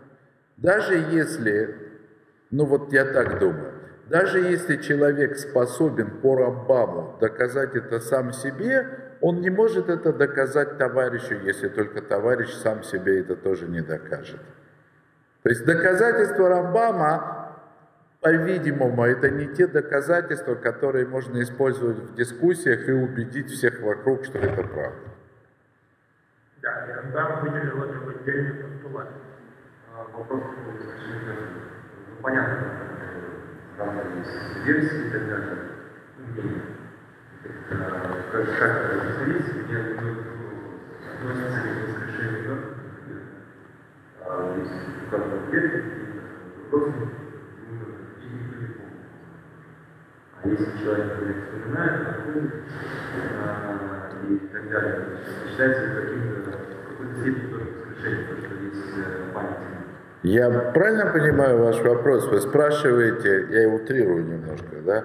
Даже 0.58 0.96
если, 0.96 1.76
ну 2.52 2.66
вот 2.66 2.94
я 2.94 3.06
так 3.06 3.40
думаю, 3.40 3.74
даже 4.10 4.40
если 4.40 4.78
человек 4.78 5.38
способен 5.38 6.22
по 6.22 6.36
Рамбаму 6.36 7.18
доказать 7.20 7.76
это 7.76 8.00
сам 8.00 8.32
себе, 8.32 8.88
он 9.22 9.42
не 9.42 9.50
может 9.50 9.90
это 9.90 10.14
доказать 10.14 10.78
товарищу, 10.78 11.36
если 11.44 11.68
только 11.68 12.02
товарищ 12.02 12.50
сам 12.54 12.84
себе 12.84 13.20
это 13.20 13.36
тоже 13.36 13.68
не 13.68 13.82
докажет. 13.82 14.40
То 15.44 15.50
есть 15.50 15.66
доказательства 15.66 16.50
Рамбама, 16.50 17.62
по-видимому, 18.22 19.04
это 19.04 19.30
не 19.30 19.48
те 19.48 19.68
доказательства, 19.68 20.56
которые 20.56 21.06
можно 21.06 21.42
использовать 21.42 21.98
в 21.98 22.16
дискуссиях 22.16 22.88
и 22.88 22.92
убедить 22.92 23.50
всех 23.52 23.82
вокруг, 23.82 24.26
что 24.26 24.38
это 24.40 24.64
правда. 24.64 25.00
Да, 26.62 26.86
и 26.86 26.92
Рамбам 26.92 27.42
выделил 27.42 27.84
это 27.84 28.00
в 28.00 28.10
отдельный 28.10 28.64
постулат. 28.64 29.08
Вопрос 30.14 30.44
мертвых. 30.66 30.96
Ну, 32.10 32.22
понятно, 32.22 32.56
э, 32.56 32.87
версии 33.78 35.08
и 35.08 35.10
так 35.10 35.28
далее. 35.28 35.58
Ну, 36.18 36.26
мнения. 36.34 36.64
Э, 37.44 38.24
Как, 38.32 38.58
как 38.58 38.72
это 38.76 39.04
разделить, 39.04 39.54
мне 39.54 39.78
ну, 40.02 40.16
относится 41.14 41.62
ли 41.62 41.70
к 41.70 41.88
воскрешению 41.88 42.42
мертвых? 42.44 42.78
А, 44.22 44.58
Есть 44.58 44.72
у 45.06 45.12
каждого 45.12 45.44
ответ, 45.44 45.76
и 45.76 45.80
вопрос 46.64 46.94
ну, 46.98 47.06
и 48.22 48.34
никто 48.34 48.56
не 48.58 48.68
помнит. 48.68 49.06
А 50.42 50.48
если 50.48 50.84
человек 50.84 51.06
например, 51.12 51.36
вспоминает, 51.44 52.08
а, 53.44 54.12
и 54.28 54.38
так 54.48 54.70
далее, 54.70 54.94
то 54.96 55.50
считается 55.50 56.02
каким-то, 56.02 56.52
в 56.52 56.90
какой-то 56.90 57.14
степени 57.22 57.48
тоже 57.52 57.66
воскрешение, 57.66 58.26
потому 58.26 58.46
что 58.46 58.56
есть 58.56 58.98
э, 58.98 59.34
память. 59.34 59.77
Я 60.24 60.50
правильно 60.74 61.06
понимаю 61.12 61.60
ваш 61.60 61.80
вопрос? 61.82 62.28
Вы 62.28 62.42
спрашиваете, 62.42 63.48
я 63.52 63.64
и 63.64 63.66
утрирую 63.68 64.26
немножко, 64.26 64.82
да? 64.86 65.04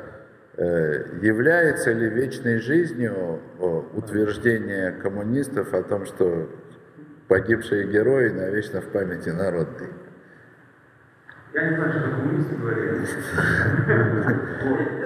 э, 0.56 1.04
Является 1.20 1.92
ли 1.92 2.08
вечной 2.08 2.58
жизнью 2.58 3.40
о, 3.58 3.84
утверждение 3.94 4.92
коммунистов 4.92 5.74
о 5.74 5.82
том, 5.82 6.06
что 6.06 6.48
погибшие 7.28 7.88
герои 7.88 8.30
навечно 8.30 8.80
в 8.80 8.86
памяти 8.86 9.28
народной? 9.28 9.88
Я 11.52 11.68
не 11.68 11.76
знаю, 11.76 11.92
что 11.92 12.00
коммунисты 12.10 12.54
говорили. 12.56 13.06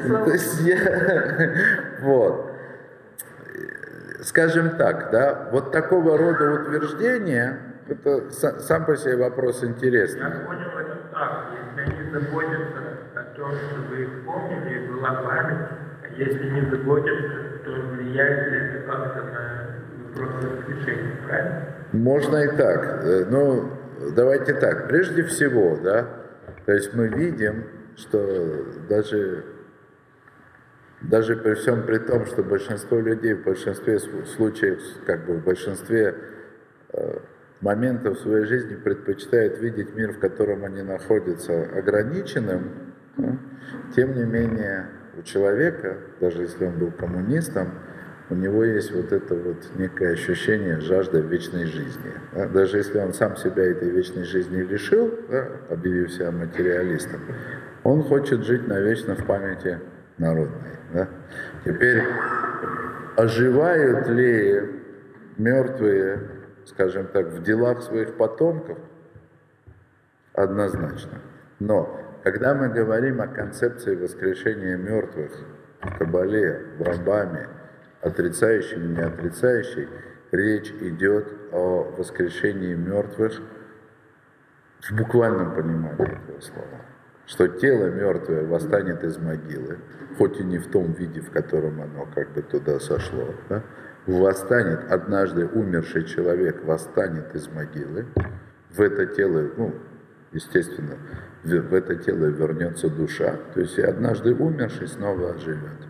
То 0.25 0.31
есть 0.31 0.61
я, 0.61 1.53
вот, 2.03 2.53
скажем 4.23 4.71
так, 4.77 5.11
да, 5.11 5.49
вот 5.51 5.73
такого 5.73 6.17
рода 6.17 6.53
утверждения, 6.63 7.59
это 7.89 8.11
са- 8.31 8.59
сам 8.61 8.85
по 8.85 8.97
себе 8.97 9.17
вопрос 9.17 9.63
интересный. 9.65 10.21
Я 10.21 10.31
понял 10.47 10.69
это 10.79 10.97
так. 11.13 11.47
Если 11.77 11.81
они 11.95 12.11
заботятся 12.11 12.83
о 13.15 13.23
том, 13.37 13.53
чтобы 13.53 14.03
их 14.03 14.25
помнили, 14.25 14.87
была 14.89 15.15
память, 15.23 15.69
а 16.03 16.09
если 16.17 16.49
не 16.51 16.71
заботятся, 16.71 17.59
то 17.65 17.71
влияет 17.71 18.53
ли 18.53 18.59
это 18.59 18.87
как-то 18.91 19.23
на 19.23 19.67
вопрос 20.15 20.45
воскрешения, 20.45 21.17
правильно? 21.27 21.63
Можно 21.93 22.37
и 22.45 22.57
так. 22.57 23.05
Э, 23.05 23.25
Ну, 23.31 23.71
давайте 24.15 24.55
так. 24.55 24.89
Прежде 24.89 25.23
всего, 25.25 25.77
да, 25.83 26.07
то 26.65 26.73
есть 26.73 26.95
мы 26.95 27.09
видим, 27.09 27.65
что 27.97 28.67
даже, 28.89 29.45
даже 31.03 31.37
при 31.37 31.55
всем 31.55 31.83
при 31.85 31.99
том, 31.99 32.27
что 32.27 32.43
большинство 32.43 32.99
людей 33.01 33.35
в 33.35 33.45
большинстве 33.45 33.99
случаев, 33.99 34.81
как 35.07 35.25
бы 35.27 35.35
в 35.35 35.45
большинстве 35.45 36.15
моментов 37.61 38.19
своей 38.19 38.45
жизни 38.45 38.75
предпочитают 38.75 39.61
видеть 39.61 39.95
мир, 39.95 40.13
в 40.13 40.19
котором 40.19 40.65
они 40.65 40.83
находятся, 40.83 41.65
ограниченным, 41.77 42.95
тем 43.95 44.15
не 44.15 44.25
менее 44.25 44.89
у 45.19 45.23
человека, 45.23 45.97
даже 46.21 46.43
если 46.43 46.67
он 46.67 46.79
был 46.79 46.91
коммунистом, 46.91 47.69
у 48.29 48.35
него 48.35 48.65
есть 48.65 48.93
вот 48.93 49.13
это 49.13 49.35
вот 49.35 49.57
некое 49.77 50.13
ощущение 50.13 50.81
жажда 50.81 51.21
вечной 51.21 51.65
жизни. 51.65 52.13
да. 52.35 52.49
Даже 52.49 52.79
если 52.79 52.99
он 52.99 53.15
сам 53.15 53.37
себя 53.37 53.65
этой 53.65 53.89
вечной 53.89 54.25
жизни 54.25 54.63
лишил, 54.63 55.15
объявив 55.71 56.13
себя 56.13 56.33
материалистом, 56.33 57.21
он 57.85 58.03
хочет 58.03 58.45
жить 58.45 58.67
навечно 58.67 59.15
в 59.15 59.25
памяти 59.27 59.79
народной. 60.19 61.07
Теперь 61.65 62.03
оживают 63.17 64.09
ли 64.09 64.63
мертвые, 65.39 66.19
скажем 66.67 67.07
так, 67.07 67.29
в 67.29 67.43
делах 67.43 67.83
своих 67.83 68.17
потомков? 68.17 68.79
Однозначно. 70.35 71.21
Но 71.59 72.01
когда 72.23 72.55
мы 72.55 72.69
говорим 72.69 73.21
о 73.21 73.29
концепции 73.29 73.95
воскрешения 73.95 74.77
мертвых 74.77 75.33
в 75.81 75.99
Кабале, 75.99 76.67
в 76.79 76.83
Рамбаме, 76.83 77.49
отрицающей 78.03 78.77
или 78.77 78.87
не 78.89 79.01
отрицающей, 79.01 79.89
речь 80.33 80.71
идет 80.81 81.33
о 81.53 81.95
воскрешении 81.97 82.75
мертвых 82.75 83.41
в 84.83 84.93
буквальном 84.93 85.55
понимании 85.55 86.03
этого 86.03 86.41
слова, 86.41 86.81
что 87.27 87.49
тело 87.49 87.87
мертвое 87.87 88.45
восстанет 88.45 89.03
из 89.05 89.17
могилы, 89.19 89.79
хоть 90.19 90.39
и 90.39 90.45
не 90.45 90.59
в 90.59 90.71
том 90.71 90.93
виде, 90.93 91.21
в 91.21 91.31
котором 91.31 91.81
оно 91.81 92.07
как 92.15 92.31
бы 92.33 92.43
туда 92.43 92.79
сошло, 92.81 93.35
да? 93.49 93.63
Восстанет, 94.07 94.91
однажды 94.91 95.47
умерший 95.47 96.05
человек 96.05 96.65
восстанет 96.65 97.35
из 97.35 97.49
могилы, 97.49 98.07
в 98.71 98.81
это 98.81 99.07
тело, 99.07 99.51
ну, 99.57 99.75
естественно, 100.33 100.97
в 101.43 101.75
это 101.75 101.97
тело 101.97 102.27
вернется 102.27 102.89
душа, 102.89 103.37
то 103.55 103.61
есть 103.61 103.79
и 103.79 103.83
однажды 103.83 104.35
умерший 104.35 104.89
снова 104.89 105.31
оживет. 105.31 105.87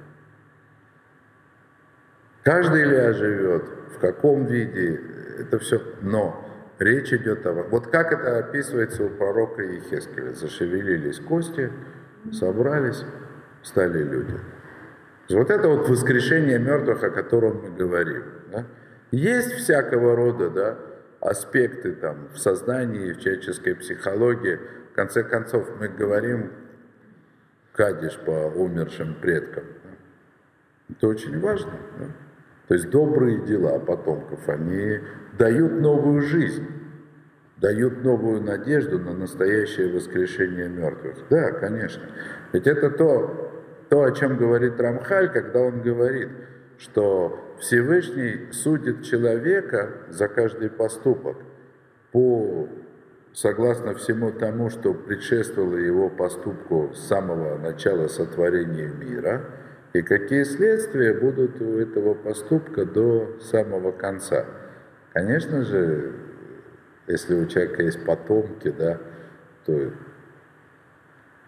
Каждый 2.42 2.84
ли 2.84 2.96
оживет, 2.96 3.64
в 3.96 3.98
каком 3.98 4.46
виде, 4.46 5.00
это 5.40 5.58
все, 5.58 5.82
но 6.00 6.46
речь 6.78 7.12
идет 7.12 7.44
о... 7.44 7.52
Вот 7.52 7.88
как 7.88 8.12
это 8.12 8.38
описывается 8.38 9.04
у 9.04 9.08
пророка 9.08 9.62
Ехескеля. 9.62 10.32
Зашевелились 10.32 11.18
кости, 11.18 11.72
собрались, 12.32 13.04
стали 13.62 14.02
люди. 14.02 14.38
Вот 15.28 15.50
это 15.50 15.68
вот 15.68 15.88
воскрешение 15.88 16.58
мертвых, 16.58 17.02
о 17.02 17.10
котором 17.10 17.62
мы 17.62 17.70
говорим. 17.70 18.24
Да? 18.52 18.66
Есть 19.10 19.52
всякого 19.52 20.14
рода 20.14 20.50
да, 20.50 20.78
аспекты 21.20 21.92
там, 21.92 22.28
в 22.32 22.38
сознании, 22.38 23.12
в 23.12 23.20
человеческой 23.20 23.74
психологии. 23.74 24.58
В 24.92 24.94
конце 24.94 25.24
концов, 25.24 25.68
мы 25.80 25.88
говорим 25.88 26.52
кадиш 27.72 28.16
по 28.24 28.48
умершим 28.54 29.16
предкам. 29.20 29.64
Да? 29.84 29.90
Это 30.90 31.08
очень 31.08 31.40
важно. 31.40 31.72
Да? 31.98 32.06
То 32.68 32.74
есть 32.74 32.90
добрые 32.90 33.44
дела 33.44 33.78
потомков, 33.78 34.48
они 34.48 35.00
дают 35.38 35.80
новую 35.80 36.22
жизнь, 36.22 36.66
дают 37.58 38.02
новую 38.02 38.42
надежду 38.42 38.98
на 38.98 39.12
настоящее 39.12 39.92
воскрешение 39.92 40.68
мертвых. 40.68 41.16
Да, 41.30 41.52
конечно. 41.52 42.02
Ведь 42.52 42.66
это 42.66 42.90
то, 42.90 43.45
то, 43.88 44.02
о 44.02 44.12
чем 44.12 44.36
говорит 44.36 44.80
Рамхаль, 44.80 45.32
когда 45.32 45.60
он 45.60 45.80
говорит, 45.82 46.28
что 46.78 47.56
Всевышний 47.60 48.52
судит 48.52 49.04
человека 49.04 49.90
за 50.08 50.28
каждый 50.28 50.70
поступок 50.70 51.38
по 52.12 52.68
согласно 53.32 53.94
всему 53.94 54.32
тому, 54.32 54.70
что 54.70 54.94
предшествовало 54.94 55.76
его 55.76 56.08
поступку 56.08 56.92
с 56.94 57.06
самого 57.06 57.58
начала 57.58 58.08
сотворения 58.08 58.88
мира, 58.88 59.42
и 59.92 60.02
какие 60.02 60.44
следствия 60.44 61.12
будут 61.14 61.60
у 61.60 61.78
этого 61.78 62.14
поступка 62.14 62.84
до 62.86 63.38
самого 63.40 63.92
конца. 63.92 64.46
Конечно 65.12 65.62
же, 65.64 66.14
если 67.06 67.34
у 67.34 67.46
человека 67.46 67.82
есть 67.82 68.04
потомки, 68.04 68.70
да, 68.70 68.98
то 69.66 69.90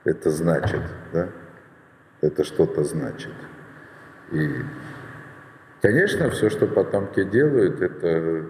это 0.04 0.30
значит, 0.30 0.82
да, 1.12 1.28
это 2.20 2.44
что-то 2.44 2.84
значит. 2.84 3.32
И, 4.32 4.48
конечно, 5.80 6.30
все, 6.30 6.50
что 6.50 6.66
потомки 6.66 7.24
делают, 7.24 7.80
это 7.80 8.46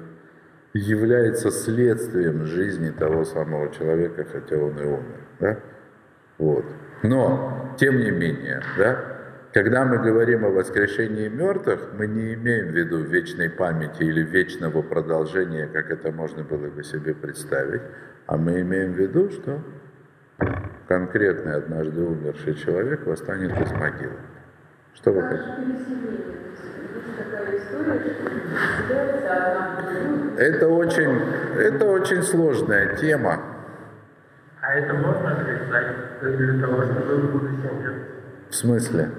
является 0.75 1.51
следствием 1.51 2.45
жизни 2.47 2.91
того 2.91 3.25
самого 3.25 3.73
человека, 3.73 4.27
хотя 4.31 4.57
он 4.57 4.79
и 4.79 4.85
умер. 4.85 5.21
Да? 5.41 5.59
Вот. 6.39 6.65
Но, 7.03 7.75
тем 7.79 7.99
не 7.99 8.11
менее, 8.11 8.63
да, 8.77 9.19
когда 9.53 9.85
мы 9.85 9.99
говорим 9.99 10.45
о 10.45 10.51
воскрешении 10.51 11.29
мертвых, 11.29 11.89
мы 11.97 12.07
не 12.07 12.35
имеем 12.35 12.69
в 12.69 12.77
виду 12.77 12.99
вечной 12.99 13.49
памяти 13.49 14.03
или 14.03 14.23
вечного 14.23 14.83
продолжения, 14.83 15.67
как 15.67 15.91
это 15.91 16.13
можно 16.13 16.45
было 16.45 16.69
бы 16.69 16.85
себе 16.85 17.15
представить, 17.15 17.83
а 18.27 18.37
мы 18.37 18.61
имеем 18.61 18.93
в 18.93 18.99
виду, 18.99 19.31
что 19.31 19.63
конкретный 20.89 21.57
однажды 21.57 22.03
умерший 22.03 22.55
человек 22.55 23.07
восстанет 23.07 23.59
из 23.61 23.73
могилы. 23.73 24.19
Что 24.95 25.13
вы 25.13 25.23
хотите? 25.23 25.53
Это 30.39 30.69
очень, 30.69 31.21
это 31.59 31.85
очень 31.87 32.23
сложная 32.23 32.97
тема. 32.97 33.41
А 34.61 34.75
это 34.75 34.95
можно 34.95 35.33
отрицать 35.33 35.87
для 36.21 36.67
того, 36.67 36.83
чтобы 36.83 37.17
в 37.17 37.33
будущем 37.33 38.05
В 38.49 38.55
смысле? 38.55 39.11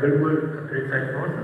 Гульгуль 0.00 0.44
отрицать 0.64 1.14
можно? 1.14 1.42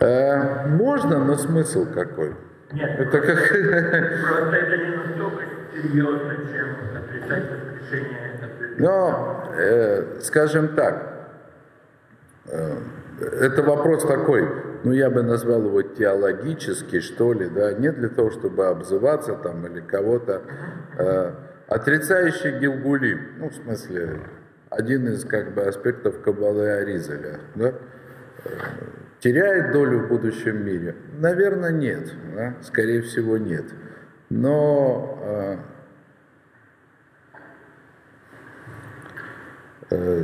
Э, 0.00 0.66
можно, 0.68 1.24
но 1.24 1.36
смысл 1.36 1.86
какой? 1.92 2.34
Нет, 2.72 2.98
это 2.98 3.18
как... 3.20 3.36
просто 3.36 4.56
это 4.56 4.76
не 4.76 4.96
настолько 4.96 5.44
серьезно, 5.72 6.34
чем 6.52 6.68
отрицать 6.96 7.44
воскрешение 7.50 8.35
но, 8.78 9.52
э, 9.56 10.20
скажем 10.20 10.74
так, 10.74 11.28
э, 12.46 12.76
это 13.40 13.62
вопрос 13.62 14.04
такой, 14.04 14.48
ну 14.84 14.92
я 14.92 15.10
бы 15.10 15.22
назвал 15.22 15.64
его 15.64 15.82
теологический, 15.82 17.00
что 17.00 17.32
ли, 17.32 17.48
да, 17.48 17.72
не 17.72 17.90
для 17.90 18.08
того, 18.08 18.30
чтобы 18.30 18.66
обзываться 18.66 19.34
там 19.34 19.66
или 19.66 19.80
кого-то, 19.80 20.42
э, 20.98 21.32
отрицающий 21.68 22.58
Гилгулим, 22.58 23.38
ну 23.38 23.48
в 23.48 23.54
смысле, 23.54 24.20
один 24.70 25.08
из 25.08 25.24
как 25.24 25.54
бы 25.54 25.62
аспектов 25.62 26.20
Кабалы 26.20 26.68
Аризаля, 26.68 27.40
да, 27.54 27.68
э, 27.68 27.72
теряет 29.20 29.72
долю 29.72 30.00
в 30.00 30.08
будущем 30.08 30.64
мире? 30.64 30.94
Наверное, 31.18 31.72
нет, 31.72 32.12
да? 32.34 32.54
скорее 32.62 33.02
всего, 33.02 33.38
нет. 33.38 33.64
Но 34.28 35.18
э, 35.22 35.56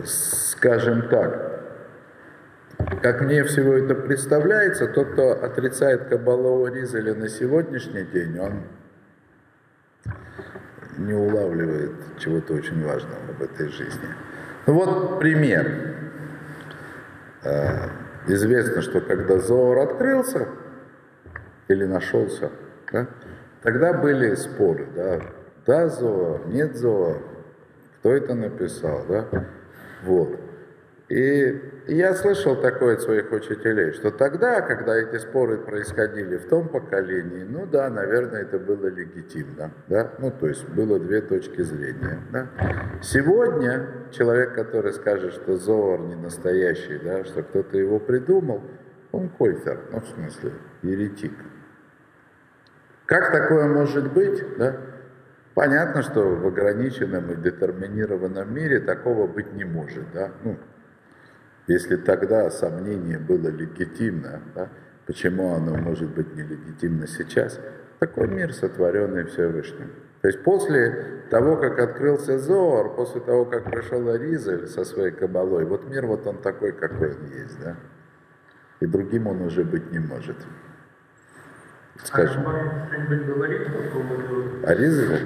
скажем 0.05 1.09
так, 1.09 1.53
как 3.01 3.21
мне 3.23 3.45
всего 3.45 3.75
это 3.75 3.95
представляется, 3.95 4.87
тот, 4.87 5.13
кто 5.13 5.33
отрицает 5.33 6.09
Кабалова 6.09 6.69
Ризеля 6.69 7.15
на 7.15 7.29
сегодняшний 7.29 8.05
день, 8.05 8.39
он 8.39 8.63
не 10.99 11.15
улавливает 11.15 11.93
чего-то 12.19 12.55
очень 12.55 12.85
важного 12.85 13.19
в 13.39 13.43
этой 13.43 13.69
жизни. 13.69 14.09
Ну 14.67 14.75
вот 14.75 15.19
пример. 15.19 15.97
Э, 17.45 17.89
известно, 18.29 18.83
что 18.83 19.01
когда 19.01 19.39
Зоар 19.39 19.79
открылся 19.79 20.49
или 21.69 21.85
нашелся, 21.85 22.51
да, 22.93 23.09
тогда 23.63 23.93
были 23.93 24.35
споры, 24.35 24.87
да, 24.95 25.21
да, 25.67 25.89
Зоар, 25.89 26.47
нет 26.47 26.77
Зоар, 26.77 27.19
кто 27.99 28.13
это 28.13 28.35
написал, 28.35 29.05
да? 29.09 29.27
Вот. 30.03 30.39
И 31.09 31.61
я 31.89 32.15
слышал 32.15 32.57
такое 32.57 32.95
от 32.95 33.03
своих 33.03 33.31
учителей, 33.33 33.93
что 33.93 34.11
тогда, 34.11 34.63
когда 34.63 34.97
эти 34.97 35.19
споры 35.19 35.59
происходили 35.59 36.39
в 36.39 36.49
том 36.49 36.69
поколении, 36.69 37.43
ну 37.43 37.67
да, 37.67 37.91
наверное, 37.91 38.43
это 38.43 38.59
было 38.59 38.87
легитимно, 38.87 39.73
да, 39.89 40.13
ну 40.19 40.31
то 40.31 40.49
есть 40.49 40.67
было 40.71 40.99
две 40.99 41.21
точки 41.21 41.61
зрения, 41.61 42.19
да. 42.33 42.47
Сегодня 43.03 43.89
человек, 44.11 44.55
который 44.55 44.95
скажет, 44.95 45.35
что 45.35 45.59
Зоар 45.59 46.01
не 46.01 46.15
настоящий, 46.15 46.99
да, 47.05 47.25
что 47.25 47.43
кто-то 47.43 47.77
его 47.77 47.99
придумал, 47.99 48.63
он 49.11 49.29
койфер, 49.29 49.81
ну 49.93 50.01
в 50.01 50.09
смысле, 50.09 50.53
еретик. 50.81 51.33
Как 53.05 53.31
такое 53.33 53.67
может 53.67 54.11
быть, 54.15 54.43
да? 54.57 54.77
Понятно, 55.55 56.03
что 56.03 56.23
в 56.23 56.47
ограниченном 56.47 57.31
и 57.31 57.37
детерминированном 57.37 58.55
мире 58.55 58.81
такого 58.81 59.27
быть 59.27 59.53
не 59.53 59.65
может. 59.65 60.11
Да? 60.15 60.31
Ну, 60.45 60.59
если 61.67 61.97
тогда 61.97 62.51
сомнение 62.51 63.19
было 63.19 63.49
легитимно, 63.49 64.41
да, 64.55 64.69
почему 65.07 65.55
оно 65.55 65.77
может 65.77 66.09
быть 66.09 66.35
нелегитимно 66.35 67.07
сейчас? 67.07 67.61
Такой 67.99 68.29
мир, 68.29 68.53
сотворенный 68.55 69.25
Всевышним. 69.25 69.91
То 70.23 70.29
есть 70.29 70.43
после 70.43 71.25
того, 71.31 71.57
как 71.57 71.79
открылся 71.79 72.39
Зоар, 72.39 72.95
после 72.95 73.21
того, 73.21 73.45
как 73.45 73.65
пришел 73.65 74.09
Аризель 74.09 74.69
со 74.69 74.85
своей 74.85 75.11
кабалой, 75.11 75.65
вот 75.65 75.89
мир 75.89 76.07
вот 76.07 76.27
он 76.27 76.39
такой, 76.39 76.73
какой 76.73 77.15
он 77.15 77.27
есть, 77.27 77.61
да? 77.61 77.77
И 78.81 78.87
другим 78.87 79.27
он 79.27 79.43
уже 79.43 79.65
быть 79.65 79.93
не 79.93 79.99
может 79.99 80.37
скажем. 82.05 82.45
А 82.47 84.71
Аризове? 84.71 85.19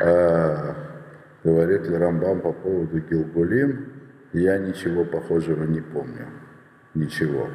а, 0.00 0.74
говорит 1.44 1.88
ли 1.88 1.96
Рамбам 1.96 2.40
по 2.40 2.52
поводу 2.52 2.98
Гилгулим, 3.00 3.92
я 4.32 4.58
ничего 4.58 5.04
похожего 5.04 5.64
не 5.64 5.80
помню. 5.80 6.26
Ничего. 6.94 7.48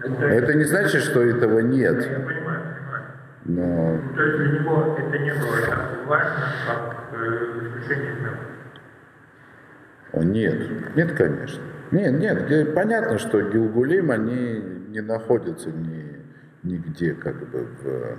Это, 0.00 0.54
не 0.54 0.64
значит, 0.64 1.02
что 1.02 1.22
этого 1.22 1.60
нет. 1.60 2.08
Но... 3.44 4.00
То 4.14 4.22
есть 4.22 4.38
для 4.38 4.60
него 4.60 4.96
это 4.98 5.18
не 5.18 5.32
было 5.32 5.66
так 5.66 6.06
важно, 6.06 6.46
как 6.66 6.98
исключение 7.14 8.14
О, 10.12 10.22
нет, 10.22 10.94
нет, 10.94 11.16
конечно. 11.16 11.62
Нет, 11.90 12.20
нет, 12.20 12.74
понятно, 12.74 13.18
что 13.18 13.40
Гилгулим, 13.40 14.10
они 14.10 14.77
не 14.88 15.00
находятся 15.00 15.70
ни, 15.70 16.22
нигде 16.62 17.14
как 17.14 17.36
бы 17.50 17.64
в, 17.82 18.18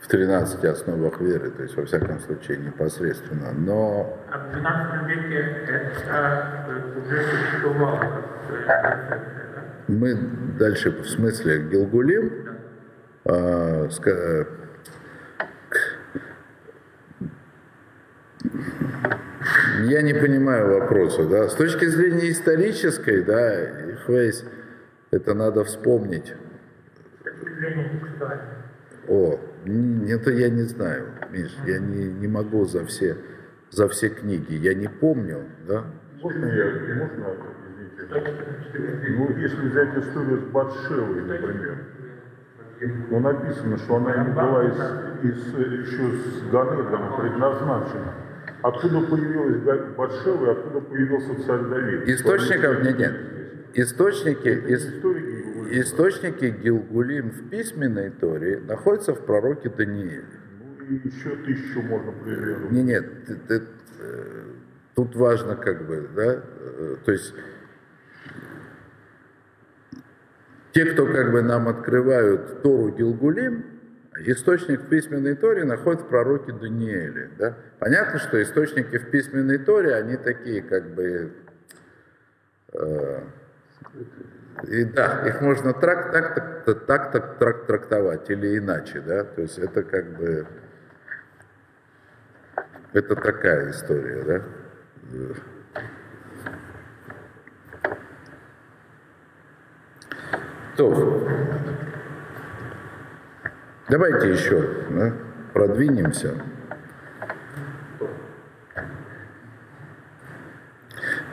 в 0.00 0.08
13 0.08 0.64
основах 0.64 1.20
веры, 1.20 1.50
то 1.50 1.62
есть 1.62 1.76
во 1.76 1.84
всяком 1.84 2.18
случае 2.20 2.58
непосредственно, 2.58 3.52
но... 3.52 4.18
А 4.30 4.38
в 4.38 4.50
12 4.52 5.08
веке 5.08 5.56
это 5.68 6.64
э, 6.68 6.98
уже 7.00 7.22
существовало 7.22 7.98
концепция, 7.98 9.46
да? 9.54 9.62
Мы 9.88 10.14
дальше 10.58 10.90
в 10.90 11.06
смысле 11.06 11.68
Гилгулим, 11.68 12.32
а, 13.24 13.86
ска- 13.88 14.46
я 19.84 20.02
не 20.02 20.14
понимаю 20.14 20.80
вопроса, 20.80 21.24
да, 21.26 21.48
с 21.48 21.54
точки 21.54 21.86
зрения 21.86 22.30
исторической, 22.30 23.22
да, 23.22 23.96
Хвейс, 24.06 24.44
это 25.12 25.34
надо 25.34 25.62
вспомнить. 25.64 26.34
О, 29.08 29.38
это 30.08 30.30
я 30.30 30.48
не 30.48 30.62
знаю, 30.62 31.06
Миш, 31.30 31.56
я 31.66 31.78
не, 31.78 32.06
не 32.06 32.28
могу 32.28 32.64
за 32.64 32.84
все, 32.86 33.16
за 33.70 33.88
все 33.88 34.08
книги, 34.08 34.54
я 34.54 34.74
не 34.74 34.88
помню, 34.88 35.44
да. 35.68 35.84
Можно 36.22 36.46
я, 36.46 36.64
можно, 36.94 37.36
извините? 37.68 38.34
Ну, 39.18 39.36
если 39.38 39.68
взять 39.68 39.96
историю 39.98 40.38
с 40.38 40.44
Батшевой, 40.44 41.22
например, 41.22 41.78
ну, 43.10 43.20
написано, 43.20 43.78
что 43.78 43.96
она 43.96 44.24
не 44.24 44.32
была 44.32 44.64
из, 44.64 44.78
из, 45.24 45.54
еще 45.54 46.16
с 46.16 46.50
Ганедом 46.50 47.16
предназначена. 47.20 48.14
Откуда 48.62 49.00
появилась 49.00 49.56
Батшева 49.96 50.46
и 50.46 50.50
откуда 50.50 50.80
появился 50.80 51.46
царь 51.46 51.62
Давид? 51.62 52.08
Источников 52.08 52.82
нет, 52.82 52.98
нет. 52.98 53.41
Источники, 53.74 54.48
ис- 54.48 55.80
источники 55.80 56.44
Гилгулим 56.62 57.30
в 57.30 57.48
письменной 57.48 58.10
Торе 58.10 58.60
находятся 58.60 59.14
в 59.14 59.24
пророке 59.24 59.70
Данииле. 59.70 60.24
ну, 60.60 60.84
и 60.86 61.08
еще 61.08 61.36
тысячу 61.36 61.80
можно 61.82 62.12
примерно. 62.12 62.68
Не, 62.70 62.82
нет, 62.82 63.24
ты- 63.26 63.36
ты, 63.36 63.62
э, 64.00 64.42
тут 64.94 65.16
важно 65.16 65.56
как 65.56 65.86
бы, 65.86 66.06
да, 66.14 66.42
э, 66.60 66.96
то 67.04 67.12
есть 67.12 67.34
те, 70.72 70.84
кто 70.86 71.06
как 71.06 71.32
бы 71.32 71.42
нам 71.42 71.68
открывают 71.68 72.62
Тору 72.62 72.90
Гилгулим, 72.94 73.64
источник 74.26 74.82
в 74.82 74.88
письменной 74.88 75.34
Торе 75.34 75.64
находят 75.64 76.02
в 76.02 76.08
пророке 76.08 76.52
Данииле, 76.52 77.30
да. 77.38 77.56
Понятно, 77.78 78.18
что 78.18 78.42
источники 78.42 78.98
в 78.98 79.10
письменной 79.10 79.58
Торе, 79.58 79.94
они 79.94 80.16
такие 80.16 80.60
как 80.62 80.94
бы, 80.94 81.32
э, 82.74 83.20
и 84.68 84.84
да, 84.84 85.26
их 85.26 85.40
можно 85.40 85.72
трак, 85.72 86.12
так, 86.12 86.34
так, 86.34 86.64
так, 86.64 86.86
так, 86.86 87.12
так 87.12 87.36
трак- 87.38 87.66
трактовать 87.66 88.30
или 88.30 88.58
иначе, 88.58 89.00
да, 89.00 89.24
то 89.24 89.42
есть 89.42 89.58
это 89.58 89.82
как 89.82 90.16
бы, 90.16 90.46
это 92.92 93.16
такая 93.16 93.70
история, 93.70 94.22
да. 94.22 94.42
То, 100.76 101.28
давайте 103.88 104.32
еще 104.32 104.86
да, 104.90 105.12
продвинемся. 105.52 106.34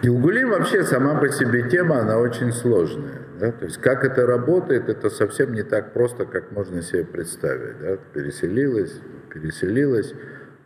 Гилгулим 0.10 0.50
вообще 0.50 0.84
сама 0.84 1.20
по 1.20 1.30
себе 1.30 1.70
тема, 1.70 2.00
она 2.00 2.18
очень 2.18 2.52
сложная. 2.52 3.22
Да? 3.40 3.52
То 3.52 3.66
есть 3.66 3.78
как 3.78 4.04
это 4.04 4.26
работает, 4.26 4.90
это 4.90 5.08
совсем 5.12 5.54
не 5.54 5.62
так 5.62 5.94
просто, 5.94 6.26
как 6.26 6.52
можно 6.52 6.82
себе 6.82 7.06
представить. 7.06 7.80
Да? 7.80 7.98
Переселилась, 8.12 9.00
переселилась. 9.32 10.16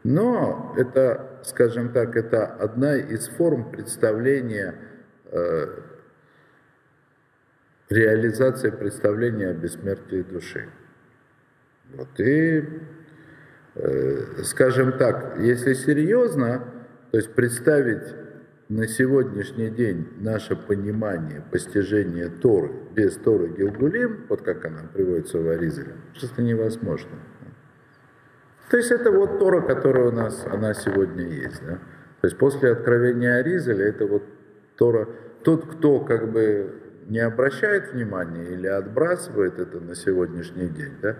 Но 0.06 0.74
это, 0.78 1.42
скажем 1.44 1.92
так, 1.92 2.16
это 2.16 2.46
одна 2.46 2.96
из 2.96 3.28
форм 3.28 3.70
представления, 3.70 4.76
э, 5.26 5.68
реализации 7.90 8.70
представления 8.70 9.50
о 9.50 9.54
бессмертии 9.54 10.22
души. 10.22 10.70
Вот. 11.96 12.18
И, 12.18 12.64
э, 13.76 14.44
скажем 14.44 14.94
так, 14.94 15.38
если 15.40 15.74
серьезно, 15.74 16.64
то 17.12 17.18
есть 17.18 17.34
представить 17.34 18.23
на 18.76 18.88
сегодняшний 18.88 19.70
день 19.70 20.08
наше 20.20 20.56
понимание, 20.56 21.44
постижение 21.52 22.30
Торы 22.30 22.72
без 22.96 23.16
Торы 23.18 23.50
Гилгулим, 23.50 24.26
вот 24.30 24.42
как 24.42 24.66
она 24.66 24.82
приводится 24.92 25.38
в 25.38 25.48
Аризеле, 25.48 25.94
просто 26.20 26.42
невозможно. 26.42 27.12
То 28.72 28.78
есть 28.78 28.90
это 28.90 29.12
вот 29.12 29.38
Тора, 29.38 29.62
которая 29.62 30.08
у 30.08 30.12
нас, 30.12 30.44
она 30.52 30.74
сегодня 30.74 31.24
есть. 31.24 31.62
Да? 31.64 31.76
То 32.22 32.28
есть 32.28 32.38
после 32.38 32.72
откровения 32.72 33.36
Аризеля 33.36 33.86
это 33.86 34.08
вот 34.08 34.24
Тора, 34.76 35.08
тот, 35.44 35.68
кто 35.76 36.00
как 36.00 36.32
бы 36.32 36.74
не 37.08 37.20
обращает 37.20 37.94
внимания 37.94 38.46
или 38.46 38.66
отбрасывает 38.66 39.60
это 39.60 39.80
на 39.82 39.94
сегодняшний 39.94 40.70
день, 40.70 40.94
да? 41.00 41.14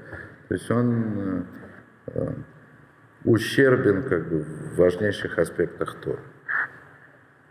то 0.48 0.56
есть 0.56 0.72
он 0.72 1.46
э, 2.08 2.16
э, 2.16 2.34
ущербен 3.26 4.02
как 4.10 4.28
бы 4.28 4.40
в 4.40 4.78
важнейших 4.78 5.38
аспектах 5.38 5.96
Торы. 6.02 6.22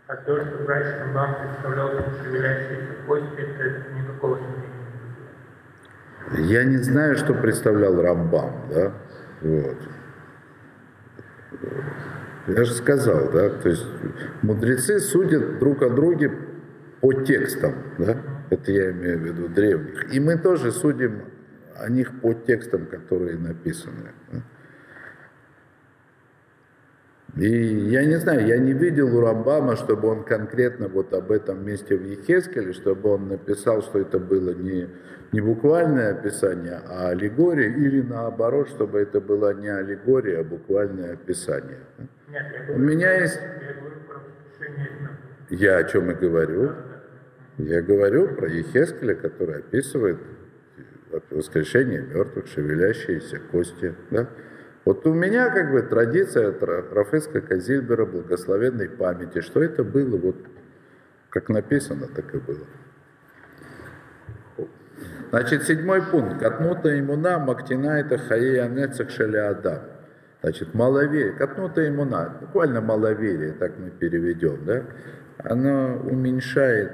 А 0.07 0.15
то, 0.17 0.37
что 0.37 0.57
врач 0.63 0.85
Рамбам 0.99 1.35
представлял 1.41 1.89
шевелящиеся 2.21 2.93
кости, 3.07 3.39
это 3.39 3.85
никакого 3.97 4.37
сомнения. 4.37 4.69
Я 6.51 6.65
не 6.65 6.77
знаю, 6.77 7.15
что 7.15 7.33
представлял 7.33 7.99
Рамбам, 8.01 8.51
да, 8.69 8.91
вот. 9.41 9.77
Я 12.47 12.65
же 12.65 12.73
сказал, 12.73 13.31
да, 13.31 13.49
то 13.49 13.69
есть 13.69 13.85
мудрецы 14.41 14.99
судят 14.99 15.59
друг 15.59 15.81
о 15.81 15.89
друге 15.89 16.31
по 16.99 17.13
текстам, 17.13 17.75
да, 17.97 18.17
это 18.49 18.71
я 18.73 18.91
имею 18.91 19.19
в 19.19 19.21
виду 19.21 19.47
древних. 19.47 20.13
И 20.13 20.19
мы 20.19 20.37
тоже 20.37 20.73
судим 20.73 21.21
о 21.77 21.89
них 21.89 22.19
по 22.19 22.33
текстам, 22.33 22.87
которые 22.87 23.37
написаны. 23.37 24.11
да. 24.31 24.41
И 27.35 27.47
я 27.47 28.05
не 28.05 28.19
знаю, 28.19 28.45
я 28.45 28.57
не 28.59 28.73
видел 28.73 29.17
у 29.17 29.21
Рамбама, 29.21 29.75
чтобы 29.75 30.07
он 30.07 30.23
конкретно 30.23 30.87
вот 30.87 31.13
об 31.13 31.31
этом 31.31 31.65
месте 31.65 31.97
в 31.97 32.03
Ехескеле, 32.03 32.73
чтобы 32.73 33.09
он 33.09 33.27
написал, 33.27 33.81
что 33.81 33.99
это 33.99 34.19
было 34.19 34.51
не, 34.51 34.87
не 35.31 35.41
буквальное 35.41 36.11
описание, 36.11 36.79
а 36.87 37.09
аллегория, 37.09 37.69
или 37.69 38.01
наоборот, 38.01 38.69
чтобы 38.69 38.99
это 38.99 39.19
была 39.19 39.51
не 39.55 39.67
аллегория, 39.67 40.41
а 40.41 40.43
буквальное 40.43 41.13
описание. 41.13 41.79
Нет, 42.29 42.45
я 42.67 42.75
У 42.75 42.77
меня 42.77 43.13
есть-. 43.21 43.39
Я 45.49 45.77
о 45.77 45.83
чем 45.85 46.11
и 46.11 46.13
говорю. 46.13 46.73
Я 47.57 47.81
говорю 47.81 48.35
про 48.35 48.47
Ехескеля, 48.47 49.15
который 49.15 49.57
описывает 49.57 50.19
воскрешение 51.31 52.01
мертвых, 52.01 52.47
шевелящиеся 52.47 53.39
кости. 53.51 53.95
Да? 54.11 54.27
Вот 54.85 55.05
у 55.07 55.13
меня 55.13 55.49
как 55.49 55.71
бы 55.71 55.81
традиция 55.81 56.49
от 56.49 56.61
Ра- 56.61 56.93
Рафеска 56.93 57.41
Казильбера 57.41 58.05
благословенной 58.05 58.89
памяти, 58.89 59.41
что 59.41 59.63
это 59.63 59.83
было 59.83 60.17
вот 60.17 60.35
как 61.29 61.49
написано, 61.49 62.07
так 62.07 62.33
и 62.35 62.37
было. 62.37 62.67
Значит, 65.31 65.63
седьмой 65.63 66.03
пункт. 66.03 66.39
Катнута 66.39 66.99
имуна 66.99 67.39
мактина 67.39 67.99
это 67.99 68.19
хаея 68.19 68.67
нецех 68.67 69.09
адам. 69.19 69.79
Значит, 70.41 70.75
маловерие. 70.75 71.31
Катнута 71.31 71.87
имуна. 71.87 72.37
Буквально 72.39 72.81
маловерие, 72.81 73.53
так 73.53 73.79
мы 73.79 73.89
переведем, 73.89 74.63
да? 74.63 74.83
Оно 75.39 75.97
уменьшает 76.03 76.91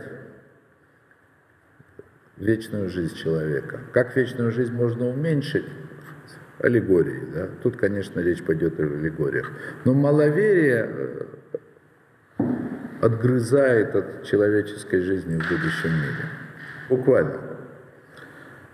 вечную 2.38 2.90
жизнь 2.90 3.16
человека. 3.16 3.82
Как 3.92 4.16
вечную 4.16 4.52
жизнь 4.52 4.74
можно 4.74 5.10
уменьшить? 5.10 5.66
Аллегории, 6.60 7.24
да? 7.34 7.48
Тут, 7.64 7.78
конечно, 7.78 8.20
речь 8.20 8.44
пойдет 8.44 8.80
о 8.80 8.84
аллегориях. 8.84 9.52
Но 9.86 9.94
маловерие 9.94 10.90
э, 12.38 12.44
отгрызает 13.02 13.96
от 13.96 14.24
человеческой 14.24 15.02
жизни 15.02 15.36
в 15.36 15.50
будущем 15.50 15.92
мире. 15.92 16.30
Буквально. 16.90 17.40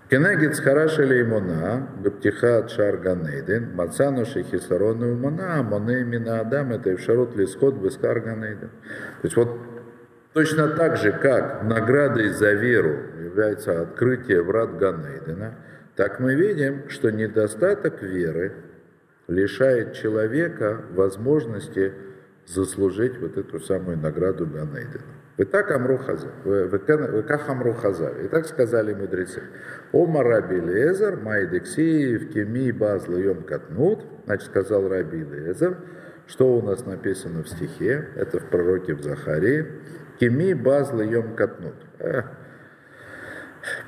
Кенегит 0.08 0.54
схараша 0.54 1.04
леймона, 1.04 1.88
бептиха 1.98 2.68
шар 2.68 2.96
ганейден, 2.96 3.74
мацану 3.74 4.24
шехисарону 4.24 5.12
умона, 5.12 5.62
моне 5.62 6.04
мина 6.04 6.40
адам, 6.40 6.72
это 6.72 6.94
ившарут 6.94 7.36
лисход 7.36 7.74
бескар 7.76 8.20
ганейден. 8.20 8.70
То 8.70 9.24
есть 9.24 9.36
вот 9.36 9.48
точно 10.32 10.68
так 10.68 10.96
же, 10.96 11.12
как 11.12 11.62
наградой 11.62 12.28
за 12.28 12.52
веру 12.52 12.96
является 13.24 13.80
открытие 13.80 14.42
врат 14.42 14.76
Ганейдена, 14.76 15.54
так 15.96 16.20
мы 16.20 16.34
видим, 16.34 16.88
что 16.88 17.10
недостаток 17.10 18.02
веры 18.02 18.52
лишает 19.28 19.94
человека 19.94 20.82
возможности 20.92 21.92
заслужить 22.46 23.18
вот 23.18 23.36
эту 23.36 23.58
самую 23.60 23.98
награду 23.98 24.46
Ганейдена. 24.46 25.16
Так 25.50 25.70
амру 25.70 25.98
хаза, 25.98 26.28
вы, 26.44 26.66
вы, 26.66 26.78
вы 26.78 27.22
как 27.22 27.48
амру 27.48 27.74
хаза. 27.74 28.08
И 28.24 28.28
так 28.28 28.46
сказали 28.46 28.94
мудрецы. 28.94 29.42
Ома 29.92 30.22
раби 30.22 30.60
Лезер, 30.60 31.18
майдексиев, 31.18 32.32
кеми 32.32 32.70
баз 32.70 33.06
льем 33.08 33.42
катнут. 33.42 34.04
Значит, 34.24 34.46
сказал 34.48 34.88
раби 34.88 35.22
Лезер, 35.24 35.76
что 36.26 36.56
у 36.56 36.62
нас 36.62 36.86
написано 36.86 37.42
в 37.42 37.48
стихе, 37.48 38.08
это 38.16 38.38
в 38.38 38.46
пророке 38.46 38.94
в 38.94 39.02
Захарии. 39.02 39.66
Кеми 40.18 40.54
баз 40.54 40.92
льем 40.94 41.34
катнут. 41.36 41.74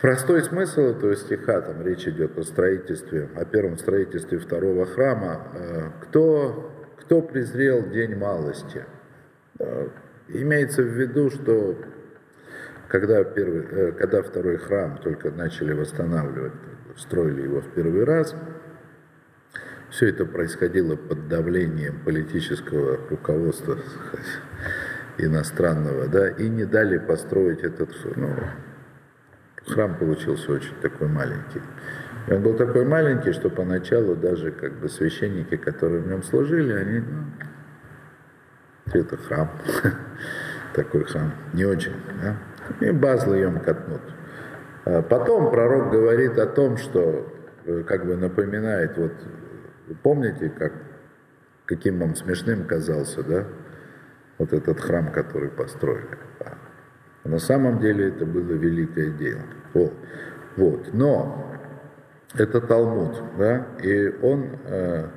Простой 0.00 0.42
смысл 0.42 0.80
этого 0.82 1.16
стиха, 1.16 1.60
там 1.60 1.82
речь 1.82 2.06
идет 2.06 2.36
о 2.38 2.42
строительстве, 2.42 3.28
о 3.34 3.44
первом 3.44 3.78
строительстве 3.78 4.38
второго 4.38 4.86
храма. 4.86 5.48
Э, 5.54 5.90
кто, 6.02 6.72
кто 7.00 7.22
презрел 7.22 7.88
день 7.88 8.16
малости? 8.16 8.84
Э, 9.58 9.88
Имеется 10.30 10.82
в 10.82 10.88
виду, 10.88 11.30
что 11.30 11.78
когда, 12.88 13.24
первый, 13.24 13.66
э, 13.70 13.92
когда 13.92 14.22
второй 14.22 14.58
храм 14.58 14.98
только 14.98 15.30
начали 15.30 15.72
восстанавливать, 15.72 16.52
строили 16.96 17.42
его 17.42 17.62
в 17.62 17.72
первый 17.72 18.04
раз, 18.04 18.34
все 19.88 20.10
это 20.10 20.26
происходило 20.26 20.96
под 20.96 21.28
давлением 21.28 22.04
политического 22.04 22.98
руководства 23.08 23.78
иностранного, 25.18 26.08
да, 26.08 26.28
и 26.28 26.46
не 26.46 26.66
дали 26.66 26.98
построить 26.98 27.60
этот, 27.62 27.90
ну, 28.16 28.28
храм 29.68 29.96
получился 29.96 30.52
очень 30.52 30.74
такой 30.80 31.08
маленький. 31.08 31.62
И 32.26 32.32
он 32.32 32.42
был 32.42 32.54
такой 32.54 32.84
маленький, 32.84 33.32
что 33.32 33.48
поначалу 33.48 34.14
даже 34.14 34.50
как 34.50 34.72
бы 34.74 34.88
священники, 34.88 35.56
которые 35.56 36.02
в 36.02 36.08
нем 36.08 36.22
служили, 36.22 36.72
они, 36.72 37.00
ну, 38.86 39.00
это 39.00 39.16
храм, 39.16 39.50
такой 40.74 41.04
храм, 41.04 41.32
не 41.52 41.64
очень. 41.64 41.94
Да? 42.22 42.36
И 42.86 42.90
базлы 42.90 43.50
катнут. 43.64 44.02
А 44.84 45.02
потом 45.02 45.50
пророк 45.50 45.90
говорит 45.90 46.38
о 46.38 46.46
том, 46.46 46.76
что 46.76 47.32
э, 47.64 47.82
как 47.86 48.06
бы 48.06 48.16
напоминает, 48.16 48.96
вот 48.96 49.12
помните, 50.02 50.50
как, 50.50 50.72
каким 51.66 51.98
вам 51.98 52.14
смешным 52.14 52.64
казался, 52.64 53.22
да, 53.22 53.44
вот 54.38 54.52
этот 54.52 54.80
храм, 54.80 55.10
который 55.12 55.48
построили. 55.48 56.18
А 57.24 57.28
на 57.28 57.38
самом 57.38 57.80
деле 57.80 58.08
это 58.08 58.24
было 58.24 58.52
великое 58.52 59.10
дело. 59.10 59.42
Вот. 59.74 59.92
вот. 60.56 60.92
Но 60.92 61.44
это 62.34 62.60
Талмуд, 62.60 63.22
да, 63.38 63.66
и 63.82 64.08
он 64.22 64.46
э, 64.64 65.08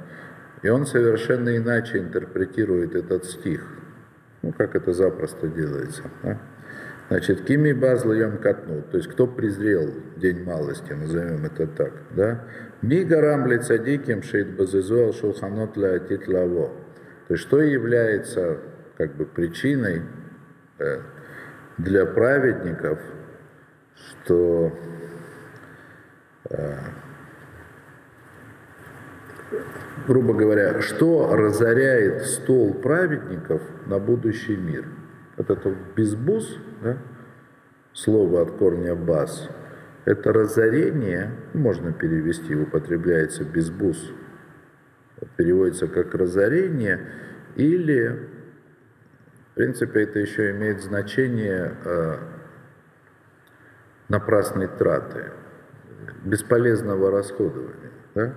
и 0.61 0.69
он 0.69 0.85
совершенно 0.85 1.55
иначе 1.57 1.97
интерпретирует 1.97 2.95
этот 2.95 3.25
стих. 3.25 3.65
Ну, 4.41 4.51
как 4.51 4.75
это 4.75 4.93
запросто 4.93 5.47
делается. 5.47 6.03
Да? 6.23 6.39
Значит, 7.09 7.41
кими 7.41 7.73
базл 7.73 8.11
ем 8.13 8.37
катнут, 8.37 8.89
то 8.91 8.97
есть 8.97 9.09
кто 9.09 9.27
презрел 9.27 9.93
день 10.15 10.43
малости, 10.43 10.93
назовем 10.93 11.45
это 11.45 11.67
так, 11.67 11.91
да? 12.11 12.45
Ми 12.81 13.03
гарам 13.03 13.47
лицадиким 13.47 14.23
шейт 14.23 14.55
базизуал 14.55 15.13
шулханот 15.13 15.77
ля 15.77 15.99
лаво. 16.27 16.71
То 17.27 17.33
есть 17.33 17.43
что 17.43 17.61
является 17.61 18.59
как 18.97 19.15
бы 19.15 19.25
причиной 19.25 20.03
э, 20.79 20.99
для 21.77 22.05
праведников, 22.05 22.99
что 24.09 24.71
э, 26.49 26.77
грубо 30.07 30.33
говоря, 30.33 30.81
что 30.81 31.35
разоряет 31.35 32.25
стол 32.25 32.73
праведников 32.73 33.61
на 33.85 33.99
будущий 33.99 34.55
мир? 34.55 34.85
Вот 35.37 35.49
это 35.49 35.75
безбус, 35.95 36.57
да? 36.81 36.97
слово 37.93 38.41
от 38.41 38.51
корня 38.51 38.95
бас, 38.95 39.49
это 40.05 40.33
разорение, 40.33 41.31
можно 41.53 41.93
перевести, 41.93 42.55
употребляется 42.55 43.43
безбус, 43.43 44.11
переводится 45.37 45.87
как 45.87 46.15
разорение, 46.15 46.99
или, 47.55 48.29
в 49.51 49.55
принципе, 49.55 50.03
это 50.03 50.19
еще 50.19 50.51
имеет 50.51 50.81
значение 50.81 51.75
э, 51.83 52.17
напрасной 54.11 54.67
траты, 54.67 55.31
бесполезного 56.23 57.09
расходования. 57.11 57.91
Да? 58.13 58.33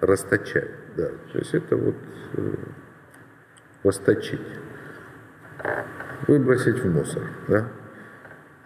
расточать. 0.00 0.70
Да. 0.96 1.08
То 1.32 1.38
есть 1.38 1.54
это 1.54 1.76
вот 1.76 1.94
э, 2.34 2.54
расточить, 3.84 4.40
выбросить 6.26 6.78
в 6.78 6.90
мусор. 6.90 7.22
Да? 7.48 7.68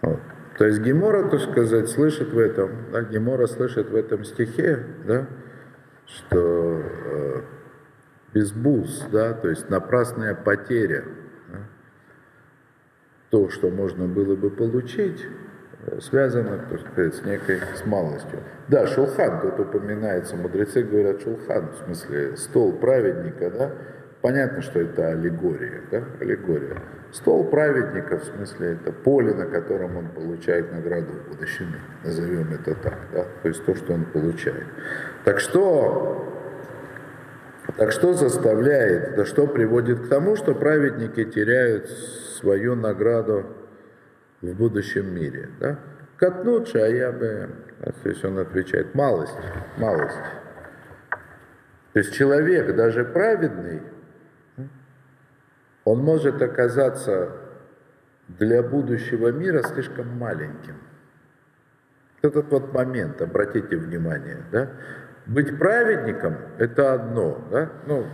Вот. 0.01 0.19
То 0.57 0.65
есть 0.65 0.79
Гемора, 0.81 1.29
так 1.29 1.41
сказать, 1.41 1.89
слышит 1.89 2.31
в 2.31 2.39
этом, 2.39 2.91
да, 2.91 3.01
Гемора 3.03 3.45
слышит 3.47 3.89
в 3.89 3.95
этом 3.95 4.23
стихе, 4.23 4.85
да, 5.05 5.27
что 6.05 6.81
э, 6.81 7.41
безбуз, 8.33 9.05
да, 9.11 9.33
то 9.33 9.49
есть 9.49 9.69
напрасная 9.69 10.33
потеря, 10.33 11.03
да, 11.51 11.59
то, 13.31 13.49
что 13.49 13.69
можно 13.69 14.07
было 14.07 14.37
бы 14.37 14.49
получить, 14.49 15.27
связано, 16.01 16.59
так 16.69 16.79
сказать, 16.79 17.15
с 17.15 17.23
некой 17.23 17.59
с 17.75 17.85
малостью. 17.85 18.39
Да, 18.67 18.87
шулхан, 18.87 19.41
тут 19.41 19.59
упоминается, 19.59 20.35
мудрецы 20.35 20.83
говорят 20.83 21.21
шулхан, 21.21 21.69
в 21.69 21.85
смысле 21.85 22.35
стол 22.37 22.73
праведника, 22.73 23.51
да, 23.51 23.71
понятно, 24.21 24.61
что 24.61 24.79
это 24.79 25.09
аллегория, 25.09 25.81
да, 25.91 26.03
аллегория. 26.19 26.77
Стол 27.11 27.45
праведника, 27.45 28.17
в 28.17 28.23
смысле, 28.23 28.73
это 28.73 28.91
поле, 28.91 29.33
на 29.33 29.45
котором 29.45 29.95
он 29.97 30.09
получает 30.09 30.71
награду 30.71 31.13
в 31.13 31.29
будущем 31.29 31.67
назовем 32.03 32.51
это 32.53 32.75
так, 32.75 32.97
да, 33.13 33.25
то 33.41 33.47
есть 33.47 33.63
то, 33.65 33.75
что 33.75 33.93
он 33.93 34.05
получает. 34.05 34.65
Так 35.23 35.39
что, 35.39 36.27
так 37.77 37.91
что 37.91 38.13
заставляет, 38.13 39.15
да 39.15 39.25
что 39.25 39.47
приводит 39.47 40.01
к 40.01 40.09
тому, 40.09 40.35
что 40.35 40.53
праведники 40.53 41.23
теряют 41.23 41.89
свою 41.89 42.75
награду 42.75 43.45
в 44.51 44.57
будущем 44.57 45.13
мире. 45.13 45.49
Да? 45.59 45.79
Катнуть, 46.17 46.75
а 46.75 46.87
я 46.87 47.11
бы, 47.11 47.49
то 47.81 48.09
есть 48.09 48.23
он 48.23 48.39
отвечает, 48.39 48.95
малость, 48.95 49.37
малость. 49.77 50.17
То 51.93 51.99
есть 51.99 52.13
человек, 52.13 52.75
даже 52.75 53.05
праведный, 53.05 53.81
он 55.83 55.99
может 55.99 56.41
оказаться 56.41 57.31
для 58.27 58.63
будущего 58.63 59.31
мира 59.31 59.61
слишком 59.61 60.07
маленьким. 60.17 60.75
Этот 62.21 62.51
вот 62.51 62.73
момент, 62.73 63.21
обратите 63.21 63.77
внимание, 63.77 64.43
да? 64.51 64.71
Быть 65.27 65.57
праведником– 65.57 66.37
это 66.57 66.93
одно, 66.93 67.47
да? 67.51 67.71
Ну, 67.85 68.07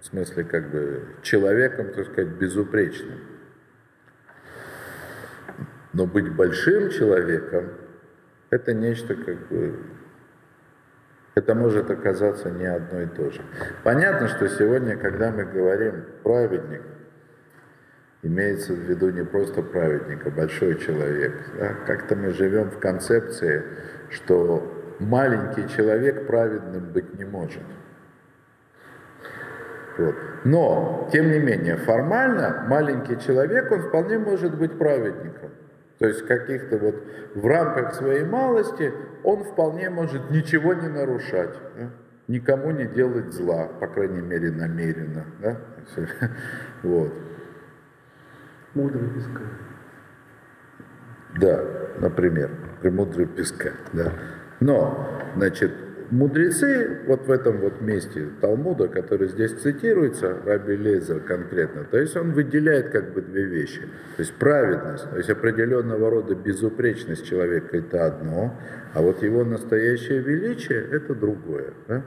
в 0.00 0.04
смысле, 0.04 0.44
как 0.44 0.70
бы, 0.70 1.02
человеком, 1.22 1.92
так 1.92 2.06
сказать, 2.06 2.28
безупречным. 2.34 3.18
Но 5.94 6.06
быть 6.06 6.30
большим 6.34 6.90
человеком– 6.90 7.70
это 8.50 8.74
нечто 8.74 9.14
как 9.14 9.48
бы 9.48 9.78
это 11.34 11.54
может 11.54 11.90
оказаться 11.90 12.50
не 12.50 12.66
одно 12.66 13.02
и 13.02 13.06
то 13.06 13.30
же. 13.30 13.40
Понятно, 13.82 14.28
что 14.28 14.48
сегодня, 14.48 14.96
когда 14.96 15.32
мы 15.32 15.44
говорим 15.44 16.04
праведник, 16.22 16.82
имеется 18.22 18.72
в 18.72 18.78
виду 18.78 19.10
не 19.10 19.24
просто 19.24 19.62
праведник, 19.62 20.26
а 20.26 20.30
большой 20.30 20.78
человек. 20.78 21.32
Да? 21.58 21.74
Как-то 21.86 22.14
мы 22.14 22.30
живем 22.30 22.70
в 22.70 22.78
концепции, 22.78 23.64
что 24.10 24.96
маленький 25.00 25.68
человек 25.68 26.26
праведным 26.26 26.92
быть 26.92 27.18
не 27.18 27.24
может. 27.24 27.62
Вот. 29.98 30.14
Но, 30.44 31.08
тем 31.12 31.30
не 31.30 31.38
менее, 31.38 31.76
формально 31.76 32.64
маленький 32.68 33.18
человек, 33.18 33.70
он 33.70 33.82
вполне 33.82 34.18
может 34.18 34.56
быть 34.56 34.78
праведником. 34.78 35.50
То 35.98 36.08
есть 36.08 36.26
каких-то 36.26 36.78
вот 36.78 37.02
в 37.34 37.46
рамках 37.46 37.94
своей 37.94 38.24
малости 38.24 38.92
он 39.22 39.44
вполне 39.44 39.90
может 39.90 40.30
ничего 40.30 40.74
не 40.74 40.88
нарушать, 40.88 41.56
да? 41.76 41.90
никому 42.26 42.72
не 42.72 42.86
делать 42.86 43.32
зла, 43.32 43.68
по 43.80 43.86
крайней 43.86 44.22
мере 44.22 44.50
намеренно. 44.50 45.24
Да? 45.40 45.60
Вот. 46.82 47.12
Мудрый 48.74 49.08
песка. 49.08 49.40
Да, 51.38 51.64
например, 51.98 52.50
премудрый 52.80 53.26
песка. 53.26 53.70
Да. 53.92 54.12
Но, 54.60 55.08
значит, 55.36 55.72
мудрецы 56.10 57.00
вот 57.06 57.26
в 57.26 57.30
этом 57.30 57.58
вот 57.58 57.80
месте 57.80 58.28
Талмуда, 58.40 58.88
который 58.88 59.28
здесь 59.28 59.52
цитируется, 59.52 60.36
Раби 60.44 60.76
Лезер 60.76 61.20
конкретно, 61.20 61.84
то 61.84 61.98
есть 61.98 62.16
он 62.16 62.32
выделяет 62.32 62.90
как 62.90 63.12
бы 63.12 63.22
две 63.22 63.44
вещи. 63.44 63.80
То 64.16 64.22
есть 64.22 64.34
праведность, 64.34 65.08
то 65.10 65.16
есть 65.16 65.30
определенного 65.30 66.10
рода 66.10 66.34
безупречность 66.34 67.26
человека 67.26 67.76
это 67.76 68.06
одно, 68.06 68.58
а 68.92 69.02
вот 69.02 69.22
его 69.22 69.44
настоящее 69.44 70.20
величие 70.20 70.80
это 70.80 71.14
другое. 71.14 71.72
Да? 71.88 72.04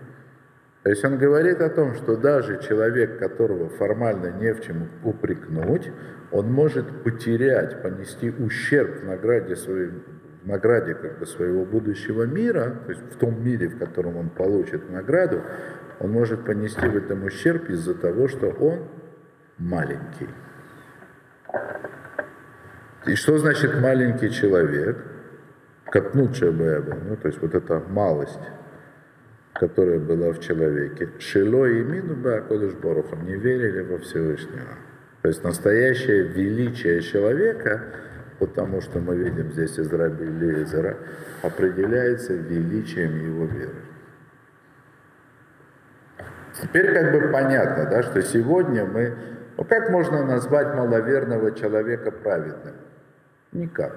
То 0.83 0.91
есть 0.91 1.03
он 1.03 1.17
говорит 1.17 1.59
о 1.59 1.69
том, 1.69 1.95
что 1.95 2.15
даже 2.15 2.61
человек, 2.61 3.19
которого 3.19 3.67
формально 3.67 4.31
не 4.31 4.53
в 4.53 4.61
чем 4.61 4.87
упрекнуть, 5.03 5.91
он 6.31 6.51
может 6.51 7.03
потерять, 7.03 7.81
понести 7.81 8.29
ущерб 8.31 9.01
в 9.01 9.05
награде, 9.05 9.55
своей, 9.55 9.87
в 9.87 10.26
награде 10.47 10.95
как 10.95 11.19
бы 11.19 11.25
своего 11.25 11.65
будущего 11.65 12.23
мира, 12.23 12.81
то 12.85 12.91
есть 12.91 13.03
в 13.13 13.17
том 13.17 13.43
мире, 13.43 13.67
в 13.67 13.77
котором 13.77 14.17
он 14.17 14.29
получит 14.29 14.89
награду, 14.89 15.41
он 15.99 16.11
может 16.11 16.45
понести 16.45 16.87
в 16.87 16.95
этом 16.95 17.23
ущерб 17.23 17.69
из-за 17.69 17.93
того, 17.93 18.27
что 18.27 18.47
он 18.49 18.87
маленький. 19.57 20.29
И 23.07 23.15
что 23.15 23.37
значит 23.37 23.79
маленький 23.79 24.29
человек? 24.31 24.97
Катнучая 25.85 26.51
бэба, 26.51 26.97
ну, 27.07 27.15
то 27.15 27.27
есть 27.29 27.41
вот 27.41 27.55
эта 27.55 27.81
малость, 27.87 28.39
которая 29.53 29.99
была 29.99 30.33
в 30.33 30.39
человеке. 30.39 31.09
Шило 31.17 31.65
и 31.65 31.81
мину 31.81 32.21
Кодыш 32.21 32.73
Борухам 32.73 33.25
не 33.25 33.35
верили 33.35 33.81
во 33.81 33.97
Всевышнего. 33.99 34.75
То 35.21 35.29
есть 35.29 35.43
настоящее 35.43 36.23
величие 36.23 37.01
человека, 37.01 37.83
потому 38.39 38.81
что 38.81 38.99
мы 38.99 39.15
видим 39.15 39.51
здесь 39.51 39.77
из 39.77 39.91
Раби 39.91 40.25
Лезера, 40.25 40.97
определяется 41.41 42.33
величием 42.33 43.17
его 43.17 43.45
веры. 43.45 43.75
Теперь 46.61 46.93
как 46.93 47.11
бы 47.11 47.31
понятно, 47.31 47.85
да, 47.85 48.03
что 48.03 48.21
сегодня 48.21 48.85
мы... 48.85 49.15
Ну 49.57 49.63
как 49.63 49.89
можно 49.89 50.23
назвать 50.23 50.75
маловерного 50.75 51.51
человека 51.51 52.11
праведным? 52.11 52.75
Никак. 53.51 53.95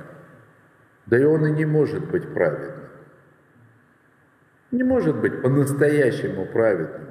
Да 1.07 1.19
и 1.19 1.25
он 1.25 1.47
и 1.47 1.51
не 1.51 1.65
может 1.65 2.11
быть 2.11 2.33
праведным. 2.33 2.89
Не 4.71 4.85
может 4.85 5.17
быть 5.17 5.43
по-настоящему 5.43 6.47
праведным. 6.47 7.09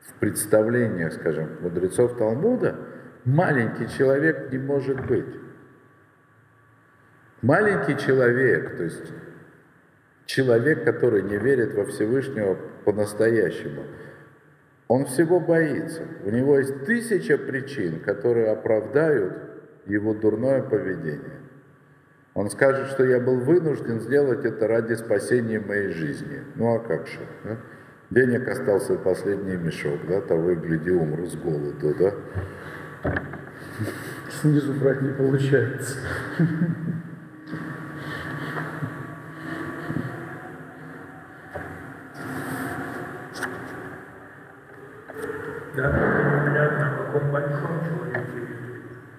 В 0.00 0.14
представлениях, 0.14 1.12
скажем, 1.12 1.48
мудрецов 1.60 2.16
Талмуда 2.16 2.76
маленький 3.24 3.88
человек 3.88 4.50
не 4.50 4.58
может 4.58 5.04
быть. 5.06 5.43
Маленький 7.44 7.98
человек, 7.98 8.78
то 8.78 8.84
есть 8.84 9.12
человек, 10.24 10.82
который 10.82 11.20
не 11.20 11.36
верит 11.36 11.74
во 11.74 11.84
Всевышнего 11.84 12.56
по-настоящему, 12.86 13.82
он 14.88 15.04
всего 15.04 15.40
боится. 15.40 16.04
У 16.24 16.30
него 16.30 16.58
есть 16.58 16.86
тысяча 16.86 17.36
причин, 17.36 18.00
которые 18.00 18.50
оправдают 18.50 19.34
его 19.84 20.14
дурное 20.14 20.62
поведение. 20.62 21.38
Он 22.32 22.48
скажет, 22.48 22.86
что 22.86 23.04
я 23.04 23.20
был 23.20 23.40
вынужден 23.40 24.00
сделать 24.00 24.46
это 24.46 24.66
ради 24.66 24.94
спасения 24.94 25.60
моей 25.60 25.90
жизни. 25.90 26.40
Ну 26.54 26.74
а 26.74 26.78
как 26.78 27.06
же? 27.06 27.18
Да? 27.44 27.58
Денег 28.08 28.48
остался 28.48 28.94
последний 28.94 29.56
мешок, 29.56 30.00
да, 30.08 30.22
того 30.22 30.52
и 30.52 30.54
гляди, 30.54 30.92
умру 30.92 31.26
с 31.26 31.36
голоду, 31.36 31.94
да? 31.98 33.12
Снизу 34.40 34.72
брать 34.72 35.02
не 35.02 35.10
получается. 35.10 35.98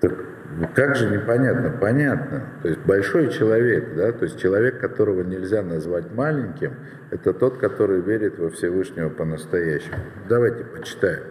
Так 0.02 0.12
ну 0.58 0.70
как 0.74 0.96
же 0.96 1.10
непонятно? 1.10 1.70
Понятно. 1.70 2.44
То 2.62 2.70
есть 2.70 2.80
большой 2.86 3.30
человек, 3.30 3.94
да, 3.96 4.14
то 4.14 4.24
есть 4.24 4.40
человек, 4.40 4.80
которого 4.80 5.22
нельзя 5.22 5.62
назвать 5.62 6.12
маленьким, 6.14 6.76
это 7.12 7.34
тот, 7.34 7.58
который 7.58 8.00
верит 8.00 8.40
во 8.40 8.50
Всевышнего 8.50 9.10
по-настоящему. 9.10 9.98
Давайте 10.30 10.64
почитаем. 10.64 11.24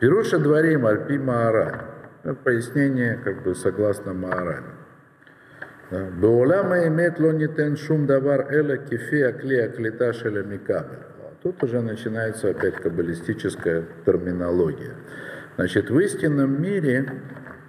Пируша 0.00 0.38
дворим 0.38 0.86
Альпи 0.86 1.18
Маараль. 1.18 1.80
Ну, 2.24 2.36
пояснение 2.36 3.18
как 3.24 3.42
бы 3.42 3.54
согласно 3.54 4.12
Мааралю. 4.12 4.64
Беулама 5.90 6.86
имеет 6.86 7.18
лонитен 7.18 7.76
шум 7.76 8.06
давар 8.06 8.52
эла 8.52 8.76
кифи 8.76 9.22
акли 9.22 9.56
аклита 9.56 10.12
шеля 10.12 10.42
микабель. 10.42 11.09
Тут 11.42 11.62
уже 11.62 11.80
начинается 11.80 12.50
опять 12.50 12.74
каббалистическая 12.76 13.84
терминология. 14.04 14.94
Значит, 15.56 15.90
в 15.90 15.98
истинном 15.98 16.60
мире 16.60 17.10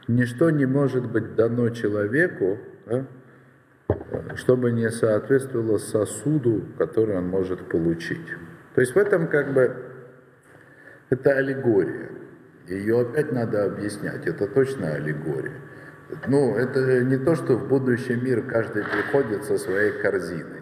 ничто 0.08 0.50
не 0.50 0.66
может 0.66 1.10
быть 1.10 1.36
дано 1.36 1.70
человеку, 1.70 2.60
да, 2.86 3.06
чтобы 4.36 4.72
не 4.72 4.90
соответствовало 4.90 5.78
сосуду, 5.78 6.66
который 6.78 7.18
он 7.18 7.28
может 7.28 7.70
получить. 7.70 8.28
То 8.76 8.82
есть 8.82 8.94
в 8.94 8.98
этом 8.98 9.28
как 9.28 9.54
бы 9.54 9.74
это 11.10 11.32
аллегория. 11.32 12.10
Ее 12.68 13.02
опять 13.02 13.32
надо 13.32 13.66
объяснять. 13.66 14.28
Это 14.28 14.48
точно 14.48 14.94
аллегория. 14.94 15.54
Ну, 16.28 16.56
это 16.56 17.04
не 17.04 17.18
то, 17.18 17.36
что 17.36 17.56
в 17.56 17.68
будущий 17.68 18.16
мир 18.16 18.44
каждый 18.44 18.84
приходит 18.84 19.46
со 19.46 19.58
своей 19.58 19.92
корзиной. 20.02 20.61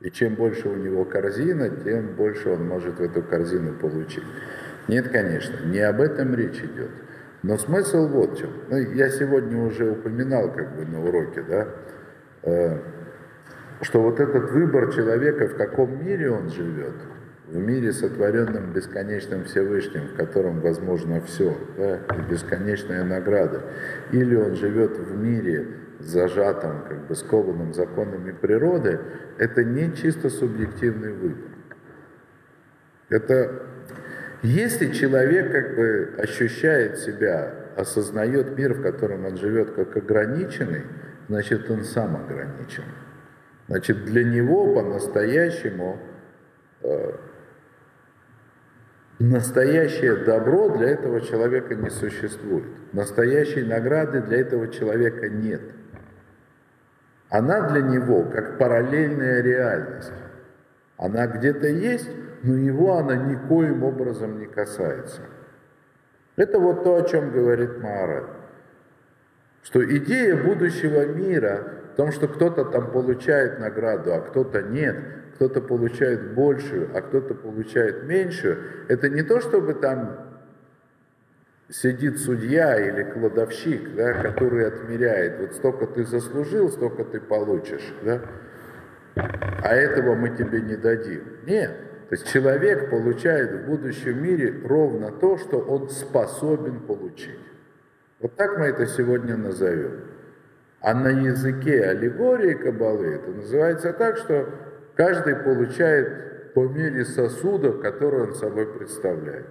И 0.00 0.10
чем 0.10 0.36
больше 0.36 0.68
у 0.68 0.76
него 0.76 1.04
корзина, 1.04 1.70
тем 1.70 2.14
больше 2.14 2.50
он 2.50 2.68
может 2.68 2.98
в 2.98 3.02
эту 3.02 3.22
корзину 3.22 3.72
получить. 3.74 4.22
Нет, 4.86 5.08
конечно, 5.08 5.66
не 5.66 5.80
об 5.80 6.00
этом 6.00 6.34
речь 6.34 6.58
идет. 6.58 6.90
Но 7.42 7.56
смысл 7.56 8.06
вот 8.08 8.34
в 8.34 8.38
чем. 8.38 8.50
Ну, 8.68 8.76
я 8.76 9.10
сегодня 9.10 9.60
уже 9.62 9.90
упоминал 9.90 10.52
как 10.52 10.76
бы 10.76 10.84
на 10.86 11.04
уроке, 11.04 11.42
да, 11.42 11.68
э, 12.42 12.78
что 13.82 14.02
вот 14.02 14.20
этот 14.20 14.50
выбор 14.50 14.92
человека, 14.92 15.48
в 15.48 15.56
каком 15.56 16.04
мире 16.04 16.30
он 16.30 16.48
живет, 16.48 16.94
в 17.48 17.56
мире, 17.58 17.92
сотворенном 17.92 18.72
бесконечным 18.72 19.44
Всевышним, 19.44 20.08
в 20.08 20.16
котором 20.16 20.60
возможно 20.60 21.20
все, 21.22 21.56
да, 21.76 21.96
и 21.96 22.30
бесконечная 22.30 23.04
награда, 23.04 23.62
или 24.12 24.34
он 24.36 24.54
живет 24.54 24.98
в 24.98 25.16
мире, 25.16 25.66
зажатом, 26.00 26.84
как 26.88 27.06
бы 27.06 27.14
скованным 27.14 27.74
законами 27.74 28.32
природы, 28.32 29.00
это 29.38 29.64
не 29.64 29.94
чисто 29.94 30.30
субъективный 30.30 31.12
выбор. 31.12 31.48
Это 33.08 33.62
если 34.42 34.92
человек 34.92 35.50
как 35.50 35.74
бы 35.74 36.14
ощущает 36.18 36.98
себя, 36.98 37.54
осознает 37.76 38.56
мир, 38.56 38.74
в 38.74 38.82
котором 38.82 39.24
он 39.24 39.36
живет, 39.36 39.72
как 39.72 39.96
ограниченный, 39.96 40.82
значит, 41.28 41.68
он 41.70 41.84
сам 41.84 42.16
ограничен. 42.16 42.84
Значит, 43.66 44.04
для 44.04 44.24
него 44.24 44.74
по-настоящему 44.74 45.98
э, 46.82 47.12
настоящее 49.18 50.16
добро 50.24 50.68
для 50.76 50.90
этого 50.90 51.20
человека 51.20 51.74
не 51.74 51.90
существует. 51.90 52.66
Настоящей 52.92 53.64
награды 53.64 54.22
для 54.22 54.38
этого 54.38 54.68
человека 54.68 55.28
нет. 55.28 55.62
Она 57.30 57.68
для 57.68 57.82
него 57.82 58.24
как 58.24 58.58
параллельная 58.58 59.42
реальность. 59.42 60.12
Она 60.96 61.26
где-то 61.26 61.66
есть, 61.66 62.10
но 62.42 62.56
его 62.56 62.96
она 62.96 63.16
никоим 63.16 63.84
образом 63.84 64.38
не 64.38 64.46
касается. 64.46 65.20
Это 66.36 66.58
вот 66.58 66.84
то, 66.84 66.96
о 66.96 67.02
чем 67.02 67.30
говорит 67.30 67.78
Маара. 67.82 68.24
Что 69.62 69.84
идея 69.96 70.36
будущего 70.36 71.04
мира 71.06 71.64
в 71.92 71.96
том, 71.96 72.12
что 72.12 72.28
кто-то 72.28 72.64
там 72.64 72.90
получает 72.90 73.58
награду, 73.58 74.14
а 74.14 74.20
кто-то 74.20 74.62
нет, 74.62 74.96
кто-то 75.34 75.60
получает 75.60 76.34
большую, 76.34 76.90
а 76.96 77.02
кто-то 77.02 77.34
получает 77.34 78.04
меньшую, 78.04 78.58
это 78.88 79.08
не 79.08 79.22
то, 79.22 79.40
чтобы 79.40 79.74
там 79.74 80.27
сидит 81.70 82.18
судья 82.18 82.78
или 82.80 83.02
кладовщик, 83.02 83.94
да, 83.94 84.14
который 84.14 84.66
отмеряет, 84.66 85.38
вот 85.40 85.54
столько 85.54 85.86
ты 85.86 86.04
заслужил, 86.04 86.70
столько 86.70 87.04
ты 87.04 87.20
получишь, 87.20 87.94
да, 88.02 88.22
а 89.14 89.74
этого 89.74 90.14
мы 90.14 90.30
тебе 90.30 90.60
не 90.62 90.76
дадим. 90.76 91.22
Нет, 91.46 91.70
то 92.08 92.14
есть 92.14 92.32
человек 92.32 92.90
получает 92.90 93.52
в 93.52 93.66
будущем 93.66 94.22
мире 94.22 94.62
ровно 94.64 95.12
то, 95.12 95.36
что 95.36 95.58
он 95.58 95.90
способен 95.90 96.80
получить. 96.80 97.38
Вот 98.20 98.34
так 98.36 98.58
мы 98.58 98.66
это 98.66 98.86
сегодня 98.86 99.36
назовем. 99.36 100.04
А 100.80 100.94
на 100.94 101.08
языке 101.08 101.84
аллегории 101.84 102.54
Кабалы 102.54 103.14
это 103.14 103.30
называется 103.30 103.92
так, 103.92 104.16
что 104.16 104.48
каждый 104.94 105.36
получает 105.36 106.54
по 106.54 106.66
мере 106.66 107.04
сосуда, 107.04 107.72
который 107.72 108.22
он 108.22 108.34
собой 108.34 108.66
представляет. 108.66 109.46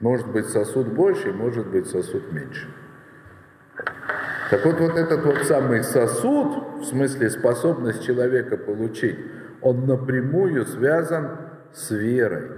Может 0.00 0.28
быть 0.28 0.46
сосуд 0.46 0.88
больше, 0.88 1.32
может 1.32 1.66
быть 1.68 1.86
сосуд 1.88 2.32
меньше. 2.32 2.68
Так 4.50 4.64
вот, 4.64 4.78
вот 4.78 4.96
этот 4.96 5.24
вот 5.24 5.38
самый 5.44 5.82
сосуд, 5.82 6.80
в 6.80 6.84
смысле 6.84 7.30
способность 7.30 8.04
человека 8.04 8.56
получить, 8.56 9.18
он 9.60 9.86
напрямую 9.86 10.66
связан 10.66 11.38
с 11.72 11.90
верой. 11.90 12.50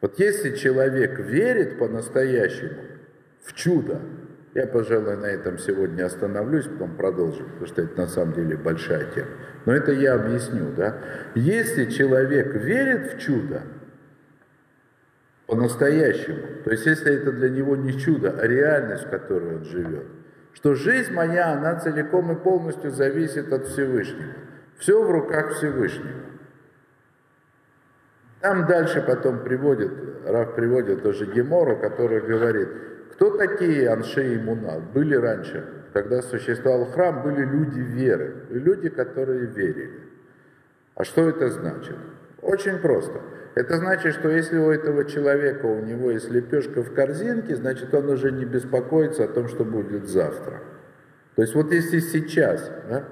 Вот 0.00 0.18
если 0.18 0.56
человек 0.56 1.18
верит 1.18 1.78
по-настоящему 1.78 2.80
в 3.44 3.52
чудо, 3.52 4.00
я, 4.54 4.66
пожалуй, 4.66 5.16
на 5.16 5.26
этом 5.26 5.58
сегодня 5.58 6.06
остановлюсь, 6.06 6.66
потом 6.66 6.96
продолжим, 6.96 7.46
потому 7.50 7.66
что 7.66 7.82
это 7.82 8.00
на 8.00 8.06
самом 8.06 8.34
деле 8.34 8.56
большая 8.56 9.04
тема. 9.14 9.28
Но 9.66 9.74
это 9.74 9.92
я 9.92 10.14
объясню, 10.14 10.72
да. 10.76 10.96
Если 11.34 11.84
человек 11.84 12.54
верит 12.54 13.12
в 13.12 13.18
чудо, 13.20 13.62
по-настоящему, 15.50 16.62
то 16.62 16.70
есть 16.70 16.86
если 16.86 17.12
это 17.12 17.32
для 17.32 17.50
него 17.50 17.74
не 17.74 17.98
чудо, 17.98 18.36
а 18.38 18.46
реальность, 18.46 19.06
в 19.06 19.10
которой 19.10 19.56
он 19.56 19.64
живет, 19.64 20.06
что 20.52 20.76
жизнь 20.76 21.12
моя, 21.12 21.54
она 21.54 21.74
целиком 21.80 22.30
и 22.30 22.36
полностью 22.36 22.92
зависит 22.92 23.52
от 23.52 23.66
Всевышнего. 23.66 24.32
Все 24.78 25.02
в 25.02 25.10
руках 25.10 25.54
Всевышнего. 25.54 26.20
Там 28.40 28.64
дальше 28.66 29.02
потом 29.04 29.42
приводит, 29.42 29.90
Раф 30.24 30.54
приводит 30.54 31.02
тоже 31.02 31.26
Гемору, 31.26 31.78
который 31.78 32.20
говорит, 32.20 32.68
кто 33.14 33.36
такие 33.36 33.90
Анши 33.90 34.34
и 34.34 34.38
Муна? 34.38 34.78
Были 34.78 35.16
раньше, 35.16 35.66
когда 35.92 36.22
существовал 36.22 36.86
храм, 36.92 37.24
были 37.24 37.44
люди 37.44 37.80
веры, 37.80 38.44
люди, 38.50 38.88
которые 38.88 39.46
верили. 39.46 40.00
А 40.94 41.02
что 41.02 41.28
это 41.28 41.50
значит? 41.50 41.96
Очень 42.40 42.78
просто. 42.78 43.20
Это 43.60 43.76
значит, 43.76 44.14
что 44.14 44.30
если 44.30 44.56
у 44.56 44.70
этого 44.70 45.04
человека, 45.04 45.66
у 45.66 45.84
него 45.84 46.10
есть 46.12 46.30
лепешка 46.30 46.82
в 46.82 46.94
корзинке, 46.94 47.54
значит, 47.56 47.92
он 47.92 48.08
уже 48.08 48.32
не 48.32 48.46
беспокоится 48.46 49.24
о 49.24 49.28
том, 49.28 49.48
что 49.48 49.66
будет 49.66 50.08
завтра. 50.08 50.62
То 51.36 51.42
есть 51.42 51.54
вот 51.54 51.70
если 51.70 51.98
сейчас 51.98 52.70
да, 52.88 53.04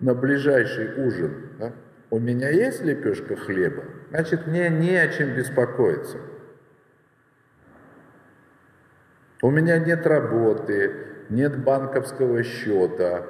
на 0.00 0.14
ближайший 0.14 1.02
ужин 1.06 1.48
да, 1.58 1.72
у 2.10 2.18
меня 2.18 2.50
есть 2.50 2.84
лепешка 2.84 3.34
хлеба, 3.34 3.84
значит, 4.10 4.46
мне 4.46 4.68
не 4.68 4.94
о 4.94 5.08
чем 5.08 5.34
беспокоиться. 5.34 6.18
У 9.40 9.50
меня 9.50 9.78
нет 9.78 10.06
работы, 10.06 10.92
нет 11.30 11.64
банковского 11.64 12.42
счета, 12.42 13.24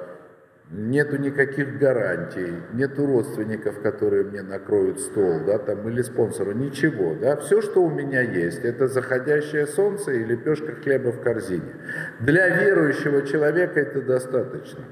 нету 0.71 1.17
никаких 1.17 1.77
гарантий, 1.77 2.53
нету 2.73 3.05
родственников, 3.05 3.81
которые 3.81 4.23
мне 4.23 4.41
накроют 4.41 4.99
стол, 4.99 5.41
да, 5.45 5.59
там, 5.59 5.87
или 5.87 6.01
спонсора, 6.01 6.53
ничего, 6.53 7.15
да, 7.15 7.37
все, 7.37 7.61
что 7.61 7.83
у 7.83 7.89
меня 7.89 8.21
есть, 8.21 8.63
это 8.65 8.87
заходящее 8.87 9.67
солнце 9.67 10.13
и 10.13 10.23
лепешка 10.23 10.73
хлеба 10.75 11.11
в 11.11 11.21
корзине. 11.21 11.75
Для 12.19 12.49
верующего 12.49 13.21
человека 13.27 13.79
это 13.79 14.01
достаточно. 14.01 14.83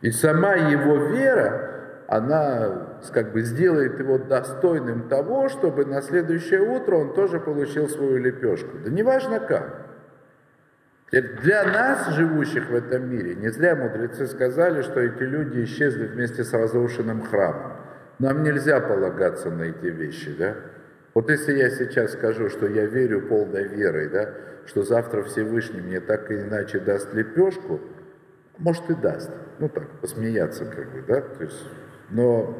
И 0.00 0.10
сама 0.10 0.54
его 0.54 0.96
вера, 1.06 2.04
она 2.08 2.98
как 3.12 3.32
бы 3.32 3.40
сделает 3.40 3.98
его 3.98 4.18
достойным 4.18 5.08
того, 5.08 5.48
чтобы 5.48 5.86
на 5.86 6.02
следующее 6.02 6.60
утро 6.60 6.96
он 6.96 7.14
тоже 7.14 7.40
получил 7.40 7.88
свою 7.88 8.18
лепешку. 8.18 8.78
Да 8.84 8.90
неважно 8.90 9.40
как. 9.40 9.83
Для 11.20 11.64
нас, 11.64 12.08
живущих 12.14 12.70
в 12.70 12.74
этом 12.74 13.08
мире, 13.08 13.36
не 13.36 13.48
зря 13.48 13.76
мудрецы 13.76 14.26
сказали, 14.26 14.82
что 14.82 14.98
эти 14.98 15.22
люди 15.22 15.62
исчезли 15.62 16.06
вместе 16.06 16.42
с 16.42 16.52
разрушенным 16.52 17.22
храмом. 17.22 17.74
Нам 18.18 18.42
нельзя 18.42 18.80
полагаться 18.80 19.50
на 19.50 19.62
эти 19.62 19.86
вещи, 19.86 20.34
да? 20.36 20.56
Вот 21.14 21.30
если 21.30 21.52
я 21.52 21.70
сейчас 21.70 22.14
скажу, 22.14 22.48
что 22.48 22.66
я 22.66 22.86
верю 22.86 23.22
полной 23.28 23.68
верой, 23.68 24.08
да, 24.08 24.30
что 24.66 24.82
завтра 24.82 25.22
Всевышний 25.22 25.80
мне 25.80 26.00
так 26.00 26.28
или 26.32 26.40
иначе 26.40 26.80
даст 26.80 27.14
лепешку, 27.14 27.80
может 28.58 28.90
и 28.90 28.94
даст. 28.94 29.30
Ну 29.60 29.68
так, 29.68 29.88
посмеяться 30.00 30.64
как 30.64 30.90
бы, 30.90 31.04
да, 31.06 31.20
то 31.20 31.44
есть, 31.44 31.64
но 32.10 32.58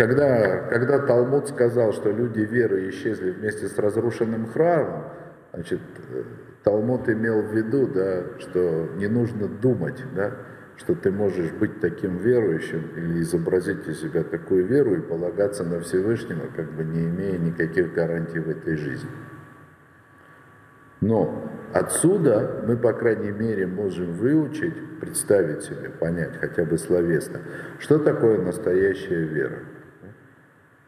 когда, 0.00 0.60
когда 0.70 0.98
Талмуд 1.00 1.48
сказал, 1.48 1.92
что 1.92 2.10
люди 2.10 2.40
веры 2.40 2.88
исчезли 2.88 3.32
вместе 3.32 3.68
с 3.68 3.76
разрушенным 3.76 4.46
храмом, 4.46 5.04
значит, 5.52 5.80
Талмуд 6.64 7.06
имел 7.10 7.42
в 7.42 7.54
виду, 7.54 7.86
да, 7.86 8.22
что 8.38 8.88
не 8.96 9.08
нужно 9.08 9.46
думать, 9.46 10.02
да, 10.16 10.32
что 10.78 10.94
ты 10.94 11.10
можешь 11.10 11.50
быть 11.52 11.80
таким 11.80 12.16
верующим 12.16 12.82
или 12.96 13.20
изобразить 13.20 13.86
из 13.88 14.00
себя 14.00 14.22
такую 14.22 14.64
веру 14.64 14.94
и 14.94 15.02
полагаться 15.02 15.64
на 15.64 15.80
Всевышнего, 15.80 16.46
как 16.56 16.72
бы 16.72 16.82
не 16.82 17.04
имея 17.04 17.36
никаких 17.36 17.92
гарантий 17.92 18.38
в 18.38 18.48
этой 18.48 18.76
жизни. 18.76 19.10
Но 21.02 21.52
отсюда 21.74 22.64
мы, 22.66 22.78
по 22.78 22.94
крайней 22.94 23.32
мере, 23.32 23.66
можем 23.66 24.14
выучить, 24.14 24.98
представить 24.98 25.64
себе, 25.64 25.90
понять 25.90 26.38
хотя 26.40 26.64
бы 26.64 26.78
словесно, 26.78 27.40
что 27.78 27.98
такое 27.98 28.40
настоящая 28.40 29.24
вера. 29.26 29.58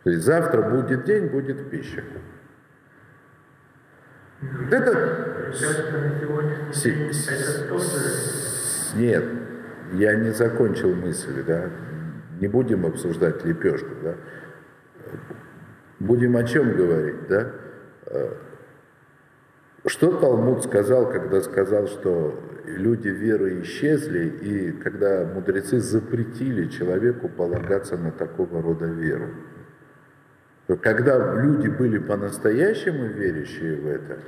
То 0.05 0.11
есть 0.11 0.25
завтра 0.25 0.63
будет 0.63 1.05
день, 1.05 1.27
будет 1.29 1.71
пища. 1.71 2.03
Это... 4.71 5.53
Нет, 8.97 9.25
я 9.93 10.15
не 10.17 10.31
закончил 10.31 10.95
мысль, 10.95 11.45
да. 11.47 11.71
Не 12.41 12.49
будем 12.49 12.85
обсуждать 12.85 13.45
лепешку, 13.45 13.91
да. 14.03 14.15
Будем 16.01 16.37
о 16.37 16.43
чем 16.43 16.77
говорить, 16.77 17.29
да. 17.29 17.53
Что 19.87 20.17
Талмуд 20.19 20.65
сказал, 20.65 21.11
когда 21.11 21.41
сказал, 21.43 21.87
что 21.87 22.41
люди 22.67 23.09
веры 23.09 23.63
исчезли, 23.63 24.27
и 24.27 24.73
когда 24.73 25.25
мудрецы 25.25 25.79
запретили 25.79 26.69
человеку 26.69 27.29
полагаться 27.29 27.97
на 27.97 28.11
такого 28.11 28.63
рода 28.63 28.87
веру? 28.87 29.29
Когда 30.67 31.35
люди 31.43 31.69
были 31.69 31.99
по-настоящему 31.99 33.07
верящие 33.07 33.77
в 33.77 33.87
это, 33.87 34.19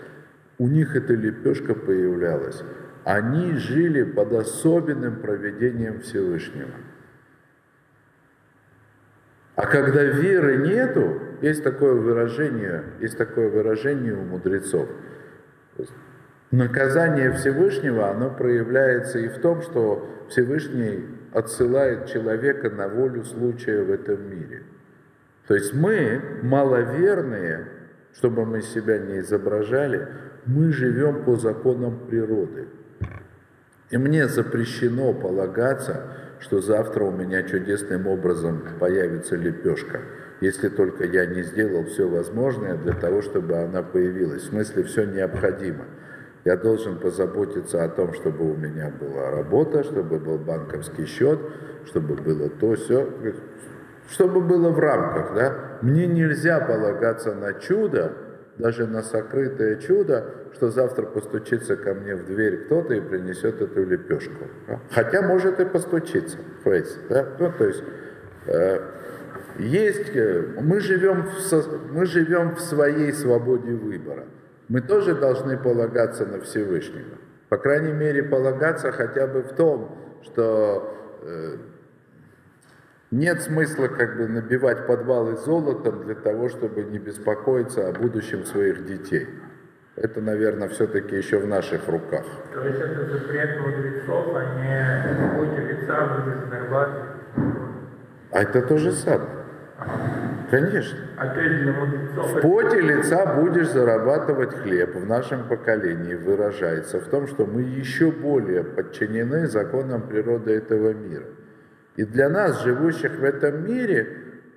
у 0.59 0.69
них 0.69 0.97
эта 0.97 1.15
лепешка 1.15 1.75
появлялась. 1.75 2.63
Они 3.05 3.53
жили 3.57 4.03
под 4.03 4.33
особенным 4.33 5.17
проведением 5.21 6.01
Всевышнего. 6.01 6.71
А 9.57 9.67
когда 9.67 10.03
веры 10.03 10.57
нету, 10.57 11.21
есть 11.41 11.63
такое 11.63 11.95
выражение, 11.95 12.83
есть 13.01 13.17
такое 13.17 13.49
выражение 13.49 14.15
у 14.15 14.25
мудрецов. 14.25 14.89
Наказание 16.51 17.33
Всевышнего, 17.33 18.11
оно 18.11 18.31
проявляется 18.31 19.19
и 19.19 19.29
в 19.29 19.39
том, 19.39 19.63
что 19.63 20.27
Всевышний 20.29 21.05
отсылает 21.33 22.07
человека 22.07 22.71
на 22.71 22.89
волю 22.89 23.25
случая 23.25 23.83
в 23.83 23.91
этом 23.91 24.29
мире– 24.29 24.63
то 25.47 25.55
есть 25.55 25.75
мы, 25.75 26.21
маловерные, 26.43 27.69
чтобы 28.15 28.47
мы 28.47 28.63
себя 28.63 28.99
не 28.99 29.21
изображали, 29.21 30.09
мы 30.47 30.73
живем 30.73 31.25
по 31.25 31.37
законам 31.37 32.07
природы. 32.07 32.69
И 33.91 33.99
мне 33.99 34.29
запрещено 34.29 35.13
полагаться, 35.13 36.03
что 36.41 36.61
завтра 36.61 37.05
у 37.05 37.11
меня 37.11 37.43
чудесным 37.43 38.07
образом 38.07 38.63
появится 38.81 39.37
лепешка, 39.37 40.01
если 40.41 40.69
только 40.69 41.05
я 41.05 41.27
не 41.27 41.43
сделал 41.43 41.85
все 41.85 42.09
возможное 42.09 42.77
для 42.77 42.95
того, 42.95 43.23
чтобы 43.23 43.57
она 43.57 43.83
появилась. 43.83 44.43
В 44.43 44.49
смысле, 44.49 44.83
все 44.85 45.05
необходимо. 45.05 45.85
Я 46.45 46.57
должен 46.57 46.99
позаботиться 46.99 47.85
о 47.85 47.89
том, 47.89 48.13
чтобы 48.15 48.51
у 48.51 48.55
меня 48.55 48.93
была 49.01 49.31
работа, 49.31 49.85
чтобы 49.85 50.19
был 50.19 50.39
банковский 50.39 51.07
счет, 51.07 51.39
чтобы 51.87 52.17
было 52.17 52.51
то, 52.51 52.75
все 52.75 53.09
чтобы 54.11 54.41
было 54.41 54.71
в 54.71 54.79
рамках, 54.79 55.35
да. 55.35 55.79
Мне 55.83 56.07
нельзя 56.07 56.61
полагаться 56.61 57.35
на 57.35 57.55
чудо, 57.55 58.13
даже 58.59 58.87
на 58.87 59.03
сокрытое 59.03 59.77
чудо, 59.77 60.25
что 60.55 60.71
завтра 60.71 61.07
постучится 61.07 61.77
ко 61.77 61.95
мне 61.95 62.15
в 62.15 62.27
дверь 62.27 62.67
кто-то 62.67 62.95
и 62.95 63.01
принесет 63.01 63.61
эту 63.61 63.85
лепешку. 63.85 64.45
Да? 64.69 64.81
Хотя 64.91 65.23
может 65.23 65.61
и 65.61 65.65
постучиться, 65.65 66.39
Фейс, 66.63 66.97
да? 67.09 67.27
ну, 67.39 67.53
то 67.57 67.65
есть 67.65 67.83
э, 68.47 68.81
есть, 69.59 70.15
э, 70.15 70.43
мы 70.61 70.81
живем, 70.81 71.25
в, 71.25 71.93
мы 71.93 72.07
живем 72.07 72.55
в 72.55 72.61
своей 72.61 73.13
свободе 73.13 73.73
выбора. 73.73 74.25
Мы 74.69 74.81
тоже 74.81 75.15
должны 75.15 75.59
полагаться 75.59 76.25
на 76.25 76.41
Всевышнего. 76.41 77.19
По 77.49 77.59
крайней 77.59 77.93
мере, 77.93 78.23
полагаться 78.23 78.93
хотя 78.93 79.27
бы 79.27 79.43
в 79.43 79.53
том, 79.55 79.99
что 80.23 81.21
э, 81.23 81.57
нет 83.15 83.43
смысла 83.43 83.89
как 83.89 84.17
бы 84.17 84.27
набивать 84.29 84.87
подвалы 84.87 85.37
золотом 85.37 86.05
для 86.05 86.15
того, 86.15 86.49
чтобы 86.49 86.83
не 86.83 86.99
беспокоиться 86.99 87.89
о 87.89 87.93
будущем 87.93 88.45
своих 88.45 88.85
детей. 88.85 89.29
Это, 89.97 90.21
наверное, 90.21 90.69
все-таки 90.69 91.17
еще 91.17 91.39
в 91.39 91.47
наших 91.47 91.89
руках. 91.89 92.25
То 92.53 92.67
есть 92.67 92.81
это 92.81 93.07
запрет 93.07 93.61
мудрецов, 93.61 94.27
а 94.35 94.45
не 94.59 95.39
поте 95.39 95.63
лица 95.63 96.07
будешь 96.07 96.49
зарабатывать? 96.49 97.11
А 98.33 98.43
это 98.43 98.63
то 98.63 98.79
же 98.79 98.91
самое. 98.91 99.29
Конечно. 100.51 100.99
А. 101.17 102.23
В 102.23 102.41
поте 102.41 102.81
лица 102.81 103.35
будешь 103.37 103.69
зарабатывать 103.69 104.55
хлеб 104.55 104.97
в 104.97 105.07
нашем 105.07 105.47
поколении 105.49 106.15
выражается 106.15 106.99
в 106.99 107.05
том, 107.05 107.29
что 107.29 107.47
мы 107.47 107.63
еще 107.63 108.11
более 108.11 108.65
подчинены 108.65 109.47
законам 109.47 110.03
природы 110.03 110.53
этого 110.53 110.93
мира. 110.93 111.27
И 111.97 112.05
для 112.05 112.29
нас, 112.29 112.63
живущих 112.63 113.19
в 113.19 113.25
этом 113.25 113.67
мире, 113.67 114.09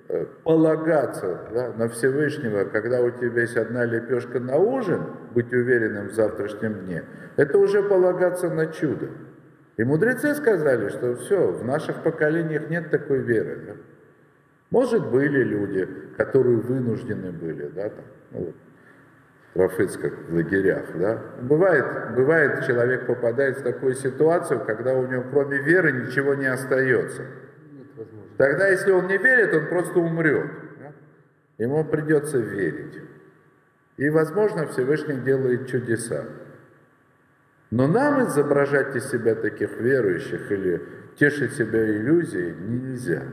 э, 0.08 0.26
полагаться 0.42 1.40
да, 1.52 1.72
на 1.72 1.88
Всевышнего, 1.88 2.64
когда 2.64 3.00
у 3.00 3.10
тебя 3.10 3.42
есть 3.42 3.56
одна 3.56 3.84
лепешка 3.84 4.40
на 4.40 4.56
ужин, 4.56 5.02
быть 5.34 5.52
уверенным 5.52 6.08
в 6.08 6.12
завтрашнем 6.12 6.84
дне, 6.84 7.04
это 7.36 7.58
уже 7.58 7.82
полагаться 7.82 8.50
на 8.50 8.66
чудо. 8.66 9.08
И 9.76 9.84
мудрецы 9.84 10.34
сказали, 10.34 10.88
что 10.88 11.14
все, 11.14 11.52
в 11.52 11.64
наших 11.64 12.02
поколениях 12.02 12.68
нет 12.68 12.90
такой 12.90 13.18
веры. 13.18 13.58
Да? 13.66 13.72
Может, 14.70 15.08
были 15.10 15.44
люди, 15.44 15.88
которые 16.16 16.56
вынуждены 16.56 17.30
были, 17.30 17.68
да, 17.68 17.88
там, 17.88 18.04
ну, 18.32 18.38
вот, 18.46 18.54
в 19.54 19.60
Рафыцках, 19.60 20.12
в 20.28 20.34
лагерях, 20.34 20.84
да. 20.94 21.22
Бывает, 21.40 22.14
бывает, 22.14 22.66
человек 22.66 23.06
попадает 23.06 23.58
в 23.58 23.62
такую 23.62 23.94
ситуацию, 23.94 24.64
когда 24.64 24.94
у 24.94 25.06
него 25.06 25.24
кроме 25.30 25.58
веры 25.58 25.92
ничего 25.92 26.34
не 26.34 26.46
остается. 26.46 27.22
Тогда, 28.36 28.68
если 28.68 28.92
он 28.92 29.08
не 29.08 29.18
верит, 29.18 29.52
он 29.54 29.66
просто 29.66 29.98
умрет. 29.98 30.50
Ему 31.58 31.84
придется 31.84 32.38
верить. 32.38 33.02
И, 33.96 34.08
возможно, 34.10 34.66
Всевышний 34.68 35.16
делает 35.16 35.66
чудеса. 35.66 36.24
Но 37.70 37.88
нам 37.88 38.24
изображать 38.26 38.94
из 38.94 39.10
себя 39.10 39.34
таких 39.34 39.78
верующих 39.78 40.50
или 40.52 40.82
тешить 41.18 41.54
себя 41.54 41.84
иллюзией 41.84 42.54
нельзя. 42.54 43.24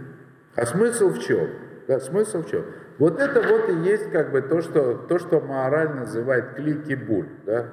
А 0.56 0.66
смысл 0.66 1.10
в 1.10 1.20
чем? 1.20 1.50
Да, 1.88 2.00
смысл 2.00 2.42
в 2.42 2.50
чем? 2.50 2.66
Вот 2.98 3.20
это 3.20 3.42
вот 3.42 3.70
и 3.70 3.90
есть 3.90 4.12
как 4.12 4.32
бы 4.32 4.42
то, 4.42 4.62
что, 4.62 4.94
то, 4.96 5.20
что 5.20 5.42
Маораль 5.42 5.90
называет 5.90 6.54
клики-буль. 6.56 7.28
Да? 7.46 7.68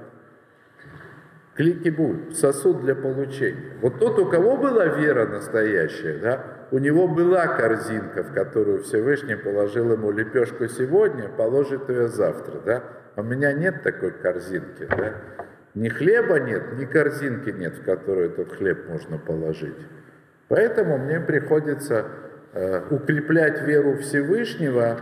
Клики-буль, 1.54 2.34
сосуд 2.34 2.80
для 2.80 2.94
получения. 2.94 3.76
Вот 3.80 3.98
тот, 3.98 4.18
у 4.18 4.26
кого 4.26 4.56
была 4.56 4.86
вера 4.86 5.26
настоящая, 5.26 6.18
да, 6.18 6.44
у 6.70 6.78
него 6.78 7.06
была 7.06 7.46
корзинка, 7.46 8.22
в 8.22 8.32
которую 8.32 8.82
Всевышний 8.82 9.36
положил 9.36 9.92
ему 9.92 10.10
лепешку 10.10 10.66
сегодня, 10.66 11.28
положит 11.28 11.88
ее 11.90 12.08
завтра. 12.08 12.60
Да? 12.64 12.84
А 13.14 13.20
у 13.20 13.24
меня 13.24 13.52
нет 13.52 13.82
такой 13.82 14.12
корзинки. 14.12 14.86
Да? 14.88 15.12
Ни 15.74 15.88
хлеба 15.90 16.40
нет, 16.40 16.78
ни 16.78 16.86
корзинки 16.86 17.50
нет, 17.50 17.76
в 17.76 17.84
которую 17.84 18.30
этот 18.30 18.52
хлеб 18.52 18.88
можно 18.88 19.18
положить. 19.18 19.76
Поэтому 20.48 20.96
мне 20.96 21.20
приходится 21.20 22.06
укреплять 22.90 23.62
веру 23.62 23.96
Всевышнего, 23.96 25.00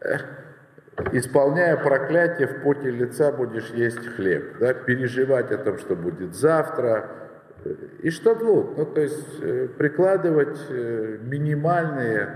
э, 0.00 0.16
исполняя 1.12 1.76
проклятие 1.76 2.46
в 2.46 2.62
поте 2.62 2.90
лица 2.90 3.32
будешь 3.32 3.70
есть 3.70 4.06
хлеб, 4.14 4.58
да, 4.60 4.74
переживать 4.74 5.50
о 5.50 5.58
том, 5.58 5.78
что 5.78 5.96
будет 5.96 6.34
завтра, 6.34 7.10
э, 7.64 7.74
и 8.02 8.10
что 8.10 8.34
тлут, 8.34 8.78
ну 8.78 8.86
то 8.86 9.00
есть 9.00 9.40
прикладывать 9.76 10.58
минимальные 10.70 12.28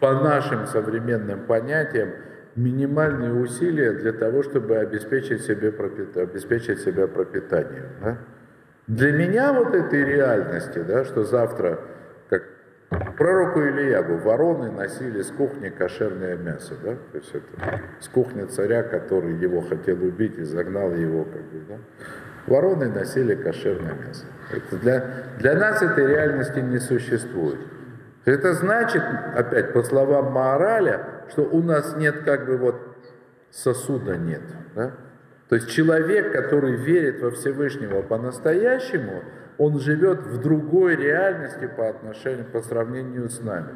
по 0.00 0.12
нашим 0.14 0.66
современным 0.66 1.46
понятиям 1.46 2.10
минимальные 2.56 3.32
усилия 3.34 3.92
для 3.92 4.12
того, 4.12 4.42
чтобы 4.42 4.76
обеспечить 4.76 5.42
себе, 5.42 5.72
пропит... 5.72 6.16
обеспечить 6.16 6.80
себя 6.80 7.06
пропитанием. 7.06 7.86
Да? 8.02 8.18
Для 8.90 9.12
меня 9.12 9.52
вот 9.52 9.72
этой 9.72 10.02
реальности, 10.02 10.80
да, 10.80 11.04
что 11.04 11.22
завтра, 11.22 11.78
как 12.28 12.42
пророку 13.16 13.60
Ильягу, 13.60 14.16
вороны 14.16 14.72
носили 14.72 15.22
с 15.22 15.30
кухни 15.30 15.68
кошерное 15.68 16.36
мясо, 16.36 16.74
да, 16.82 16.96
то 17.12 17.18
есть 17.18 17.32
это 17.32 17.80
с 18.00 18.08
кухни 18.08 18.42
царя, 18.46 18.82
который 18.82 19.34
его 19.36 19.60
хотел 19.60 20.02
убить 20.02 20.36
и 20.38 20.42
загнал 20.42 20.92
его, 20.92 21.22
как 21.22 21.40
бы, 21.40 21.60
да, 21.68 21.76
вороны 22.48 22.88
носили 22.88 23.36
кошерное 23.36 23.94
мясо. 23.94 24.24
Это 24.50 24.76
для, 24.78 25.04
для 25.38 25.54
нас 25.54 25.80
этой 25.82 26.08
реальности 26.08 26.58
не 26.58 26.80
существует. 26.80 27.60
Это 28.24 28.54
значит, 28.54 29.04
опять 29.36 29.72
по 29.72 29.84
словам 29.84 30.32
Маораля, 30.32 31.26
что 31.28 31.42
у 31.42 31.62
нас 31.62 31.94
нет 31.96 32.24
как 32.24 32.44
бы 32.44 32.56
вот 32.56 32.74
сосуда 33.52 34.16
нет, 34.16 34.42
да? 34.74 34.90
То 35.50 35.56
есть 35.56 35.68
человек, 35.68 36.32
который 36.32 36.76
верит 36.76 37.20
во 37.20 37.32
Всевышнего 37.32 38.02
по-настоящему, 38.02 39.24
он 39.58 39.80
живет 39.80 40.20
в 40.20 40.40
другой 40.40 40.94
реальности 40.94 41.66
по 41.66 41.88
отношению, 41.88 42.44
по 42.44 42.62
сравнению 42.62 43.28
с 43.28 43.40
нами. 43.40 43.74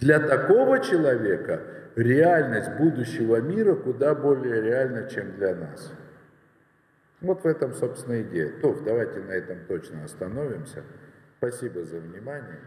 Для 0.00 0.18
такого 0.18 0.80
человека 0.80 1.60
реальность 1.94 2.72
будущего 2.76 3.36
мира 3.36 3.76
куда 3.76 4.16
более 4.16 4.60
реальна, 4.60 5.08
чем 5.08 5.36
для 5.36 5.54
нас. 5.54 5.92
Вот 7.20 7.44
в 7.44 7.46
этом, 7.46 7.72
собственно, 7.72 8.20
идея. 8.22 8.50
То, 8.60 8.76
давайте 8.84 9.20
на 9.20 9.30
этом 9.30 9.58
точно 9.68 10.02
остановимся. 10.02 10.82
Спасибо 11.38 11.84
за 11.84 11.98
внимание. 11.98 12.58